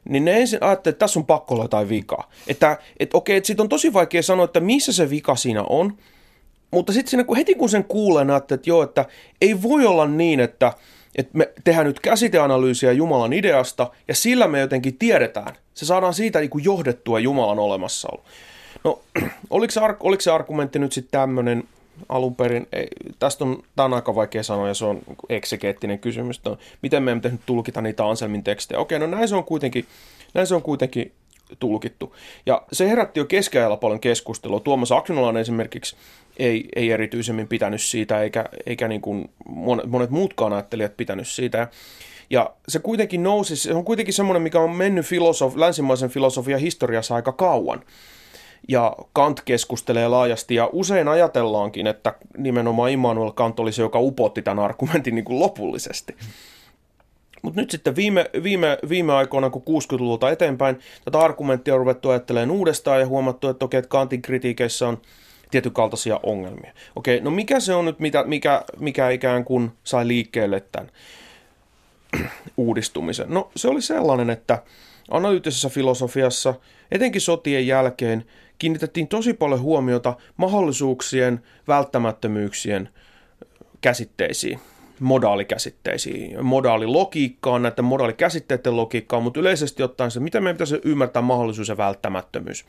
niin 0.08 0.24
ne 0.24 0.40
ensin 0.40 0.58
ajattelee, 0.62 0.92
että 0.92 1.04
tässä 1.04 1.20
on 1.20 1.26
pakko 1.26 1.54
olla 1.54 1.64
jotain 1.64 1.88
vikaa. 1.88 2.30
Että, 2.46 2.78
että 3.00 3.16
okei, 3.16 3.36
että 3.36 3.46
siitä 3.46 3.62
on 3.62 3.68
tosi 3.68 3.92
vaikea 3.92 4.22
sanoa, 4.22 4.44
että 4.44 4.60
missä 4.60 4.92
se 4.92 5.10
vika 5.10 5.36
siinä 5.36 5.62
on, 5.62 5.98
mutta 6.70 6.92
sitten 6.92 7.10
siinä, 7.10 7.24
kun 7.24 7.36
heti 7.36 7.54
kun 7.54 7.68
sen 7.68 7.84
kuulee, 7.84 8.24
näette, 8.24 8.54
että 8.54 8.70
joo, 8.70 8.82
että 8.82 9.04
ei 9.40 9.62
voi 9.62 9.86
olla 9.86 10.06
niin, 10.06 10.40
että, 10.40 10.72
että 11.16 11.38
me 11.38 11.52
tehdään 11.64 11.86
nyt 11.86 12.00
käsiteanalyysiä 12.00 12.92
Jumalan 12.92 13.32
ideasta, 13.32 13.90
ja 14.08 14.14
sillä 14.14 14.48
me 14.48 14.60
jotenkin 14.60 14.98
tiedetään. 14.98 15.56
Se 15.74 15.86
saadaan 15.86 16.14
siitä 16.14 16.40
niin 16.40 16.50
kuin 16.50 16.64
johdettua 16.64 17.18
Jumalan 17.18 17.58
olemassaolo. 17.58 18.22
No, 18.84 19.00
oliko 19.50 19.70
se, 19.70 19.80
oliko 20.00 20.20
se 20.20 20.30
argumentti 20.30 20.78
nyt 20.78 20.92
sitten 20.92 21.20
tämmöinen 21.20 21.64
alun 22.08 22.34
perin, 22.34 22.66
ei, 22.72 22.86
tästä 23.18 23.44
on, 23.44 23.62
tämä 23.76 23.84
on 23.84 23.94
aika 23.94 24.14
vaikea 24.14 24.42
sanoa 24.42 24.68
ja 24.68 24.74
se 24.74 24.84
on 24.84 25.00
eksegeettinen 25.28 25.98
kysymys, 25.98 26.44
no, 26.44 26.58
miten 26.82 27.02
meidän 27.02 27.20
pitäisi 27.20 27.40
tulkita 27.46 27.80
niitä 27.80 28.06
Anselmin 28.06 28.44
tekstejä. 28.44 28.78
Okei, 28.78 28.98
no 28.98 29.06
näin 29.06 29.28
se 29.28 29.36
on 29.36 29.44
kuitenkin, 29.44 29.86
näin 30.34 30.46
se 30.46 30.54
on 30.54 30.62
kuitenkin 30.62 31.12
tulkittu. 31.58 32.16
Ja 32.46 32.62
se 32.72 32.88
herätti 32.88 33.20
jo 33.20 33.24
keskiajalla 33.24 33.76
paljon 33.76 34.00
keskustelua. 34.00 34.60
Tuomas 34.60 34.92
Akinolan 34.92 35.36
esimerkiksi 35.36 35.96
ei, 36.36 36.68
ei 36.76 36.90
erityisemmin 36.90 37.48
pitänyt 37.48 37.82
siitä, 37.82 38.22
eikä, 38.22 38.44
eikä 38.66 38.88
niin 38.88 39.00
kuin 39.00 39.30
monet, 39.48 39.86
monet 39.86 40.10
muutkaan 40.10 40.52
ajattelijat 40.52 40.96
pitänyt 40.96 41.28
siitä. 41.28 41.68
Ja 42.30 42.50
se 42.68 42.78
kuitenkin 42.78 43.22
nousi, 43.22 43.56
se 43.56 43.74
on 43.74 43.84
kuitenkin 43.84 44.14
semmoinen, 44.14 44.42
mikä 44.42 44.60
on 44.60 44.70
mennyt 44.70 45.06
filosof, 45.06 45.56
länsimaisen 45.56 46.10
filosofian 46.10 46.60
historiassa 46.60 47.14
aika 47.14 47.32
kauan. 47.32 47.84
Ja 48.68 48.96
Kant 49.12 49.40
keskustelee 49.44 50.08
laajasti 50.08 50.54
ja 50.54 50.68
usein 50.72 51.08
ajatellaankin, 51.08 51.86
että 51.86 52.14
nimenomaan 52.36 52.90
Immanuel 52.90 53.32
Kant 53.32 53.60
oli 53.60 53.72
se, 53.72 53.82
joka 53.82 54.00
upotti 54.00 54.42
tämän 54.42 54.64
argumentin 54.64 55.14
niin 55.14 55.24
kuin 55.24 55.38
lopullisesti. 55.38 56.16
Mutta 57.42 57.60
nyt 57.60 57.70
sitten 57.70 57.96
viime, 57.96 58.30
viime, 58.42 58.78
viime 58.88 59.12
aikoina, 59.12 59.50
kun 59.50 59.62
60-luvulta 59.62 60.30
eteenpäin, 60.30 60.78
tätä 61.04 61.18
argumenttia 61.18 61.74
on 61.74 61.80
ruvettu 61.80 62.08
ajattelemaan 62.08 62.50
uudestaan 62.50 63.00
ja 63.00 63.06
huomattu, 63.06 63.48
että 63.48 63.64
okei, 63.64 63.78
että 63.78 63.88
Kantin 63.88 64.22
kritiikeissä 64.22 64.88
on 64.88 64.98
tietynkaltaisia 65.50 66.20
ongelmia. 66.22 66.72
Okei, 66.96 67.20
no 67.20 67.30
mikä 67.30 67.60
se 67.60 67.74
on 67.74 67.84
nyt, 67.84 67.98
mitä, 67.98 68.24
mikä, 68.24 68.64
mikä 68.78 69.10
ikään 69.10 69.44
kuin 69.44 69.72
sai 69.84 70.08
liikkeelle 70.08 70.62
tämän 70.72 70.90
uudistumisen? 72.56 73.26
No 73.30 73.50
se 73.56 73.68
oli 73.68 73.82
sellainen, 73.82 74.30
että 74.30 74.62
analyyttisessä 75.10 75.68
filosofiassa, 75.68 76.54
etenkin 76.90 77.20
sotien 77.20 77.66
jälkeen, 77.66 78.24
kiinnitettiin 78.58 79.08
tosi 79.08 79.34
paljon 79.34 79.60
huomiota 79.60 80.16
mahdollisuuksien, 80.36 81.42
välttämättömyyksien 81.68 82.88
käsitteisiin 83.80 84.60
modaalikäsitteisiin, 85.00 86.44
modaalilogiikkaan, 86.44 87.62
näiden 87.62 87.84
modaalikäsitteiden 87.84 88.76
logiikkaan, 88.76 89.22
mutta 89.22 89.40
yleisesti 89.40 89.82
ottaen 89.82 90.10
se, 90.10 90.20
mitä 90.20 90.40
meidän 90.40 90.56
pitäisi 90.56 90.80
ymmärtää 90.84 91.22
mahdollisuus 91.22 91.68
ja 91.68 91.76
välttämättömyys. 91.76 92.64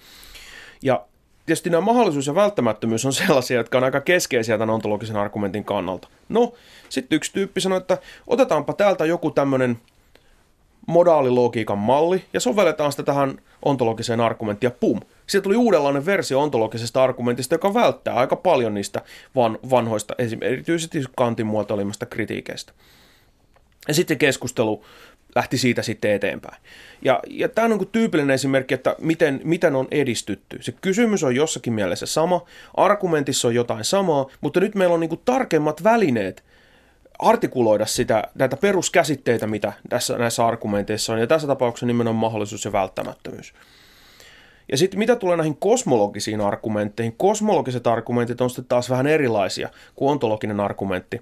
Ja 0.82 1.06
tietysti 1.46 1.70
nämä 1.70 1.82
mahdollisuus 1.82 2.28
ja 2.28 2.36
välttämättömyys 2.36 3.06
on 3.06 3.14
sellaisia, 3.14 3.58
jotka 3.58 3.78
on 3.78 3.84
aika 3.84 4.02
keskeisiä 4.02 4.58
tämän 4.58 4.76
ontologisen 4.76 5.16
argumentin 5.16 5.64
kannalta. 5.64 6.08
No, 6.30 6.54
sitten 6.90 7.16
yksi 7.16 7.34
tyyppi 7.34 7.62
sanoi, 7.62 7.78
että 7.78 7.98
otetaanpa 8.28 8.74
täältä 8.74 9.06
joku 9.06 9.32
tämmöinen 9.32 9.78
modaalilogiikan 10.88 11.78
malli 11.78 12.26
ja 12.34 12.40
sovelletaan 12.40 12.92
sitä 12.92 13.04
tähän 13.04 13.38
ontologiseen 13.66 14.22
argumenttiin 14.22 14.68
ja 14.68 14.78
pum. 14.80 15.00
Siitä 15.28 15.44
tuli 15.44 15.56
uudenlainen 15.56 16.06
versio 16.06 16.42
ontologisesta 16.42 17.04
argumentista, 17.04 17.56
joka 17.56 17.74
välttää 17.74 18.14
aika 18.14 18.36
paljon 18.36 18.74
niistä 18.74 19.02
van, 19.36 19.60
vanhoista, 19.70 20.16
erityisesti 20.42 21.04
Kantin 21.16 21.48
muotoilimasta 21.48 22.06
kritiikeistä. 22.06 22.74
Ja 23.88 23.94
sitten 23.94 24.18
keskustelu 24.18 24.84
lähti 25.36 25.58
siitä 25.58 25.82
sitten 25.82 26.12
eteenpäin. 26.12 26.62
Ja, 27.02 27.20
ja 27.30 27.50
tämä 27.50 27.66
on 27.66 27.78
niin 27.78 27.90
tyypillinen 27.92 28.34
esimerkki, 28.34 28.74
että 28.74 28.96
miten, 29.00 29.42
miten 29.44 29.76
on 29.76 29.88
edistytty. 29.92 30.58
Se 30.62 30.72
kysymys 30.72 31.24
on 31.24 31.36
jossakin 31.36 31.74
mielessä 31.74 32.06
sama, 32.06 32.46
argumentissa 32.74 33.48
on 33.48 33.56
jotain 33.56 33.84
samaa, 33.84 34.30
mutta 34.42 34.60
nyt 34.60 34.76
meillä 34.76 34.94
on 34.94 35.00
niin 35.00 35.22
tarkemmat 35.26 35.84
välineet 35.84 36.44
artikuloida 37.24 37.86
sitä, 37.86 38.24
näitä 38.36 38.58
peruskäsitteitä, 38.58 39.48
mitä 39.48 39.74
tässä, 39.90 40.18
näissä 40.18 40.46
argumenteissa 40.46 41.14
on, 41.14 41.20
ja 41.20 41.28
tässä 41.28 41.48
tapauksessa 41.48 41.86
nimenomaan 41.86 42.22
mahdollisuus 42.22 42.66
ja 42.66 42.72
välttämättömyys. 42.72 43.54
Ja 44.72 44.78
sitten 44.78 45.00
mitä 45.00 45.16
tulee 45.16 45.38
näihin 45.38 45.58
kosmologisiin 45.58 46.42
argumentteihin, 46.42 47.16
kosmologiset 47.18 47.88
argumentit 47.88 48.42
on 48.42 48.50
sitten 48.50 48.66
taas 48.66 48.90
vähän 48.90 49.08
erilaisia 49.08 49.70
kuin 49.96 50.12
ontologinen 50.12 50.60
argumentti. 50.60 51.22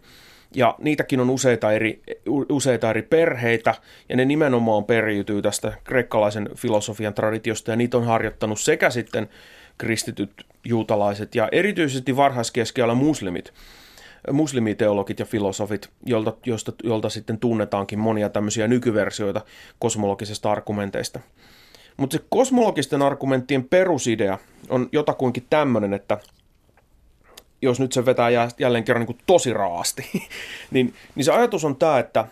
Ja 0.55 0.75
niitäkin 0.79 1.19
on 1.19 1.29
useita 1.29 1.71
eri, 1.71 2.01
useita 2.49 2.89
eri 2.89 3.01
perheitä, 3.01 3.75
ja 4.09 4.15
ne 4.15 4.25
nimenomaan 4.25 4.83
periytyy 4.83 5.41
tästä 5.41 5.73
kreikkalaisen 5.83 6.49
filosofian 6.55 7.13
traditiosta, 7.13 7.71
ja 7.71 7.75
niitä 7.75 7.97
on 7.97 8.05
harjoittanut 8.05 8.59
sekä 8.59 8.89
sitten 8.89 9.29
kristityt 9.77 10.45
juutalaiset 10.65 11.35
ja 11.35 11.49
erityisesti 11.51 12.15
varhaiskeskiajan 12.15 12.97
muslimit, 12.97 13.53
muslimiteologit 14.31 15.19
ja 15.19 15.25
filosofit, 15.25 15.89
jolta, 16.05 16.33
josta, 16.45 16.71
jolta 16.83 17.09
sitten 17.09 17.39
tunnetaankin 17.39 17.99
monia 17.99 18.29
tämmöisiä 18.29 18.67
nykyversioita 18.67 19.41
kosmologisesta 19.79 20.51
argumenteista. 20.51 21.19
Mutta 21.97 22.17
se 22.17 22.23
kosmologisten 22.29 23.01
argumenttien 23.01 23.63
perusidea 23.63 24.37
on 24.69 24.89
jotakuinkin 24.91 25.47
tämmöinen, 25.49 25.93
että 25.93 26.17
jos 27.61 27.79
nyt 27.79 27.91
se 27.91 28.05
vetää 28.05 28.29
jälleen 28.59 28.83
kerran 28.83 28.99
niin 29.01 29.15
kuin 29.15 29.23
tosi 29.25 29.53
raasti, 29.53 30.03
niin, 30.71 30.93
niin 31.15 31.25
se 31.25 31.31
ajatus 31.31 31.65
on 31.65 31.75
tämä, 31.75 31.99
että, 31.99 32.25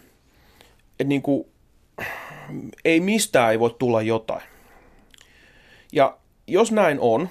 että 0.92 1.04
niin 1.04 1.22
kuin, 1.22 1.48
ei 2.86 3.00
mistään 3.00 3.52
ei 3.52 3.60
voi 3.60 3.76
tulla 3.80 4.02
jotain. 4.02 4.42
Ja 5.92 6.18
jos 6.48 6.72
näin 6.72 6.98
on, 7.00 7.30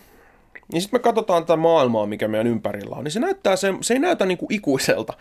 niin 0.72 0.82
sitten 0.82 1.00
me 1.00 1.02
katsotaan 1.02 1.42
tätä 1.42 1.56
maailmaa, 1.56 2.06
mikä 2.06 2.28
meidän 2.28 2.46
ympärillä 2.46 2.96
on, 2.96 3.04
niin 3.04 3.12
se, 3.12 3.20
näyttää 3.20 3.56
se, 3.56 3.74
se 3.80 3.94
ei 3.94 4.00
näytä 4.00 4.26
niin 4.26 4.38
kuin 4.38 4.52
ikuiselta. 4.52 5.12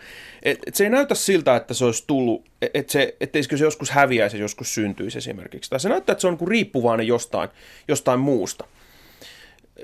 Et, 0.42 0.58
et 0.66 0.74
se 0.74 0.84
ei 0.84 0.90
näytä 0.90 1.14
siltä, 1.14 1.56
että 1.56 1.74
se 1.74 1.84
olisi 1.84 2.04
tullut, 2.06 2.44
että 2.74 2.92
se, 2.92 3.16
etteisikö 3.20 3.56
se 3.56 3.64
joskus 3.64 3.90
häviäisi 3.90 4.38
joskus 4.38 4.74
syntyisi 4.74 5.18
esimerkiksi. 5.18 5.70
Tai 5.70 5.80
se 5.80 5.88
näyttää, 5.88 6.12
että 6.12 6.20
se 6.20 6.26
on 6.26 6.32
niin 6.32 6.38
kuin 6.38 6.48
riippuvainen 6.48 7.06
jostain, 7.06 7.48
jostain 7.88 8.20
muusta. 8.20 8.64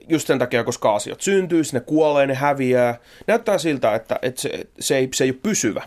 Just 0.08 0.26
sen 0.26 0.38
takia, 0.38 0.64
koska 0.64 0.94
asiat 0.94 1.20
syntyy, 1.20 1.62
ne 1.72 1.80
kuolee, 1.80 2.26
ne 2.26 2.34
häviää. 2.34 2.98
Näyttää 3.26 3.58
siltä, 3.58 3.94
että, 3.94 4.18
että 4.22 4.40
se, 4.40 4.66
se, 4.80 4.96
ei, 4.96 5.08
se 5.14 5.24
ei 5.24 5.30
ole 5.30 5.38
pysyvä. 5.42 5.82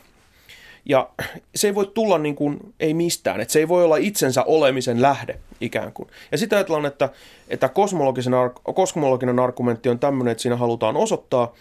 Ja 0.89 1.09
se 1.55 1.67
ei 1.67 1.75
voi 1.75 1.91
tulla 1.93 2.17
niin 2.17 2.35
kuin, 2.35 2.73
ei 2.79 2.93
mistään, 2.93 3.41
että 3.41 3.51
se 3.51 3.59
ei 3.59 3.67
voi 3.67 3.83
olla 3.83 3.97
itsensä 3.97 4.43
olemisen 4.43 5.01
lähde 5.01 5.39
ikään 5.61 5.93
kuin. 5.93 6.09
Ja 6.31 6.37
sitten 6.37 6.57
ajatellaan, 6.57 6.85
että, 6.85 7.09
että 7.49 7.69
kosmologisen, 7.69 8.33
kosmologinen 8.75 9.39
argumentti 9.39 9.89
on 9.89 9.99
tämmöinen, 9.99 10.31
että 10.31 10.41
siinä 10.41 10.55
halutaan 10.55 10.97
osoittaa, 10.97 11.53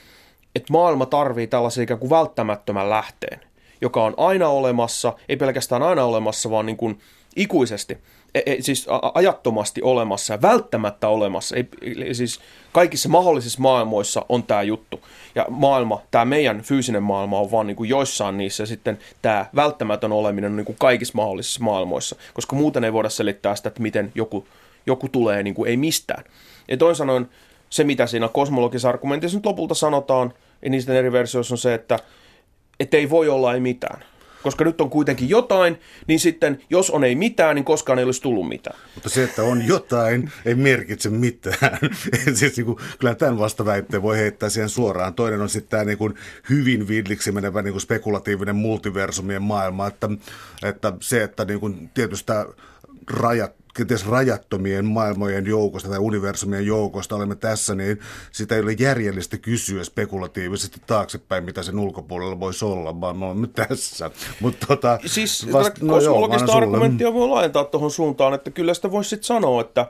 että 0.55 0.73
maailma 0.73 1.07
tarvii 1.07 1.47
tällaisen 1.47 1.85
ikään 1.85 2.01
kuin 2.01 2.11
välttämättömän 2.11 2.91
lähteen, 2.91 3.41
joka 3.81 4.05
on 4.05 4.15
aina 4.17 4.49
olemassa, 4.49 5.13
ei 5.29 5.37
pelkästään 5.37 5.83
aina 5.83 6.05
olemassa, 6.05 6.51
vaan 6.51 6.67
niin 6.67 6.77
kuin 6.77 6.99
ikuisesti– 7.37 7.99
siis 8.61 8.87
ajattomasti 9.15 9.83
olemassa 9.83 10.35
ja 10.35 10.43
välttämättä 10.43 11.09
olemassa. 11.09 11.57
Ei, 11.57 11.69
siis 12.15 12.41
kaikissa 12.73 13.09
mahdollisissa 13.09 13.61
maailmoissa 13.61 14.27
on 14.29 14.43
tämä 14.43 14.63
juttu. 14.63 15.01
Ja 15.35 15.47
maailma, 15.49 16.03
tämä 16.11 16.25
meidän 16.25 16.61
fyysinen 16.61 17.03
maailma 17.03 17.41
on 17.41 17.51
vaan 17.51 17.67
niin 17.67 17.77
kuin 17.77 17.89
joissain 17.89 18.37
niissä 18.37 18.63
ja 18.63 18.67
sitten 18.67 18.99
tämä 19.23 19.47
välttämätön 19.55 20.13
oleminen 20.13 20.51
on 20.51 20.57
niin 20.57 20.65
kuin 20.65 20.77
kaikissa 20.81 21.13
mahdollisissa 21.17 21.65
maailmoissa. 21.65 22.17
Koska 22.35 22.57
muuten 22.57 22.85
ei 22.85 22.93
voida 22.93 23.09
selittää 23.09 23.57
sitä, 23.57 23.69
että 23.69 23.83
miten 23.83 24.13
joku, 24.15 24.49
joku 24.87 25.09
tulee 25.09 25.43
niin 25.43 25.55
kuin 25.55 25.71
ei 25.71 25.77
mistään. 25.77 26.25
Ja 26.69 26.77
toin 26.77 26.97
sanoen 26.97 27.29
se, 27.71 27.85
mitä 27.85 28.07
siinä 28.07 28.29
kosmologisessa 28.29 28.89
argumentissa 28.89 29.39
nyt 29.39 29.47
lopulta 29.47 29.75
sanotaan, 29.75 30.35
ja 30.63 30.71
niistä 30.71 30.93
eri 30.93 31.13
versioissa 31.13 31.55
on 31.55 31.59
se, 31.59 31.75
että, 31.75 31.99
että 32.81 32.97
ei 32.97 33.11
voi 33.11 33.29
olla 33.29 33.55
ei 33.55 33.61
mitään 33.61 34.05
koska 34.47 34.65
nyt 34.65 34.81
on 34.81 34.91
kuitenkin 34.91 35.29
jotain, 35.29 35.81
niin 36.07 36.21
sitten 36.21 36.59
jos 36.71 36.91
on 36.91 37.05
ei 37.05 37.15
mitään, 37.15 37.55
niin 37.55 37.65
koskaan 37.65 37.99
ei 37.99 38.05
olisi 38.05 38.23
tullut 38.23 38.49
mitään. 38.49 38.79
Mutta 38.95 39.09
se, 39.09 39.25
että 39.25 39.43
on 39.43 39.67
jotain, 39.67 40.33
ei 40.45 40.55
merkitse 40.55 41.11
mitään. 41.11 41.79
siis 42.35 42.57
niin 42.57 42.65
kuin, 42.65 42.79
kyllä 42.99 43.15
tämän 43.15 43.39
vastaväitteen 43.39 44.03
voi 44.03 44.19
heittää 44.19 44.49
siihen 44.49 44.69
suoraan. 44.69 45.15
Toinen 45.15 45.41
on 45.41 45.49
sitten 45.49 45.71
tämä 45.71 45.85
niin 45.85 45.99
kuin 45.99 46.15
hyvin 46.51 46.89
villiksi 46.89 47.33
menevä 47.33 47.63
niin 47.63 47.73
kuin 47.73 47.81
spekulatiivinen 47.81 48.57
multiversumien 48.57 49.43
maailma, 49.43 49.87
että, 49.87 50.09
että 50.63 50.93
se, 51.01 51.23
että 51.23 51.45
niin 51.45 51.61
kuin 51.61 51.91
tietystä 51.95 52.47
rajat 53.11 53.55
kenties 53.77 54.07
rajattomien 54.07 54.85
maailmojen 54.85 55.47
joukosta 55.47 55.89
tai 55.89 55.99
universumien 55.99 56.67
joukosta 56.67 57.17
olemme 57.17 57.35
tässä, 57.35 57.75
niin 57.75 58.01
sitä 58.33 58.55
ei 58.55 58.61
ole 58.61 58.73
järjellistä 58.79 59.39
kysyä 59.39 59.85
spekulatiivisesti 59.85 60.81
taaksepäin, 60.87 61.45
mitä 61.45 61.63
sen 61.63 61.79
ulkopuolella 61.79 62.41
voisi 62.41 62.65
olla, 62.65 63.01
vaan 63.01 63.17
me 63.17 63.25
olemme 63.25 63.47
tässä. 63.47 64.11
Mutta 64.43 64.67
tota, 64.67 64.99
siis 65.07 65.53
vast, 65.53 65.81
no 65.81 65.95
kosmologista 65.95 66.47
joo, 66.47 66.57
argumenttia 66.57 67.15
voi 67.15 67.29
laajentaa 67.29 67.65
tuohon 67.65 67.91
suuntaan, 67.91 68.35
että 68.35 68.51
kyllä 68.51 68.75
sitä 68.75 68.91
voisi 68.91 69.11
sitten 69.11 69.27
sanoa, 69.27 69.61
että, 69.61 69.87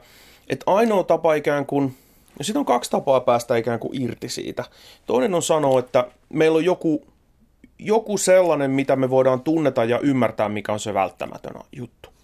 että 0.49 0.63
ainoa 0.67 1.03
tapa 1.03 1.33
ikään 1.33 1.65
kuin, 1.65 1.97
ja 2.39 2.45
sitten 2.45 2.59
on 2.59 2.65
kaksi 2.65 2.91
tapaa 2.91 3.19
päästä 3.19 3.57
ikään 3.57 3.79
kuin 3.79 4.01
irti 4.01 4.29
siitä. 4.29 4.63
Toinen 5.05 5.33
on 5.33 5.43
sanoa, 5.43 5.79
että 5.79 6.07
meillä 6.29 6.55
on 6.57 6.65
joku, 6.65 7.05
joku 7.79 8.17
sellainen, 8.17 8.71
mitä 8.71 8.95
me 8.95 9.09
voidaan 9.09 9.41
tunneta 9.41 9.85
ja 9.85 9.99
ymmärtää, 9.99 10.49
mikä 10.49 10.73
on 10.73 10.79
se 10.79 10.93
välttämätön 10.93 11.53
juttu 11.71 12.16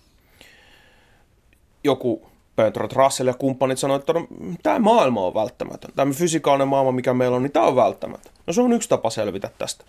joku 1.84 2.30
Bertrand 2.56 2.92
Russell 2.92 3.28
ja 3.28 3.34
kumppanit 3.34 3.78
sanoivat, 3.78 4.02
että 4.02 4.14
no, 4.14 4.28
tämä 4.64 4.80
maailma 4.80 5.26
on 5.26 5.34
välttämätön. 5.34 5.92
Tämä 5.96 6.14
fysikaalinen 6.14 6.68
maailma, 6.68 6.92
mikä 6.92 7.14
meillä 7.14 7.36
on, 7.36 7.44
niin 7.44 7.52
tämä 7.52 7.66
on 7.66 7.76
välttämätön. 7.76 8.32
No 8.48 8.54
se 8.54 8.62
on 8.62 8.74
yksi 8.74 8.90
tapa 8.90 9.10
selvitä 9.10 9.50
tästä. 9.58 9.86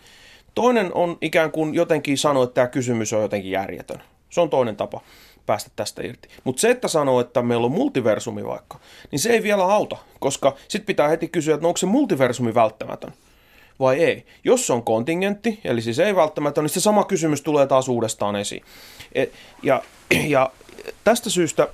Toinen 0.55 0.95
on 0.95 1.19
ikään 1.21 1.51
kuin 1.51 1.75
jotenkin 1.75 2.19
sanoa, 2.19 2.45
että 2.45 2.55
tämä 2.55 2.67
kysymys 2.67 3.13
on 3.13 3.23
jotenkin 3.23 3.51
järjetön. 3.51 4.03
Se 4.31 4.41
on 4.41 4.51
toinen 4.51 4.77
tapa 4.77 5.01
päästä 5.47 5.71
tästä 5.77 6.03
irti. 6.03 6.29
Mutta 6.45 6.61
se, 6.61 6.71
että 6.71 6.89
sanoo, 6.89 7.21
että 7.21 7.43
meillä 7.43 7.65
on 7.65 7.73
multiversumi 7.73 8.45
vaikka, 8.45 8.79
niin 9.11 9.19
se 9.19 9.33
ei 9.33 9.43
vielä 9.43 9.65
auta, 9.65 9.97
koska 10.21 10.57
sitten 10.69 10.87
pitää 10.87 11.09
heti 11.09 11.29
kysyä, 11.29 11.55
että 11.55 11.63
no 11.63 11.69
onko 11.69 11.79
se 11.79 11.87
multiversumi 11.87 12.55
välttämätön 12.55 13.13
vai 13.81 14.05
ei. 14.05 14.27
Jos 14.45 14.67
se 14.67 14.73
on 14.73 14.83
kontingentti, 14.83 15.61
eli 15.65 15.83
siis 15.83 15.99
ei 15.99 16.17
välttämätön, 16.17 16.65
niin 16.65 16.71
se 16.71 16.81
sama 16.81 17.05
kysymys 17.05 17.43
tulee 17.43 17.67
taas 17.67 17.89
uudestaan 17.89 18.37
esiin. 18.37 18.65
Et, 19.13 19.33
ja, 19.63 19.83
ja 20.27 20.51
tästä 21.05 21.31
syystä 21.31 21.69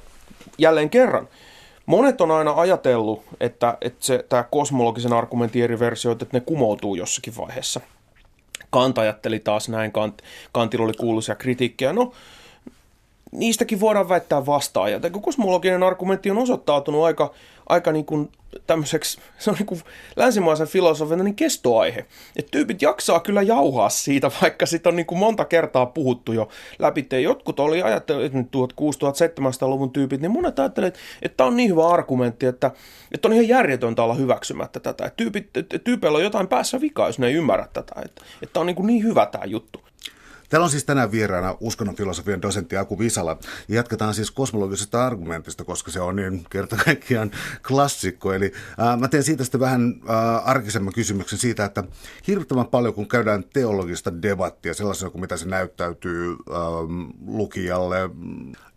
jälleen 0.59 0.91
kerran, 0.91 1.28
monet 1.86 2.20
on 2.20 2.30
aina 2.30 2.53
ajatellut, 2.57 3.22
että, 3.41 3.78
että 3.80 4.07
se, 4.07 4.24
tämä 4.28 4.43
kosmologisen 4.43 5.12
argumentin 5.12 5.64
eri 5.64 5.78
versioita, 5.78 6.24
että 6.24 6.36
ne 6.36 6.41
kumoutuu 6.41 6.95
jossakin 6.95 7.36
vaiheessa. 7.36 7.80
Kant 8.70 8.99
ajatteli 8.99 9.38
taas 9.38 9.68
näin, 9.68 9.93
Kant, 9.93 10.22
Kantilla 10.53 10.84
oli 10.84 10.93
kuuluisia 10.93 11.34
kritiikkejä. 11.34 11.93
No, 11.93 12.12
niistäkin 13.33 13.81
voidaan 13.81 14.09
väittää 14.09 14.47
vastaan. 14.47 14.93
Ja 14.93 15.01
kosmologinen 15.22 15.83
argumentti 15.83 16.31
on 16.31 16.39
osoittautunut 16.39 17.05
aika, 17.05 17.33
aika 17.68 17.93
niin 17.93 18.05
kuin 18.05 18.31
tämmöiseksi, 18.66 19.18
se 19.39 19.51
on 19.51 19.57
niin 19.57 19.66
kuin 19.66 19.81
länsimaisen 20.16 20.66
filosofian 20.66 21.24
niin 21.24 21.35
kestoaihe. 21.35 22.07
Että 22.37 22.51
tyypit 22.51 22.83
jaksaa 22.83 23.20
kyllä 23.20 23.43
jauhaa 23.43 23.89
siitä, 23.89 24.31
vaikka 24.43 24.66
sitä 24.66 24.89
on 24.89 24.97
niin 24.97 25.07
kuin 25.07 25.18
monta 25.18 25.45
kertaa 25.45 25.87
puhuttu 25.87 26.33
jo 26.33 26.49
läpi. 26.78 27.07
Jotkut 27.22 27.61
oli 27.61 27.83
ajatellut, 27.83 28.24
että 28.24 28.39
1600-1700-luvun 28.39 29.91
tyypit, 29.91 30.20
niin 30.20 30.31
monet 30.31 30.59
ajattelevat, 30.59 30.95
että 31.22 31.37
tämä 31.37 31.49
on 31.49 31.57
niin 31.57 31.70
hyvä 31.70 31.89
argumentti, 31.89 32.47
että, 32.47 32.70
että 33.12 33.28
on 33.28 33.35
ihan 33.35 33.49
järjetöntä 33.49 34.03
olla 34.03 34.14
hyväksymättä 34.14 34.81
tätä. 34.81 35.07
Että 35.07 35.16
tyypit, 35.16 35.51
tyypeillä 35.85 36.16
on 36.16 36.24
jotain 36.24 36.49
päässä 36.49 36.81
vikaa, 36.81 37.07
jos 37.07 37.18
ne 37.18 37.26
ei 37.26 37.35
ymmärrä 37.35 37.68
tätä. 37.72 37.95
Että, 38.05 38.22
että 38.43 38.61
on 38.61 38.66
niin, 38.66 38.76
kuin 38.76 38.87
niin 38.87 39.03
hyvä 39.03 39.26
tämä 39.26 39.45
juttu. 39.45 39.89
Täällä 40.51 40.65
on 40.65 40.71
siis 40.71 40.85
tänään 40.85 41.13
vieraana 41.13 41.57
uskonnon 41.61 41.97
filosofian 41.97 42.43
dosentti 42.43 42.77
Aku 42.77 42.99
Visala. 42.99 43.39
Ja 43.69 43.75
jatketaan 43.75 44.15
siis 44.15 44.31
kosmologisesta 44.31 45.07
argumentista, 45.07 45.65
koska 45.65 45.91
se 45.91 46.01
on 46.01 46.17
niin 46.17 46.45
kerta 46.51 46.77
kaikkiaan 46.85 47.31
klassikko. 47.69 48.33
Eli 48.33 48.53
ää, 48.79 48.97
mä 48.97 49.09
teen 49.09 49.23
siitä 49.23 49.45
sitten 49.45 49.61
vähän 49.61 49.95
ää, 50.09 50.39
arkisemman 50.39 50.93
kysymyksen 50.93 51.39
siitä, 51.39 51.65
että 51.65 51.85
hirvittävän 52.27 52.67
paljon 52.67 52.95
kun 52.95 53.09
käydään 53.09 53.45
teologista 53.53 54.23
debattia 54.23 54.75
sellaisena 54.75 55.11
kuin 55.11 55.21
mitä 55.21 55.37
se 55.37 55.47
näyttäytyy 55.49 56.29
ää, 56.31 56.37
lukijalle, 57.27 58.11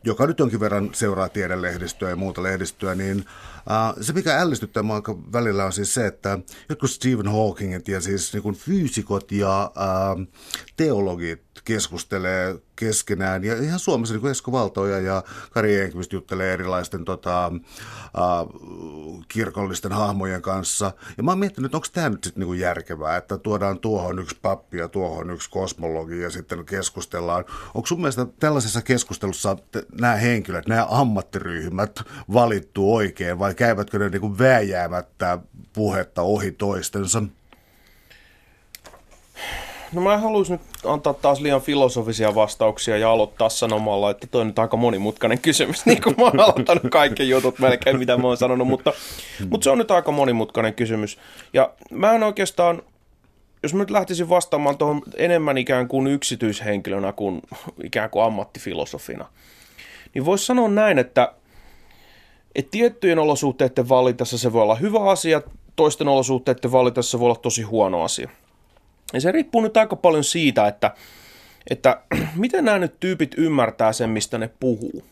joka 0.03 0.27
nyt 0.27 0.39
jonkin 0.39 0.59
verran 0.59 0.89
seuraa 0.93 1.29
tiedelehdistöä 1.29 2.09
ja 2.09 2.15
muuta 2.15 2.43
lehdistöä, 2.43 2.95
niin 2.95 3.25
uh, 3.67 4.03
se 4.03 4.13
mikä 4.13 4.39
ällistyttää 4.39 4.83
aika 4.93 5.17
välillä 5.33 5.65
on 5.65 5.73
siis 5.73 5.93
se, 5.93 6.07
että 6.07 6.39
jotkut 6.69 6.91
Stephen 6.91 7.27
Hawkingit 7.27 7.87
ja 7.87 8.01
siis 8.01 8.33
niin 8.33 8.43
kuin 8.43 8.55
fyysikot 8.55 9.31
ja 9.31 9.71
uh, 9.75 10.25
teologit 10.77 11.41
keskustelee 11.65 12.55
keskenään. 12.75 13.43
Ja 13.43 13.63
ihan 13.63 13.79
Suomessa 13.79 14.15
niin 14.15 14.27
Esko 14.27 14.51
Valtoja 14.51 14.99
ja 14.99 15.23
Kari 15.51 15.79
Enqvist 15.79 16.13
juttelee 16.13 16.53
erilaisten 16.53 17.05
tota, 17.05 17.51
uh, 17.53 19.25
kirkollisten 19.27 19.91
hahmojen 19.91 20.41
kanssa. 20.41 20.91
Ja 21.17 21.23
mä 21.23 21.31
oon 21.31 21.39
miettinyt, 21.39 21.65
että 21.65 21.77
onko 21.77 21.87
tämä 21.93 22.09
nyt 22.09 22.23
sitten 22.23 22.47
niin 22.47 22.59
järkevää, 22.59 23.17
että 23.17 23.37
tuodaan 23.37 23.79
tuohon 23.79 24.19
yksi 24.19 24.37
pappi 24.41 24.77
ja 24.77 24.87
tuohon 24.87 25.29
yksi 25.29 25.49
kosmologi 25.49 26.21
ja 26.21 26.29
sitten 26.29 26.65
keskustellaan. 26.65 27.45
Onko 27.73 27.87
sun 27.87 28.01
mielestä 28.01 28.25
tällaisessa 28.39 28.81
keskustelussa 28.81 29.57
nämä 29.99 30.15
henkilöt, 30.15 30.67
nämä 30.67 30.87
ammattiryhmät 30.89 31.99
valittu 32.33 32.95
oikein 32.95 33.39
vai 33.39 33.55
käyvätkö 33.55 33.99
ne 33.99 34.09
niin 34.09 34.39
vääjäämättä 34.39 35.39
puhetta 35.73 36.21
ohi 36.21 36.51
toistensa? 36.51 37.23
No 39.93 40.01
mä 40.01 40.17
haluaisin 40.17 40.53
nyt 40.53 40.85
antaa 40.85 41.13
taas 41.13 41.41
liian 41.41 41.61
filosofisia 41.61 42.35
vastauksia 42.35 42.97
ja 42.97 43.11
aloittaa 43.11 43.49
sanomalla, 43.49 44.11
että 44.11 44.27
toi 44.27 44.41
on 44.41 44.47
nyt 44.47 44.59
aika 44.59 44.77
monimutkainen 44.77 45.39
kysymys, 45.39 45.85
niin 45.85 46.01
kuin 46.01 46.15
mä 46.17 46.23
oon 46.23 46.39
aloittanut 46.39 46.83
kaikki 46.91 47.29
jutut 47.29 47.59
melkein, 47.59 47.99
mitä 47.99 48.17
mä 48.17 48.27
oon 48.27 48.37
sanonut, 48.37 48.67
mutta, 48.67 48.93
mutta 49.49 49.63
se 49.63 49.69
on 49.69 49.77
nyt 49.77 49.91
aika 49.91 50.11
monimutkainen 50.11 50.73
kysymys. 50.73 51.17
Ja 51.53 51.73
mä 51.91 52.13
en 52.13 52.23
oikeastaan, 52.23 52.81
jos 53.63 53.73
mä 53.73 53.79
nyt 53.79 53.91
lähtisin 53.91 54.29
vastaamaan 54.29 54.77
tuohon 54.77 55.01
enemmän 55.15 55.57
ikään 55.57 55.87
kuin 55.87 56.07
yksityishenkilönä 56.07 57.11
kuin 57.11 57.41
ikään 57.83 58.09
kuin 58.09 58.23
ammattifilosofina, 58.23 59.25
niin 60.13 60.25
voisi 60.25 60.45
sanoa 60.45 60.69
näin, 60.69 60.99
että, 60.99 61.33
että 62.55 62.71
tiettyjen 62.71 63.19
olosuhteiden 63.19 63.89
valitessa 63.89 64.37
se 64.37 64.53
voi 64.53 64.61
olla 64.61 64.75
hyvä 64.75 64.99
asia, 64.99 65.41
toisten 65.75 66.07
olosuhteiden 66.07 66.71
valitessa 66.71 67.11
se 67.11 67.19
voi 67.19 67.25
olla 67.25 67.35
tosi 67.35 67.61
huono 67.61 68.03
asia– 68.03 68.29
ja 69.13 69.21
se 69.21 69.31
riippuu 69.31 69.61
nyt 69.61 69.77
aika 69.77 69.95
paljon 69.95 70.23
siitä, 70.23 70.67
että, 70.67 70.91
että 71.69 72.01
miten 72.35 72.65
nämä 72.65 72.79
nyt 72.79 72.99
tyypit 72.99 73.35
ymmärtää 73.37 73.93
sen, 73.93 74.09
mistä 74.09 74.37
ne 74.37 74.49
puhuu. 74.59 75.03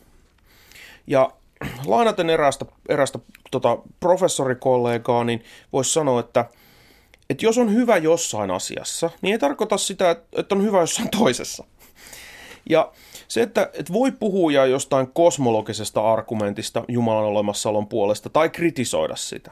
Ja 1.06 1.30
lainaten 1.86 2.30
erästä, 2.30 2.64
erästä 2.88 3.18
tota, 3.50 3.78
professorikollegaa, 4.00 5.24
niin 5.24 5.44
voisi 5.72 5.92
sanoa, 5.92 6.20
että, 6.20 6.44
että 7.30 7.46
jos 7.46 7.58
on 7.58 7.74
hyvä 7.74 7.96
jossain 7.96 8.50
asiassa, 8.50 9.10
niin 9.22 9.32
ei 9.32 9.38
tarkoita 9.38 9.76
sitä, 9.76 10.10
että 10.32 10.54
on 10.54 10.62
hyvä 10.62 10.80
jossain 10.80 11.10
toisessa. 11.18 11.64
Ja 12.70 12.92
se, 13.28 13.42
että, 13.42 13.70
että 13.72 13.92
voi 13.92 14.12
puhua 14.12 14.52
jostain 14.52 15.06
kosmologisesta 15.06 16.12
argumentista 16.12 16.84
Jumalan 16.88 17.24
olemassaolon 17.24 17.86
puolesta 17.86 18.30
tai 18.30 18.50
kritisoida 18.50 19.16
sitä, 19.16 19.50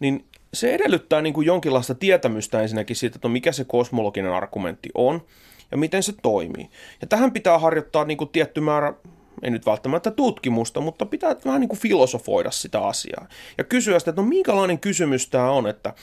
niin 0.00 0.24
se 0.54 0.74
edellyttää 0.74 1.22
niin 1.22 1.34
kuin 1.34 1.46
jonkinlaista 1.46 1.94
tietämystä 1.94 2.62
ensinnäkin 2.62 2.96
siitä, 2.96 3.16
että 3.16 3.28
mikä 3.28 3.52
se 3.52 3.64
kosmologinen 3.64 4.32
argumentti 4.32 4.88
on 4.94 5.22
ja 5.70 5.76
miten 5.76 6.02
se 6.02 6.12
toimii. 6.22 6.70
Ja 7.00 7.06
tähän 7.06 7.32
pitää 7.32 7.58
harjoittaa 7.58 8.04
niin 8.04 8.18
kuin 8.18 8.30
tietty 8.30 8.60
määrä, 8.60 8.94
ei 9.42 9.50
nyt 9.50 9.66
välttämättä 9.66 10.10
tutkimusta, 10.10 10.80
mutta 10.80 11.06
pitää 11.06 11.36
vähän 11.44 11.60
niin 11.60 11.68
kuin 11.68 11.78
filosofoida 11.78 12.50
sitä 12.50 12.80
asiaa. 12.80 13.26
Ja 13.58 13.64
kysyä 13.64 13.98
sitä, 13.98 14.10
että 14.10 14.22
no 14.22 14.28
minkälainen 14.28 14.78
kysymys 14.78 15.28
tämä 15.28 15.50
on, 15.50 15.66
että 15.66 15.94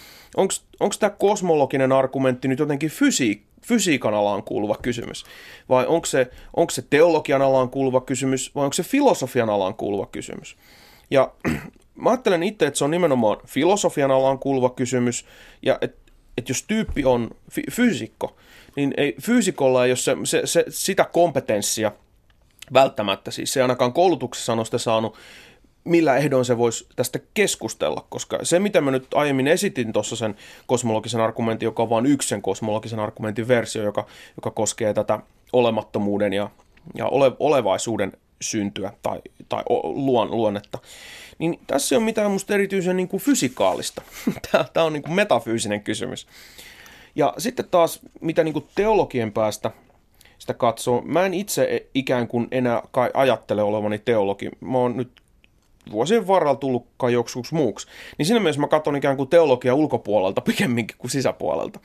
onko 0.80 0.96
tämä 1.00 1.10
kosmologinen 1.10 1.92
argumentti 1.92 2.48
nyt 2.48 2.60
jotenkin 2.60 2.90
fysiik, 2.90 3.44
fysiikan 3.66 4.14
alaan 4.14 4.44
kuuluva 4.44 4.76
kysymys, 4.82 5.26
vai 5.70 5.86
onko 5.88 6.06
se, 6.06 6.28
onko 6.56 6.70
se 6.72 6.84
teologian 6.90 7.42
alaan 7.42 7.70
kuuluva 7.70 8.02
kysymys, 8.02 8.56
vai 8.56 8.64
onko 8.64 8.74
se 8.74 8.84
filosofian 8.84 9.50
alaan 9.50 9.76
kuuluva 9.76 10.06
kysymys. 10.06 10.58
Ja 11.12 11.34
mä 12.02 12.10
ajattelen 12.10 12.44
itse, 12.44 12.66
että 12.68 12.78
se 12.78 12.84
on 12.84 12.92
nimenomaan 12.92 13.38
filosofian 13.48 14.12
alaan 14.12 14.40
kuuluva 14.40 14.70
kysymys, 14.70 15.26
ja 15.62 15.78
että 15.82 16.02
et 16.38 16.50
jos 16.50 16.64
tyyppi 16.64 17.06
on 17.06 17.30
fi- 17.52 17.72
fyysikko, 17.72 18.36
niin 18.76 18.94
ei, 18.98 19.16
fyysikolla 19.22 19.86
ei 19.86 19.92
ole 19.92 19.98
se, 19.98 20.18
se, 20.24 20.42
se, 20.46 20.66
sitä 20.70 21.06
kompetenssia 21.06 21.92
välttämättä, 22.74 23.32
siis 23.32 23.54
se 23.54 23.62
ainakaan 23.62 23.94
koulutuksessa 23.94 24.54
on 24.54 24.66
sitä 24.66 24.78
saanut, 24.78 25.18
millä 25.84 26.18
ehdoin 26.18 26.46
se 26.46 26.58
voisi 26.58 26.88
tästä 26.96 27.20
keskustella, 27.34 28.06
koska 28.10 28.40
se, 28.44 28.60
mitä 28.60 28.82
mä 28.82 28.92
nyt 28.92 29.14
aiemmin 29.14 29.48
esitin 29.48 29.94
tuossa 29.94 30.16
sen 30.16 30.36
kosmologisen 30.66 31.22
argumentin, 31.22 31.66
joka 31.66 31.84
on 31.84 31.90
vain 31.90 32.06
yksi 32.06 32.28
sen 32.28 32.42
kosmologisen 32.42 33.00
argumentin 33.00 33.48
versio, 33.48 33.84
joka, 33.84 34.06
joka 34.38 34.52
koskee 34.52 34.94
tätä 34.94 35.20
olemattomuuden 35.54 36.34
ja, 36.34 36.50
ja 36.96 37.08
ole, 37.08 37.32
olevaisuuden 37.40 38.12
syntyä 38.42 38.94
tai, 39.04 39.22
tai 39.50 39.64
luon, 39.84 40.32
luonnetta, 40.32 40.80
niin 41.42 41.60
tässä 41.68 41.96
ei 41.96 41.98
ole 41.98 42.06
mitään 42.06 42.32
musta 42.32 42.54
erityisen 42.54 42.98
niin 42.98 43.08
kuin 43.08 43.24
fysikaalista. 43.24 44.02
Tämä 44.74 44.86
on 44.86 44.94
niin 44.94 45.04
kuin 45.04 45.14
metafyysinen 45.14 45.84
kysymys. 45.84 46.28
Ja 47.16 47.34
sitten 47.38 47.66
taas, 47.72 48.00
mitä 48.22 48.44
niin 48.44 48.54
kuin 48.54 48.66
teologien 48.76 49.32
päästä 49.32 49.72
sitä 50.38 50.54
katsoo, 50.54 51.02
mä 51.02 51.26
en 51.26 51.34
itse 51.34 51.86
ikään 51.94 52.28
kuin 52.28 52.48
enää 52.52 52.82
kai 52.92 53.12
ajattele 53.14 53.64
olevani 53.64 54.00
teologi. 54.00 54.50
Mä 54.60 54.78
oon 54.78 54.98
nyt 54.98 55.12
vuosien 55.92 56.28
varrella 56.28 56.56
tullut 56.56 56.88
kai 56.98 57.14
joksikuksi 57.14 57.56
muuksi. 57.56 57.88
Niin 58.18 58.26
siinä 58.26 58.40
mielessä 58.40 58.62
mä 58.62 58.68
katson 58.68 58.96
ikään 58.96 59.18
kuin 59.18 59.30
teologia 59.30 59.76
ulkopuolelta 59.76 60.42
pikemminkin 60.42 60.98
kuin 60.98 61.12
sisäpuolelta. 61.12 61.80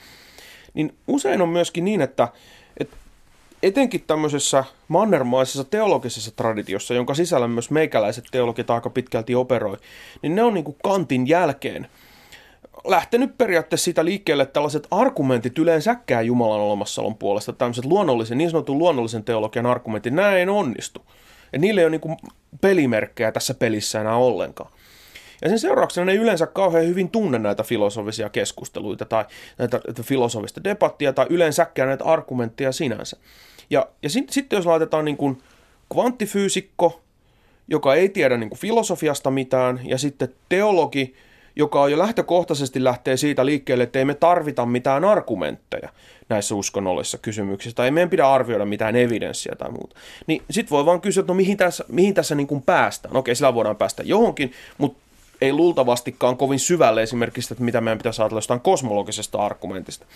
Niin 0.74 0.94
usein 1.08 1.42
on 1.42 1.48
myöskin 1.48 1.84
niin, 1.84 2.00
että 2.00 2.28
etenkin 3.62 4.04
tämmöisessä 4.06 4.64
mannermaisessa 4.88 5.64
teologisessa 5.64 6.30
traditiossa, 6.36 6.94
jonka 6.94 7.14
sisällä 7.14 7.48
myös 7.48 7.70
meikäläiset 7.70 8.24
teologit 8.30 8.70
aika 8.70 8.90
pitkälti 8.90 9.34
operoi, 9.34 9.76
niin 10.22 10.34
ne 10.34 10.42
on 10.42 10.54
niin 10.54 10.64
kuin 10.64 10.76
kantin 10.82 11.28
jälkeen 11.28 11.88
lähtenyt 12.84 13.38
periaatteessa 13.38 13.84
siitä 13.84 14.04
liikkeelle, 14.04 14.42
että 14.42 14.52
tällaiset 14.52 14.86
argumentit 14.90 15.58
yleensäkään 15.58 16.26
Jumalan 16.26 16.60
olemassaolon 16.60 17.14
puolesta, 17.14 17.52
tämmöiset 17.52 17.84
luonnollisen, 17.84 18.38
niin 18.38 18.50
sanotun 18.50 18.78
luonnollisen 18.78 19.24
teologian 19.24 19.66
argumentit, 19.66 20.14
nämä 20.14 20.32
ei 20.32 20.48
onnistu. 20.48 21.02
Ja 21.52 21.58
niille 21.58 21.80
ei 21.80 21.84
ole 21.84 21.90
niin 21.90 22.00
kuin 22.00 22.16
pelimerkkejä 22.60 23.32
tässä 23.32 23.54
pelissä 23.54 24.00
enää 24.00 24.16
ollenkaan. 24.16 24.70
Ja 25.42 25.48
sen 25.48 25.58
seurauksena 25.58 26.04
ne 26.04 26.14
yleensä 26.14 26.46
kauhean 26.46 26.86
hyvin 26.86 27.10
tunne 27.10 27.38
näitä 27.38 27.62
filosofisia 27.62 28.28
keskusteluita 28.28 29.04
tai 29.04 29.24
näitä 29.58 29.80
filosofista 30.02 30.64
debattia 30.64 31.12
tai 31.12 31.26
yleensäkään 31.30 31.88
näitä 31.88 32.04
argumentteja 32.04 32.72
sinänsä. 32.72 33.16
Ja, 33.70 33.88
ja 34.02 34.10
sitten 34.10 34.34
sit 34.34 34.52
jos 34.52 34.66
laitetaan 34.66 35.04
niin 35.04 35.16
kuin 35.16 35.42
kvanttifyysikko, 35.92 37.00
joka 37.68 37.94
ei 37.94 38.08
tiedä 38.08 38.36
niin 38.36 38.50
kuin 38.50 38.58
filosofiasta 38.58 39.30
mitään, 39.30 39.80
ja 39.84 39.98
sitten 39.98 40.34
teologi, 40.48 41.14
joka 41.56 41.82
on 41.82 41.90
jo 41.90 41.98
lähtökohtaisesti 41.98 42.84
lähtee 42.84 43.16
siitä 43.16 43.46
liikkeelle, 43.46 43.84
että 43.84 43.98
ei 43.98 44.04
me 44.04 44.14
tarvita 44.14 44.66
mitään 44.66 45.04
argumentteja 45.04 45.88
näissä 46.28 46.54
uskonnollisissa 46.54 47.18
kysymyksissä, 47.18 47.76
tai 47.76 47.86
ei 47.86 47.90
meidän 47.90 48.10
pidä 48.10 48.28
arvioida 48.28 48.64
mitään 48.64 48.96
evidenssiä 48.96 49.54
tai 49.58 49.70
muuta. 49.70 49.96
Niin 50.26 50.42
sitten 50.50 50.70
voi 50.70 50.86
vaan 50.86 51.00
kysyä, 51.00 51.20
että 51.20 51.32
no 51.32 51.36
mihin 51.36 51.56
tässä, 51.56 51.84
mihin 51.88 52.14
tässä 52.14 52.34
niin 52.34 52.46
kuin 52.46 52.62
päästään. 52.62 53.16
Okei, 53.16 53.34
sillä 53.34 53.54
voidaan 53.54 53.76
päästä 53.76 54.02
johonkin, 54.02 54.52
mutta 54.78 55.05
ei 55.40 55.52
luultavastikaan 55.52 56.36
kovin 56.36 56.58
syvälle 56.58 57.02
esimerkiksi, 57.02 57.54
että 57.54 57.64
mitä 57.64 57.80
meidän 57.80 57.98
pitäisi 57.98 58.22
ajatella 58.22 58.38
jostain 58.38 58.60
kosmologisesta 58.60 59.38
argumentista. 59.38 60.06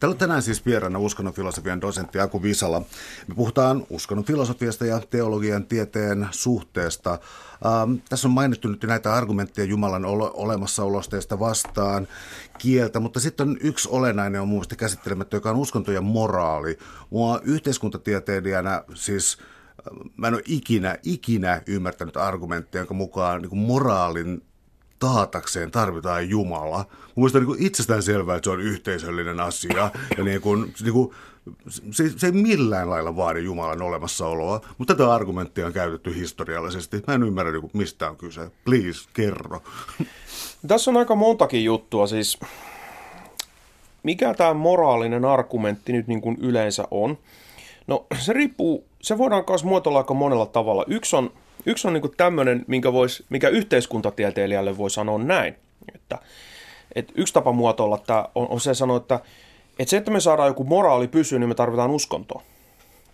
Täällä 0.00 0.14
on 0.14 0.18
tänään 0.18 0.42
siis 0.42 0.66
vieraana 0.66 0.98
uskonnon 0.98 1.34
filosofian 1.34 1.80
dosentti 1.80 2.20
Aku 2.20 2.42
Visala. 2.42 2.80
Me 3.28 3.34
puhutaan 3.34 3.86
uskonnon 3.90 4.24
filosofiasta 4.24 4.86
ja 4.86 5.00
teologian 5.10 5.66
tieteen 5.66 6.28
suhteesta. 6.30 7.10
Ähm, 7.66 7.94
tässä 8.08 8.28
on 8.28 8.34
mainittu 8.34 8.68
nyt 8.68 8.84
näitä 8.84 9.14
argumentteja 9.14 9.64
Jumalan 9.64 10.04
ole- 10.04 10.30
olemassaolosteista 10.34 11.38
vastaan 11.38 12.08
kieltä, 12.58 13.00
mutta 13.00 13.20
sitten 13.20 13.48
on 13.48 13.56
yksi 13.60 13.88
olennainen 13.92 14.40
on 14.40 14.48
mun 14.48 14.56
mielestä 14.56 14.76
käsittelemättä, 14.76 15.36
joka 15.36 15.50
on 15.50 15.56
uskonto 15.56 15.92
ja 15.92 16.00
moraali. 16.00 16.78
Mua 17.10 17.40
yhteiskuntatieteilijänä 17.44 18.84
siis 18.94 19.38
äh, 19.40 20.10
mä 20.16 20.28
en 20.28 20.34
ole 20.34 20.42
ikinä, 20.46 20.96
ikinä 21.02 21.62
ymmärtänyt 21.66 22.16
argumentteja, 22.16 22.80
jonka 22.80 22.94
mukaan 22.94 23.42
niin 23.42 23.58
moraalin 23.58 24.42
taatakseen 25.00 25.70
tarvitaan 25.70 26.28
Jumala. 26.28 26.78
Mun 26.78 27.12
mielestä 27.16 27.38
on 27.38 27.46
niin 27.46 27.66
itsestään 27.66 28.02
selvää, 28.02 28.36
että 28.36 28.44
se 28.44 28.50
on 28.50 28.60
yhteisöllinen 28.60 29.40
asia. 29.40 29.90
Ja 30.18 30.24
niin 30.24 30.40
kuin, 30.40 30.74
niin 30.82 30.92
kuin, 30.92 31.10
se, 31.90 32.10
se 32.16 32.26
ei 32.26 32.32
millään 32.32 32.90
lailla 32.90 33.16
vaadi 33.16 33.44
Jumalan 33.44 33.82
olemassaoloa, 33.82 34.60
mutta 34.78 34.94
tätä 34.94 35.14
argumenttia 35.14 35.66
on 35.66 35.72
käytetty 35.72 36.14
historiallisesti. 36.14 37.02
Mä 37.06 37.14
en 37.14 37.22
ymmärrä, 37.22 37.52
niin 37.52 37.60
kuin, 37.60 37.70
mistä 37.74 38.10
on 38.10 38.16
kyse. 38.16 38.50
Please, 38.64 39.08
kerro. 39.14 39.62
Tässä 40.66 40.90
on 40.90 40.96
aika 40.96 41.14
montakin 41.14 41.64
juttua. 41.64 42.06
Siis, 42.06 42.40
mikä 44.02 44.34
tämä 44.34 44.54
moraalinen 44.54 45.24
argumentti 45.24 45.92
nyt 45.92 46.06
niin 46.06 46.20
kuin 46.20 46.36
yleensä 46.40 46.84
on? 46.90 47.18
No 47.86 48.06
se 48.18 48.32
riippuu, 48.32 48.84
se 49.02 49.18
voidaan 49.18 49.44
myös 49.48 49.64
muotoilla 49.64 49.98
aika 49.98 50.14
monella 50.14 50.46
tavalla. 50.46 50.84
Yksi 50.86 51.16
on 51.16 51.32
Yksi 51.66 51.88
on 51.88 51.92
niin 51.92 52.16
tämmöinen, 52.16 52.64
minkä, 52.66 52.92
vois, 52.92 53.22
mikä 53.28 53.48
yhteiskuntatieteilijälle 53.48 54.78
voi 54.78 54.90
sanoa 54.90 55.18
näin. 55.18 55.54
Että, 55.94 56.18
että 56.94 57.12
yksi 57.16 57.34
tapa 57.34 57.52
muotoilla 57.52 57.98
tämä 57.98 58.24
on, 58.34 58.48
on 58.48 58.60
se 58.60 58.74
sanoa, 58.74 58.96
että, 58.96 59.20
että 59.78 59.90
se, 59.90 59.96
että 59.96 60.10
me 60.10 60.20
saadaan 60.20 60.48
joku 60.48 60.64
moraali 60.64 61.08
pysyä, 61.08 61.38
niin 61.38 61.48
me 61.48 61.54
tarvitaan 61.54 61.90
uskontoa. 61.90 62.42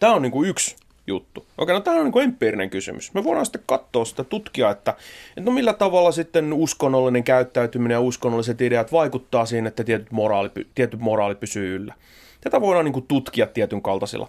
Tämä 0.00 0.14
on 0.14 0.22
niin 0.22 0.32
kuin 0.32 0.48
yksi 0.48 0.76
juttu. 1.06 1.46
Okei, 1.58 1.74
no 1.74 1.80
tämä 1.80 2.00
on 2.00 2.04
niin 2.04 2.24
empiirinen 2.24 2.70
kysymys. 2.70 3.14
Me 3.14 3.24
voidaan 3.24 3.46
sitten 3.46 3.62
katsoa 3.66 4.04
sitä, 4.04 4.24
tutkia, 4.24 4.70
että, 4.70 4.90
että 5.28 5.50
no 5.50 5.50
millä 5.50 5.72
tavalla 5.72 6.12
sitten 6.12 6.52
uskonnollinen 6.52 7.24
käyttäytyminen 7.24 7.94
ja 7.94 8.00
uskonnolliset 8.00 8.60
ideat 8.60 8.92
vaikuttaa 8.92 9.46
siihen, 9.46 9.66
että 9.66 9.84
tietyt 9.84 10.12
moraali, 10.12 10.50
tietyt 10.74 11.00
moraali 11.00 11.34
pysyy 11.34 11.76
yllä. 11.76 11.94
Tätä 12.40 12.60
voidaan 12.60 12.84
niin 12.84 12.92
kuin 12.92 13.06
tutkia 13.06 13.46
tietyn 13.46 13.82
kaltaisilla 13.82 14.28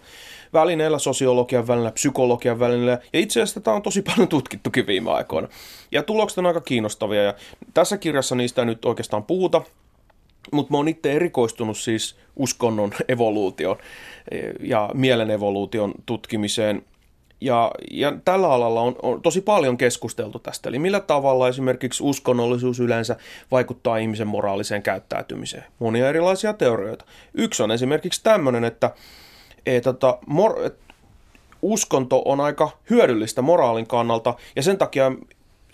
välineillä, 0.53 0.99
sosiologian 0.99 1.67
välineillä, 1.67 1.91
psykologian 1.91 2.59
välineillä, 2.59 2.99
ja 3.13 3.19
itse 3.19 3.41
asiassa 3.41 3.59
tätä 3.59 3.71
on 3.71 3.81
tosi 3.81 4.01
paljon 4.15 4.27
tutkittukin 4.27 4.87
viime 4.87 5.11
aikoina. 5.11 5.47
Ja 5.91 6.03
tulokset 6.03 6.37
on 6.37 6.45
aika 6.45 6.61
kiinnostavia, 6.61 7.23
ja 7.23 7.33
tässä 7.73 7.97
kirjassa 7.97 8.35
niistä 8.35 8.65
nyt 8.65 8.85
oikeastaan 8.85 9.23
puhuta, 9.23 9.61
mutta 10.51 10.73
mä 10.73 10.77
oon 10.77 10.87
itse 10.87 11.11
erikoistunut 11.13 11.77
siis 11.77 12.15
uskonnon 12.35 12.91
evoluution 13.07 13.77
ja 14.59 14.89
mielen 14.93 15.31
evoluution 15.31 15.93
tutkimiseen, 16.05 16.83
ja, 17.41 17.71
ja 17.91 18.13
tällä 18.25 18.51
alalla 18.51 18.81
on, 18.81 18.95
on 19.01 19.21
tosi 19.21 19.41
paljon 19.41 19.77
keskusteltu 19.77 20.39
tästä, 20.39 20.69
eli 20.69 20.79
millä 20.79 20.99
tavalla 20.99 21.47
esimerkiksi 21.47 22.03
uskonnollisuus 22.03 22.79
yleensä 22.79 23.15
vaikuttaa 23.51 23.97
ihmisen 23.97 24.27
moraaliseen 24.27 24.83
käyttäytymiseen. 24.83 25.63
Monia 25.79 26.09
erilaisia 26.09 26.53
teorioita. 26.53 27.05
Yksi 27.33 27.63
on 27.63 27.71
esimerkiksi 27.71 28.23
tämmöinen, 28.23 28.63
että 28.63 28.91
e, 29.67 29.81
tota, 29.81 30.17
mor, 30.27 30.71
uskonto 31.61 32.21
on 32.25 32.39
aika 32.39 32.69
hyödyllistä 32.89 33.41
moraalin 33.41 33.87
kannalta, 33.87 34.33
ja 34.55 34.63
sen 34.63 34.77
takia 34.77 35.11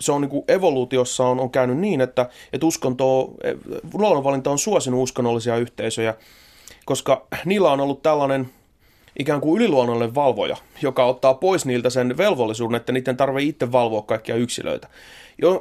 se 0.00 0.12
on 0.12 0.20
niin 0.20 0.30
kuin 0.30 0.44
evoluutiossa 0.48 1.26
on, 1.26 1.40
on 1.40 1.50
käynyt 1.50 1.78
niin, 1.78 2.00
että, 2.00 2.28
että 2.52 2.66
uskonto, 2.66 3.34
e, 3.44 3.52
luonnonvalinta 3.94 4.50
on 4.50 4.58
suosinut 4.58 5.02
uskonnollisia 5.02 5.56
yhteisöjä, 5.56 6.14
koska 6.84 7.26
niillä 7.44 7.72
on 7.72 7.80
ollut 7.80 8.02
tällainen 8.02 8.50
ikään 9.18 9.40
kuin 9.40 9.62
yliluonnollinen 9.62 10.14
valvoja, 10.14 10.56
joka 10.82 11.04
ottaa 11.04 11.34
pois 11.34 11.66
niiltä 11.66 11.90
sen 11.90 12.16
velvollisuuden, 12.16 12.76
että 12.76 12.92
niiden 12.92 13.16
tarvitsee 13.16 13.48
itse 13.48 13.72
valvoa 13.72 14.02
kaikkia 14.02 14.36
yksilöitä 14.36 14.88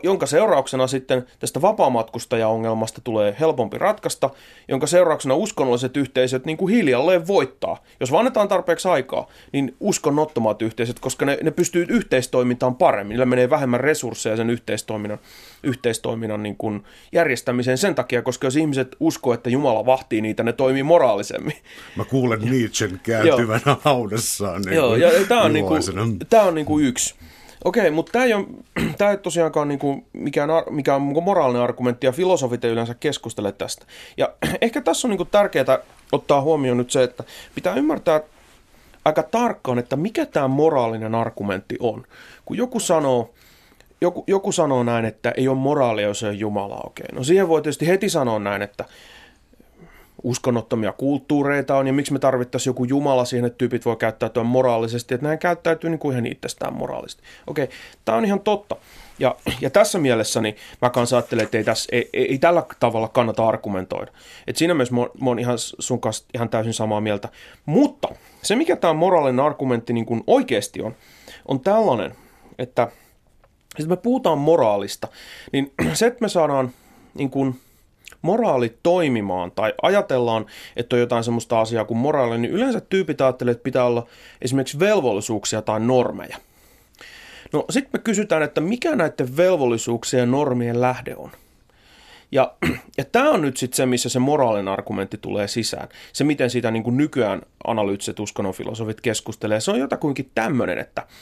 jonka 0.04 0.26
seurauksena 0.26 0.88
sitten 0.88 1.26
tästä 1.40 1.62
vapaamatkustajaongelmasta 1.62 3.02
tulee 3.04 3.36
helpompi 3.40 3.78
ratkaista, 3.78 4.30
jonka 4.68 4.88
seurauksena 4.88 5.36
uskonnolliset 5.36 5.98
yhteisöt 5.98 6.46
niin 6.46 6.58
kuin 6.58 6.76
hiljalleen 6.76 7.28
voittaa. 7.28 7.84
Jos 8.00 8.12
vaan 8.12 8.20
annetaan 8.20 8.48
tarpeeksi 8.48 8.88
aikaa, 8.88 9.28
niin 9.52 9.76
uskonnottomat 9.80 10.62
yhteisöt, 10.62 11.00
koska 11.00 11.26
ne, 11.26 11.38
ne 11.44 11.52
pystyy 11.52 11.86
yhteistoimintaan 11.90 12.76
paremmin, 12.76 13.10
niillä 13.10 13.26
menee 13.26 13.50
vähemmän 13.50 13.80
resursseja 13.80 14.38
sen 14.38 14.50
yhteistoiminnan, 14.50 15.20
yhteistoiminnan 15.64 16.44
niin 16.44 16.58
kuin 16.58 16.84
järjestämiseen 17.12 17.78
sen 17.78 17.96
takia, 17.96 18.22
koska 18.22 18.48
jos 18.48 18.56
ihmiset 18.56 18.96
uskoo, 19.00 19.34
että 19.34 19.50
Jumala 19.50 19.86
vahtii 19.86 20.22
niitä, 20.22 20.44
ne 20.44 20.54
toimii 20.54 20.84
moraalisemmin. 20.84 21.58
Mä 21.96 22.06
kuulen 22.06 22.40
Nietzschen 22.42 23.00
kääntyvän 23.04 23.62
haudassaan. 23.82 24.62
Niin 24.62 24.76
Joo, 24.76 24.96
ja 24.96 25.10
tämä 25.28 25.42
on, 25.42 25.54
niin 25.54 25.66
kuin, 25.66 25.82
tämä 26.30 26.44
on 26.44 26.56
niin 26.56 26.66
kuin 26.66 26.86
yksi. 26.86 27.16
Okei, 27.64 27.92
mutta 27.92 28.12
tämä 28.12 28.26
ei 28.26 28.34
ole, 28.34 28.46
tämä 28.98 29.12
ei 29.12 29.18
tosiaankaan 29.18 29.68
niin 29.68 29.80
kuin 29.80 30.06
mikään, 30.14 30.50
mikään 30.70 31.02
moraalinen 31.02 31.62
argumentti, 31.62 32.08
ja 32.08 32.12
filosofit 32.12 32.66
ei 32.66 32.72
yleensä 32.72 32.94
keskustele 33.00 33.52
tästä. 33.52 33.86
Ja 34.18 34.34
ehkä 34.62 34.82
tässä 34.82 35.08
on 35.08 35.10
niin 35.10 35.18
kuin 35.18 35.30
tärkeää 35.32 35.80
ottaa 36.12 36.42
huomioon 36.42 36.78
nyt 36.78 36.92
se, 36.92 37.04
että 37.04 37.24
pitää 37.56 37.76
ymmärtää 37.76 38.22
aika 39.06 39.24
tarkkaan, 39.24 39.80
että 39.80 39.96
mikä 39.96 40.26
tämä 40.26 40.48
moraalinen 40.48 41.16
argumentti 41.16 41.76
on. 41.80 42.04
Kun 42.46 42.58
joku 42.58 42.80
sanoo, 42.80 43.34
joku, 44.02 44.24
joku 44.28 44.52
sanoo 44.52 44.84
näin, 44.84 45.06
että 45.06 45.34
ei 45.38 45.48
ole 45.48 45.58
moraalia, 45.58 46.08
jos 46.08 46.24
ei 46.24 46.30
ole 46.30 46.38
Jumala, 46.38 46.82
okei. 46.86 47.08
No 47.12 47.24
siihen 47.24 47.48
voi 47.48 47.62
tietysti 47.62 47.88
heti 47.88 48.10
sanoa 48.10 48.40
näin, 48.40 48.62
että 48.62 48.86
uskonnottomia 50.24 50.92
kulttuureita 50.92 51.78
on 51.78 51.88
ja 51.88 51.94
miksi 51.94 52.14
me 52.14 52.20
tarvittaisiin 52.20 52.72
joku 52.72 52.84
Jumala 52.84 53.26
siihen, 53.26 53.46
että 53.46 53.58
tyypit 53.58 53.86
voi 53.86 53.96
käyttäytyä 53.96 54.44
moraalisesti, 54.44 55.14
että 55.14 55.28
näin 55.28 55.40
käyttäytyy 55.40 55.90
niin 55.90 56.00
kuin 56.00 56.14
ihan 56.14 56.26
itsestään 56.26 56.74
moraalisesti. 56.74 57.24
Okei, 57.48 57.70
tämä 58.06 58.18
on 58.18 58.26
ihan 58.26 58.40
totta. 58.40 58.76
Ja, 59.20 59.36
ja 59.62 59.70
tässä 59.70 60.00
mielessä 60.00 60.42
niin 60.42 60.56
mä 60.82 60.90
kanssa 60.90 61.16
ajattelen, 61.16 61.44
että 61.44 61.58
ei, 61.58 61.64
tässä, 61.64 61.90
ei, 61.92 62.10
ei, 62.14 62.32
ei 62.32 62.38
tällä 62.38 62.64
tavalla 62.80 63.08
kannata 63.08 63.48
argumentoida. 63.48 64.12
Et 64.48 64.58
siinä 64.58 64.74
mielessä 64.74 64.96
mä, 64.96 65.02
mä 65.02 65.30
oon 65.30 65.40
ihan 65.40 65.58
sun 65.58 66.02
kanssa 66.02 66.26
ihan 66.34 66.50
täysin 66.50 66.74
samaa 66.74 67.02
mieltä. 67.02 67.30
Mutta 67.66 68.08
se, 68.42 68.56
mikä 68.56 68.76
tämä 68.76 68.94
moraalinen 68.94 69.46
argumentti 69.46 69.94
niin 69.94 70.06
kuin 70.06 70.24
oikeasti 70.28 70.82
on, 70.82 70.96
on 71.48 71.60
tällainen, 71.60 72.16
että, 72.60 72.88
että 73.80 73.90
me 73.90 73.98
puhutaan 73.98 74.38
moraalista, 74.38 75.08
niin 75.52 75.74
se, 75.94 76.06
että 76.06 76.22
me 76.22 76.30
saadaan 76.30 76.72
niin 77.14 77.30
kuin, 77.30 77.60
moraali 78.24 78.78
toimimaan 78.84 79.52
tai 79.52 79.74
ajatellaan, 79.82 80.46
että 80.76 80.96
on 80.96 81.00
jotain 81.00 81.24
semmoista 81.24 81.62
asiaa 81.62 81.86
kuin 81.86 81.98
moraali, 81.98 82.38
niin 82.38 82.54
yleensä 82.54 82.82
tyypit 82.82 83.22
ajattelee, 83.22 83.52
että 83.52 83.64
pitää 83.64 83.86
olla 83.86 84.08
esimerkiksi 84.42 84.80
velvollisuuksia 84.80 85.62
tai 85.62 85.80
normeja. 85.80 86.38
No 87.54 87.66
sitten 87.70 87.90
me 87.94 88.00
kysytään, 88.00 88.44
että 88.44 88.62
mikä 88.62 88.96
näiden 88.96 89.38
velvollisuuksien 89.38 90.20
ja 90.20 90.26
normien 90.26 90.82
lähde 90.82 91.16
on. 91.16 91.32
Ja, 92.32 92.54
ja 92.98 93.06
tämä 93.06 93.30
on 93.30 93.42
nyt 93.42 93.58
sitten 93.58 93.78
se, 93.78 93.86
missä 93.86 94.10
se 94.10 94.20
moraalinen 94.20 94.74
argumentti 94.74 95.18
tulee 95.18 95.48
sisään. 95.48 95.88
Se, 96.14 96.24
miten 96.24 96.50
siitä 96.50 96.72
niin 96.72 96.84
kuin 96.84 96.98
nykyään 96.98 97.42
analyyttiset 97.68 98.20
uskonnonfilosofit 98.20 99.02
keskustelee, 99.02 99.60
se 99.60 99.72
on 99.72 99.80
jotakuinkin 99.80 100.32
tämmöinen, 100.36 100.78
että– 100.78 101.08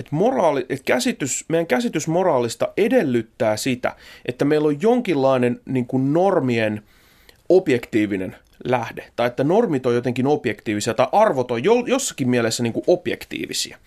että, 0.00 0.16
moraali, 0.16 0.60
että 0.68 0.84
käsitys, 0.84 1.44
meidän 1.48 1.66
käsitys 1.66 2.08
moraalista 2.08 2.72
edellyttää 2.76 3.56
sitä, 3.56 3.96
että 4.26 4.44
meillä 4.44 4.68
on 4.68 4.82
jonkinlainen 4.82 5.60
niin 5.64 5.86
kuin 5.86 6.12
normien 6.12 6.82
objektiivinen 7.48 8.36
lähde, 8.64 9.04
tai 9.16 9.26
että 9.26 9.44
normit 9.44 9.86
on 9.86 9.94
jotenkin 9.94 10.26
objektiivisia, 10.26 10.94
tai 10.94 11.06
arvot 11.12 11.50
on 11.50 11.60
jossakin 11.86 12.28
mielessä 12.28 12.62
niin 12.62 12.72
kuin 12.72 12.84
objektiivisia. 12.86 13.78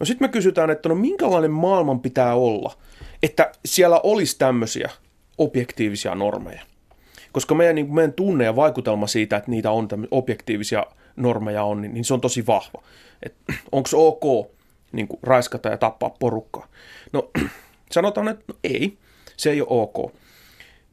No 0.00 0.06
sitten 0.06 0.28
me 0.28 0.32
kysytään, 0.32 0.70
että 0.70 0.88
no 0.88 0.94
minkälainen 0.94 1.50
maailman 1.50 2.00
pitää 2.00 2.34
olla, 2.34 2.76
että 3.22 3.52
siellä 3.64 4.00
olisi 4.02 4.38
tämmöisiä 4.38 4.90
objektiivisia 5.38 6.14
normeja. 6.14 6.62
Koska 7.32 7.54
meidän, 7.54 7.74
niin 7.74 7.94
meidän 7.94 8.12
tunne 8.12 8.44
ja 8.44 8.56
vaikutelma 8.56 9.06
siitä, 9.06 9.36
että 9.36 9.50
niitä 9.50 9.70
on 9.70 9.88
objektiivisia 10.10 10.86
normeja 11.16 11.64
on, 11.64 11.82
niin, 11.82 11.94
niin 11.94 12.04
se 12.04 12.14
on 12.14 12.20
tosi 12.20 12.46
vahva. 12.46 12.82
Onko 13.72 13.88
ok 13.92 14.54
niin 14.94 15.08
kuin 15.08 15.20
raiskata 15.22 15.68
ja 15.68 15.78
tappaa 15.78 16.10
porukkaa. 16.10 16.68
No 17.12 17.30
sanotaan, 17.92 18.28
että 18.28 18.44
no 18.48 18.54
ei, 18.64 18.98
se 19.36 19.50
ei 19.50 19.60
ole 19.60 19.68
ok. 19.70 20.14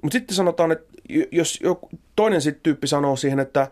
Mutta 0.02 0.14
sitten 0.14 0.36
sanotaan, 0.36 0.72
että 0.72 0.94
jos 1.32 1.60
joku, 1.64 1.90
toinen 2.16 2.42
sitten 2.42 2.64
tyyppi 2.64 2.88
sanoo 2.88 3.16
siihen, 3.16 3.40
että, 3.40 3.68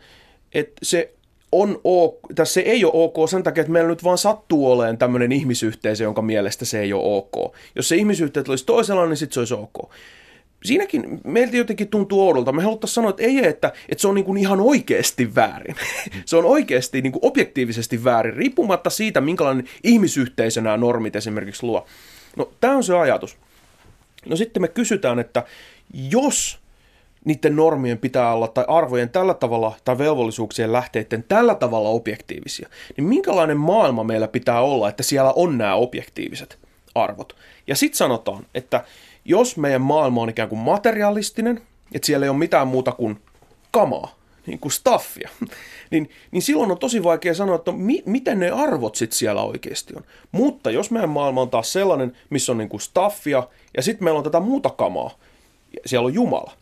että 0.54 0.74
se 0.84 1.14
on 1.52 1.82
ok, 1.84 2.20
tässä 2.36 2.54
se 2.54 2.62
ei 2.62 2.86
ole 2.86 2.92
ok 2.94 3.30
sen 3.30 3.44
takia, 3.44 3.62
että 3.62 3.74
meillä 3.74 3.90
nyt 3.90 4.04
vaan 4.04 4.18
sattuu 4.18 4.72
olemaan 4.72 4.98
tämmöinen 4.98 5.32
ihmisyhteisö, 5.32 6.04
jonka 6.04 6.22
mielestä 6.22 6.66
se 6.66 6.80
ei 6.80 6.94
ole 6.94 7.18
ok. 7.18 7.56
Jos 7.76 7.90
se 7.90 7.96
ihmisyhteisö 7.96 8.52
olisi 8.52 8.66
toisenlainen, 8.66 9.10
niin 9.10 9.18
sitten 9.18 9.34
se 9.34 9.40
olisi 9.40 9.54
ok 9.54 9.92
siinäkin 10.64 11.22
meiltä 11.24 11.58
jotenkin 11.58 11.88
tuntuu 11.88 12.28
oudolta. 12.28 12.52
Me 12.52 12.64
haluttaisiin 12.64 12.96
sanoa, 12.96 13.10
että 13.10 13.24
ei, 13.24 13.48
että, 13.48 13.72
että 13.90 14.02
se 14.02 14.08
on 14.08 14.16
niin 14.16 14.26
kuin 14.26 14.38
ihan 14.38 14.62
oikeasti 14.62 15.36
väärin. 15.36 15.76
se 16.26 16.38
on 16.38 16.46
oikeasti 16.46 17.02
niin 17.02 17.12
kuin 17.12 17.26
objektiivisesti 17.26 18.04
väärin, 18.04 18.34
riippumatta 18.34 18.90
siitä, 18.90 19.22
minkälainen 19.22 19.66
ihmisyhteisö 19.84 20.62
nämä 20.62 20.78
normit 20.78 21.16
esimerkiksi 21.16 21.64
luo. 21.64 21.86
No, 22.38 22.52
tämä 22.62 22.76
on 22.76 22.84
se 22.84 22.98
ajatus. 22.98 23.38
No 24.26 24.36
sitten 24.36 24.62
me 24.62 24.68
kysytään, 24.68 25.20
että 25.20 25.44
jos 25.94 26.60
niiden 27.26 27.56
normien 27.56 27.98
pitää 27.98 28.34
olla 28.34 28.48
tai 28.48 28.66
arvojen 28.68 29.10
tällä 29.10 29.34
tavalla 29.34 29.76
tai 29.86 29.98
velvollisuuksien 29.98 30.74
lähteiden 30.74 31.26
tällä 31.28 31.56
tavalla 31.56 31.90
objektiivisia, 31.90 32.70
niin 32.98 33.08
minkälainen 33.08 33.58
maailma 33.58 34.04
meillä 34.04 34.28
pitää 34.28 34.62
olla, 34.62 34.90
että 34.90 35.04
siellä 35.04 35.34
on 35.36 35.58
nämä 35.58 35.76
objektiiviset 35.76 36.58
arvot. 36.96 37.36
Ja 37.68 37.76
sitten 37.76 37.98
sanotaan, 37.98 38.46
että 38.56 38.84
jos 39.26 39.58
meidän 39.58 39.82
maailma 39.82 40.22
on 40.22 40.30
ikään 40.30 40.50
kuin 40.50 40.60
materialistinen, 40.60 41.62
että 41.96 42.06
siellä 42.06 42.26
ei 42.26 42.30
ole 42.30 42.38
mitään 42.38 42.68
muuta 42.68 42.92
kuin 42.92 43.20
kamaa, 43.72 44.16
niin 44.46 44.60
kuin 44.60 44.72
staffia, 44.72 45.30
niin, 45.92 46.10
niin 46.32 46.42
silloin 46.42 46.72
on 46.72 46.78
tosi 46.78 47.04
vaikea 47.04 47.34
sanoa, 47.34 47.56
että 47.56 47.72
mi, 47.72 48.04
miten 48.06 48.40
ne 48.40 48.50
arvot 48.50 48.96
sitten 48.96 49.18
siellä 49.18 49.42
oikeasti 49.42 49.94
on. 49.96 50.04
Mutta 50.32 50.72
jos 50.72 50.92
meidän 50.92 51.10
maailma 51.10 51.42
on 51.42 51.50
taas 51.50 51.74
sellainen, 51.74 52.18
missä 52.30 52.52
on 52.52 52.58
niin 52.58 52.70
kuin 52.70 52.82
staffia, 52.82 53.48
ja 53.78 53.84
sitten 53.84 54.04
meillä 54.04 54.18
on 54.18 54.24
tätä 54.24 54.40
muuta 54.40 54.70
kamaa, 54.70 55.12
siellä 55.86 56.06
on 56.06 56.14
Jumala, 56.14 56.54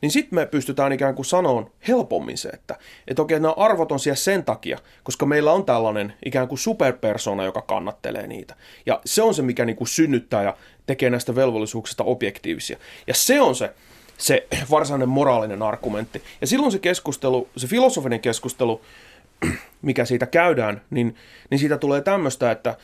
niin 0.00 0.10
sitten 0.10 0.36
me 0.36 0.46
pystytään 0.46 0.92
ikään 0.92 1.14
kuin 1.14 1.26
sanoon 1.26 1.70
helpommin 1.88 2.38
se, 2.38 2.48
että, 2.48 2.76
että 3.08 3.22
okei, 3.22 3.40
nämä 3.40 3.54
arvot 3.56 3.92
on 3.92 4.00
siellä 4.00 4.16
sen 4.16 4.44
takia, 4.44 4.78
koska 5.02 5.26
meillä 5.26 5.52
on 5.52 5.64
tällainen 5.64 6.14
ikään 6.24 6.48
kuin 6.48 6.58
superpersona, 6.58 7.44
joka 7.44 7.62
kannattelee 7.62 8.26
niitä. 8.26 8.54
Ja 8.86 9.00
se 9.04 9.22
on 9.22 9.34
se, 9.34 9.42
mikä 9.42 9.64
niin 9.64 9.76
kuin 9.76 9.88
synnyttää 9.88 10.42
ja 10.42 10.56
tekee 10.88 11.10
näistä 11.10 11.34
velvollisuuksista 11.34 12.04
objektiivisia. 12.04 12.78
Ja 13.06 13.14
se 13.14 13.40
on 13.40 13.54
se, 13.54 13.74
se 14.18 14.46
varsinainen 14.70 15.08
moraalinen 15.08 15.62
argumentti. 15.62 16.22
Ja 16.40 16.46
silloin 16.46 16.72
se 16.72 16.78
keskustelu, 16.78 17.48
se 17.56 17.66
filosofinen 17.66 18.20
keskustelu, 18.20 18.80
mikä 19.82 20.04
siitä 20.04 20.26
käydään, 20.26 20.80
niin, 20.90 21.16
niin 21.50 21.58
siitä 21.58 21.78
tulee 21.78 22.00
tämmöistä, 22.00 22.50
että 22.50 22.76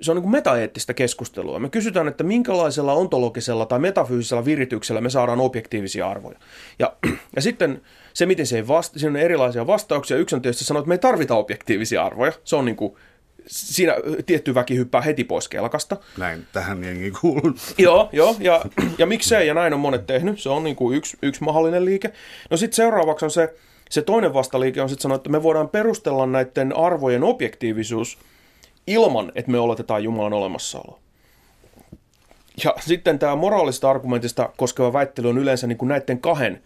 se 0.00 0.10
on 0.10 0.16
niin 0.16 0.22
kuin 0.22 0.32
metaeettistä 0.32 0.94
keskustelua. 0.94 1.58
Me 1.58 1.68
kysytään, 1.68 2.08
että 2.08 2.24
minkälaisella 2.24 2.92
ontologisella 2.92 3.66
tai 3.66 3.78
metafyysisellä 3.78 4.44
virityksellä 4.44 5.00
me 5.00 5.10
saadaan 5.10 5.40
objektiivisia 5.40 6.10
arvoja. 6.10 6.38
Ja, 6.78 6.96
ja 7.36 7.42
sitten 7.42 7.82
se, 8.14 8.26
miten 8.26 8.46
se 8.46 8.56
ei 8.56 8.68
vasta, 8.68 8.98
siinä 8.98 9.10
on 9.10 9.24
erilaisia 9.24 9.66
vastauksia. 9.66 10.16
Yksi 10.16 10.34
on 10.34 10.42
tietysti 10.42 10.64
sanoa, 10.64 10.80
että 10.80 10.88
me 10.88 10.94
ei 10.94 10.98
tarvita 10.98 11.34
objektiivisia 11.34 12.04
arvoja. 12.04 12.32
Se 12.44 12.56
on 12.56 12.64
niin 12.64 12.76
kuin, 12.76 12.96
siinä 13.46 13.94
tietty 14.26 14.54
väki 14.54 14.76
hyppää 14.76 15.00
heti 15.00 15.24
pois 15.24 15.48
kelkasta. 15.48 15.96
Näin, 16.18 16.46
tähän 16.52 16.84
jengi 16.84 17.10
kuuluu. 17.10 17.54
joo, 17.78 18.08
joo, 18.12 18.36
ja, 18.38 18.64
ja 18.98 19.06
miksei, 19.06 19.46
ja 19.46 19.54
näin 19.54 19.74
on 19.74 19.80
monet 19.80 20.06
tehnyt. 20.06 20.40
Se 20.40 20.48
on 20.48 20.64
niin 20.64 20.76
kuin 20.76 20.96
yksi, 20.96 21.16
yksi 21.22 21.44
mahdollinen 21.44 21.84
liike. 21.84 22.12
No 22.50 22.56
sitten 22.56 22.76
seuraavaksi 22.76 23.24
on 23.24 23.30
se, 23.30 23.54
se 23.90 24.02
toinen 24.02 24.34
vastaliike 24.34 24.82
on 24.82 24.88
sitten 24.88 25.02
sanoa, 25.02 25.16
että 25.16 25.30
me 25.30 25.42
voidaan 25.42 25.68
perustella 25.68 26.26
näiden 26.26 26.76
arvojen 26.76 27.24
objektiivisuus– 27.24 28.18
ilman, 28.86 29.32
että 29.34 29.50
me 29.50 29.58
oletetaan 29.58 30.04
Jumalan 30.04 30.32
olemassaolo. 30.32 30.98
Ja 32.64 32.74
sitten 32.80 33.18
tämä 33.18 33.36
moraalista 33.36 33.90
argumentista 33.90 34.50
koskeva 34.56 34.92
väittely 34.92 35.28
on 35.28 35.38
yleensä 35.38 35.66
niin 35.66 35.78
kuin 35.78 35.88
näiden 35.88 36.20
kahden, 36.20 36.62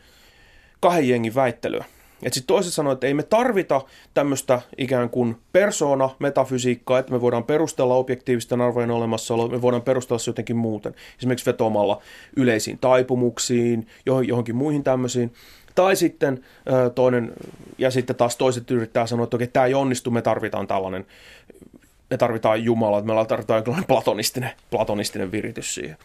kahden 0.80 1.08
jengin 1.08 1.34
väittelyä. 1.34 1.84
Et 2.22 2.32
sitten 2.32 2.54
toiset 2.54 2.72
sanoo, 2.72 2.92
että 2.92 3.06
ei 3.06 3.14
me 3.14 3.22
tarvita 3.22 3.80
tämmöistä 4.14 4.60
ikään 4.78 5.10
kuin 5.10 5.36
persona 5.52 6.10
metafysiikkaa, 6.18 6.98
että 6.98 7.12
me 7.12 7.20
voidaan 7.20 7.44
perustella 7.44 7.94
objektiivisten 7.94 8.60
arvojen 8.60 8.90
olemassaolo, 8.90 9.48
me 9.48 9.62
voidaan 9.62 9.82
perustella 9.82 10.18
se 10.18 10.28
jotenkin 10.28 10.56
muuten. 10.56 10.94
Esimerkiksi 11.18 11.46
vetomalla 11.46 12.02
yleisiin 12.36 12.78
taipumuksiin, 12.78 13.86
johonkin 14.06 14.56
muihin 14.56 14.84
tämmöisiin. 14.84 15.32
Tai 15.74 15.96
sitten 15.96 16.44
toinen, 16.94 17.32
ja 17.78 17.90
sitten 17.90 18.16
taas 18.16 18.36
toiset 18.36 18.70
yrittää 18.70 19.06
sanoa, 19.06 19.24
että 19.24 19.36
okei, 19.36 19.46
tämä 19.46 19.66
ei 19.66 19.74
onnistu, 19.74 20.10
me 20.10 20.22
tarvitaan 20.22 20.66
tällainen 20.66 21.06
me 22.10 22.16
tarvitaan 22.16 22.64
Jumala, 22.64 22.98
että 22.98 23.12
me 23.12 23.26
tarvitaan 23.26 23.56
jonkinlainen 23.56 23.86
platonistinen, 23.86 24.50
platonistinen 24.70 25.32
viritys 25.32 25.74
siihen. 25.74 25.96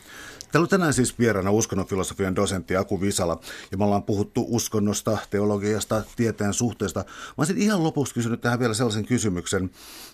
Täällä 0.55 0.65
on 0.65 0.69
tänään 0.69 0.93
siis 0.93 1.19
vieraana 1.19 1.51
uskonnonfilosofian 1.51 2.35
dosentti 2.35 2.75
Aku 2.75 3.01
Visala, 3.01 3.39
ja 3.71 3.77
me 3.77 3.83
ollaan 3.83 4.03
puhuttu 4.03 4.45
uskonnosta, 4.49 5.17
teologiasta, 5.29 6.03
tieteen 6.15 6.53
suhteesta. 6.53 6.99
Mä 6.99 7.33
olisin 7.37 7.57
ihan 7.57 7.83
lopuksi 7.83 8.13
kysynyt 8.13 8.41
tähän 8.41 8.59
vielä 8.59 8.73
sellaisen 8.73 9.05
kysymyksen. 9.05 9.69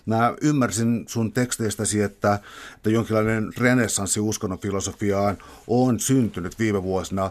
Mä 0.06 0.34
ymmärsin 0.40 1.04
sun 1.08 1.32
teksteistäsi, 1.32 2.02
että, 2.02 2.38
että 2.76 2.90
jonkinlainen 2.90 3.52
renessanssi 3.58 4.20
uskonnonfilosofiaan 4.20 5.38
on 5.66 6.00
syntynyt 6.00 6.58
viime 6.58 6.82
vuosina. 6.82 7.22
Mä 7.22 7.30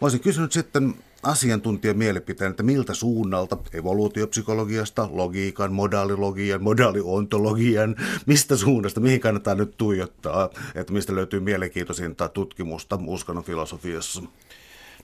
olisin 0.00 0.20
kysynyt 0.20 0.52
sitten, 0.52 0.94
asiantuntijan 1.22 1.98
mielipiteen, 1.98 2.50
että 2.50 2.62
miltä 2.62 2.94
suunnalta, 2.94 3.56
evoluutiopsykologiasta, 3.74 5.08
logiikan, 5.12 5.72
modaalilogian, 5.72 6.62
modaaliontologian, 6.62 7.96
mistä 8.26 8.56
suunnasta, 8.56 9.00
mihin 9.00 9.20
kannattaa 9.20 9.54
nyt 9.54 9.76
tuijottaa, 9.76 10.50
että 10.74 10.92
mistä 10.92 11.14
löytyy 11.14 11.40
mielenkiintoisinta 11.40 12.28
tutkimusta 12.28 12.98
uskonnon 13.06 13.44
filosofiassa? 13.44 14.22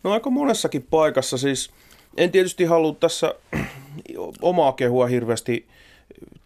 No 0.03 0.12
aika 0.12 0.31
monessakin 0.31 0.87
paikassa 0.91 1.39
siis. 1.39 1.71
En 2.16 2.33
tietysti 2.33 2.64
halua 2.64 2.95
tässä 3.01 3.35
omaa 4.43 4.73
kehua 4.73 5.07
hirveästi 5.07 5.66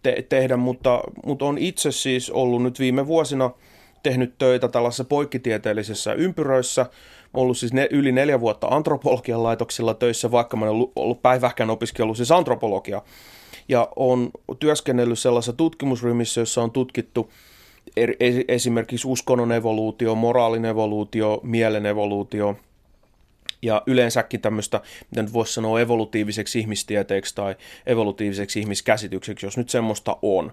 te- 0.02 0.26
tehdä, 0.28 0.56
mutta, 0.56 1.00
mutta 1.26 1.44
on 1.44 1.58
itse 1.58 1.92
siis 1.92 2.30
ollut 2.30 2.62
nyt 2.62 2.78
viime 2.78 3.06
vuosina 3.06 3.50
tehnyt 4.02 4.38
töitä 4.38 4.68
tällaisessa 4.68 5.04
poikkitieteellisessä 5.04 6.12
ympyröissä, 6.12 6.86
ollut 7.34 7.58
siis 7.58 7.72
ne, 7.72 7.88
yli 7.90 8.12
neljä 8.12 8.40
vuotta 8.40 8.66
antropologian 8.66 9.42
laitoksilla 9.42 9.94
töissä, 9.94 10.30
vaikka 10.30 10.56
mä 10.56 10.66
olen 10.66 10.88
ollut 10.96 11.22
päivähkään 11.22 11.70
opiskellut 11.70 12.16
siis 12.16 12.32
antropologia. 12.32 13.02
Ja 13.68 13.88
on 13.96 14.30
työskennellyt 14.58 15.18
sellaisessa 15.18 15.52
tutkimusryhmissä, 15.52 16.40
jossa 16.40 16.62
on 16.62 16.70
tutkittu 16.70 17.30
er, 17.96 18.12
esimerkiksi 18.48 19.08
uskonnon 19.08 19.52
evoluutio, 19.52 20.14
moraalin 20.14 20.64
evoluutio, 20.64 21.40
mielen 21.42 21.86
evoluutio 21.86 22.56
ja 23.62 23.82
yleensäkin 23.86 24.40
tämmöistä, 24.40 24.80
mitä 25.10 25.22
nyt 25.22 25.32
voisi 25.32 25.52
sanoa 25.52 25.80
evolutiiviseksi 25.80 26.58
ihmistieteeksi 26.58 27.34
tai 27.34 27.56
evolutiiviseksi 27.86 28.60
ihmiskäsitykseksi, 28.60 29.46
jos 29.46 29.56
nyt 29.56 29.70
semmoista 29.70 30.16
on. 30.22 30.52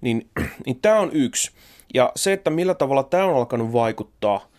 Niin, 0.00 0.28
niin 0.66 0.78
tämä 0.82 1.00
on 1.00 1.10
yksi. 1.12 1.50
Ja 1.94 2.12
se, 2.16 2.32
että 2.32 2.50
millä 2.50 2.74
tavalla 2.74 3.02
tämä 3.02 3.24
on 3.24 3.36
alkanut 3.36 3.72
vaikuttaa– 3.72 4.40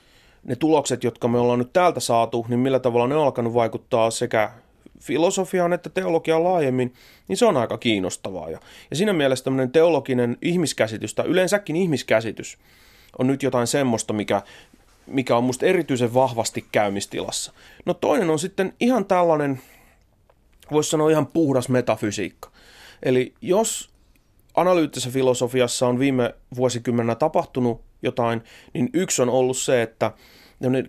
ne 0.44 0.56
tulokset, 0.56 1.04
jotka 1.04 1.28
me 1.28 1.40
ollaan 1.40 1.60
nyt 1.60 1.74
täältä 1.74 2.00
saatu, 2.00 2.46
niin 2.50 2.60
millä 2.60 2.80
tavalla 2.80 3.08
ne 3.08 3.16
on 3.16 3.24
alkanut 3.24 3.54
vaikuttaa 3.54 4.12
sekä 4.12 4.52
filosofiaan 5.00 5.74
että 5.74 5.90
teologiaan 5.90 6.44
laajemmin, 6.44 6.94
niin 7.28 7.38
se 7.38 7.46
on 7.46 7.58
aika 7.58 7.78
kiinnostavaa. 7.78 8.50
Ja, 8.50 8.60
ja 8.90 8.96
siinä 8.96 9.14
mielessä 9.14 9.44
tämmöinen 9.44 9.72
teologinen 9.72 10.38
ihmiskäsitys 10.42 11.16
tai 11.16 11.26
yleensäkin 11.26 11.76
ihmiskäsitys 11.76 12.58
on 13.18 13.28
nyt 13.28 13.44
jotain 13.44 13.68
semmoista, 13.68 14.14
mikä, 14.14 14.42
mikä 15.08 15.38
on 15.38 15.44
musta 15.44 15.66
erityisen 15.66 16.14
vahvasti 16.14 16.66
käymistilassa. 16.72 17.54
No 17.86 17.94
toinen 17.94 18.30
on 18.30 18.40
sitten 18.40 18.74
ihan 18.80 19.06
tällainen, 19.06 19.62
voisi 20.72 20.90
sanoa 20.90 21.10
ihan 21.10 21.28
puhdas 21.28 21.70
metafysiikka. 21.70 22.50
Eli 23.04 23.34
jos 23.42 23.89
analyyttisessä 24.62 25.10
filosofiassa 25.10 25.88
on 25.88 26.00
viime 26.00 26.36
vuosikymmenä 26.56 27.16
tapahtunut 27.16 27.82
jotain, 28.02 28.42
niin 28.74 28.90
yksi 28.94 29.22
on 29.22 29.30
ollut 29.30 29.58
se, 29.58 29.82
että 29.82 30.12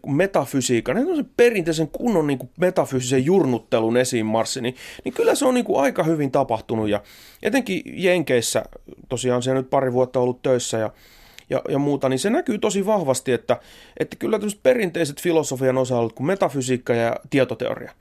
metafysiikan, 0.06 0.96
se 1.16 1.24
perinteisen 1.36 1.88
kunnon 1.88 2.26
niin 2.26 2.38
kuin 2.38 2.50
metafyysisen 2.56 3.24
jurnuttelun 3.24 3.96
esiin 3.96 4.26
marssi, 4.26 4.60
niin, 4.60 4.76
niin 5.04 5.12
kyllä 5.12 5.34
se 5.34 5.46
on 5.46 5.54
niin 5.54 5.64
kuin 5.64 5.82
aika 5.82 6.02
hyvin 6.02 6.30
tapahtunut. 6.30 6.88
Ja 6.88 7.02
etenkin 7.42 7.82
Jenkeissä, 7.86 8.64
tosiaan 9.08 9.42
se 9.42 9.54
nyt 9.54 9.70
pari 9.70 9.92
vuotta 9.92 10.20
ollut 10.20 10.42
töissä 10.42 10.78
ja, 10.78 10.90
ja, 11.50 11.62
ja 11.68 11.78
muuta, 11.78 12.08
niin 12.08 12.18
se 12.18 12.30
näkyy 12.30 12.58
tosi 12.58 12.86
vahvasti, 12.86 13.32
että, 13.32 13.60
että 14.00 14.16
kyllä 14.16 14.38
perinteiset 14.62 15.20
filosofian 15.20 15.78
osa 15.78 15.96
kuin 16.14 16.26
metafysiikka 16.26 16.94
ja 16.94 17.16
tietoteoria, 17.30 17.92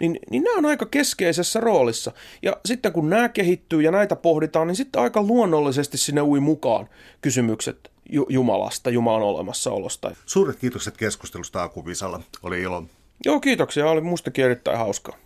niin, 0.00 0.18
niin 0.30 0.42
nämä 0.42 0.58
on 0.58 0.66
aika 0.66 0.86
keskeisessä 0.86 1.60
roolissa. 1.60 2.12
Ja 2.42 2.56
sitten 2.64 2.92
kun 2.92 3.10
nämä 3.10 3.28
kehittyy 3.28 3.82
ja 3.82 3.90
näitä 3.90 4.16
pohditaan, 4.16 4.66
niin 4.66 4.76
sitten 4.76 5.02
aika 5.02 5.22
luonnollisesti 5.22 5.98
sinne 5.98 6.22
ui 6.22 6.40
mukaan 6.40 6.88
kysymykset 7.20 7.90
Jumalasta, 8.28 8.90
Jumalan 8.90 9.22
olemassaolosta. 9.22 10.10
Suuret 10.26 10.58
kiitokset 10.58 10.96
keskustelusta 10.96 11.62
Aku 11.62 11.86
Visala. 11.86 12.20
Oli 12.42 12.62
ilo. 12.62 12.84
Joo, 13.24 13.40
kiitoksia. 13.40 13.90
Oli 13.90 14.00
mustakin 14.00 14.44
erittäin 14.44 14.78
hauskaa. 14.78 15.16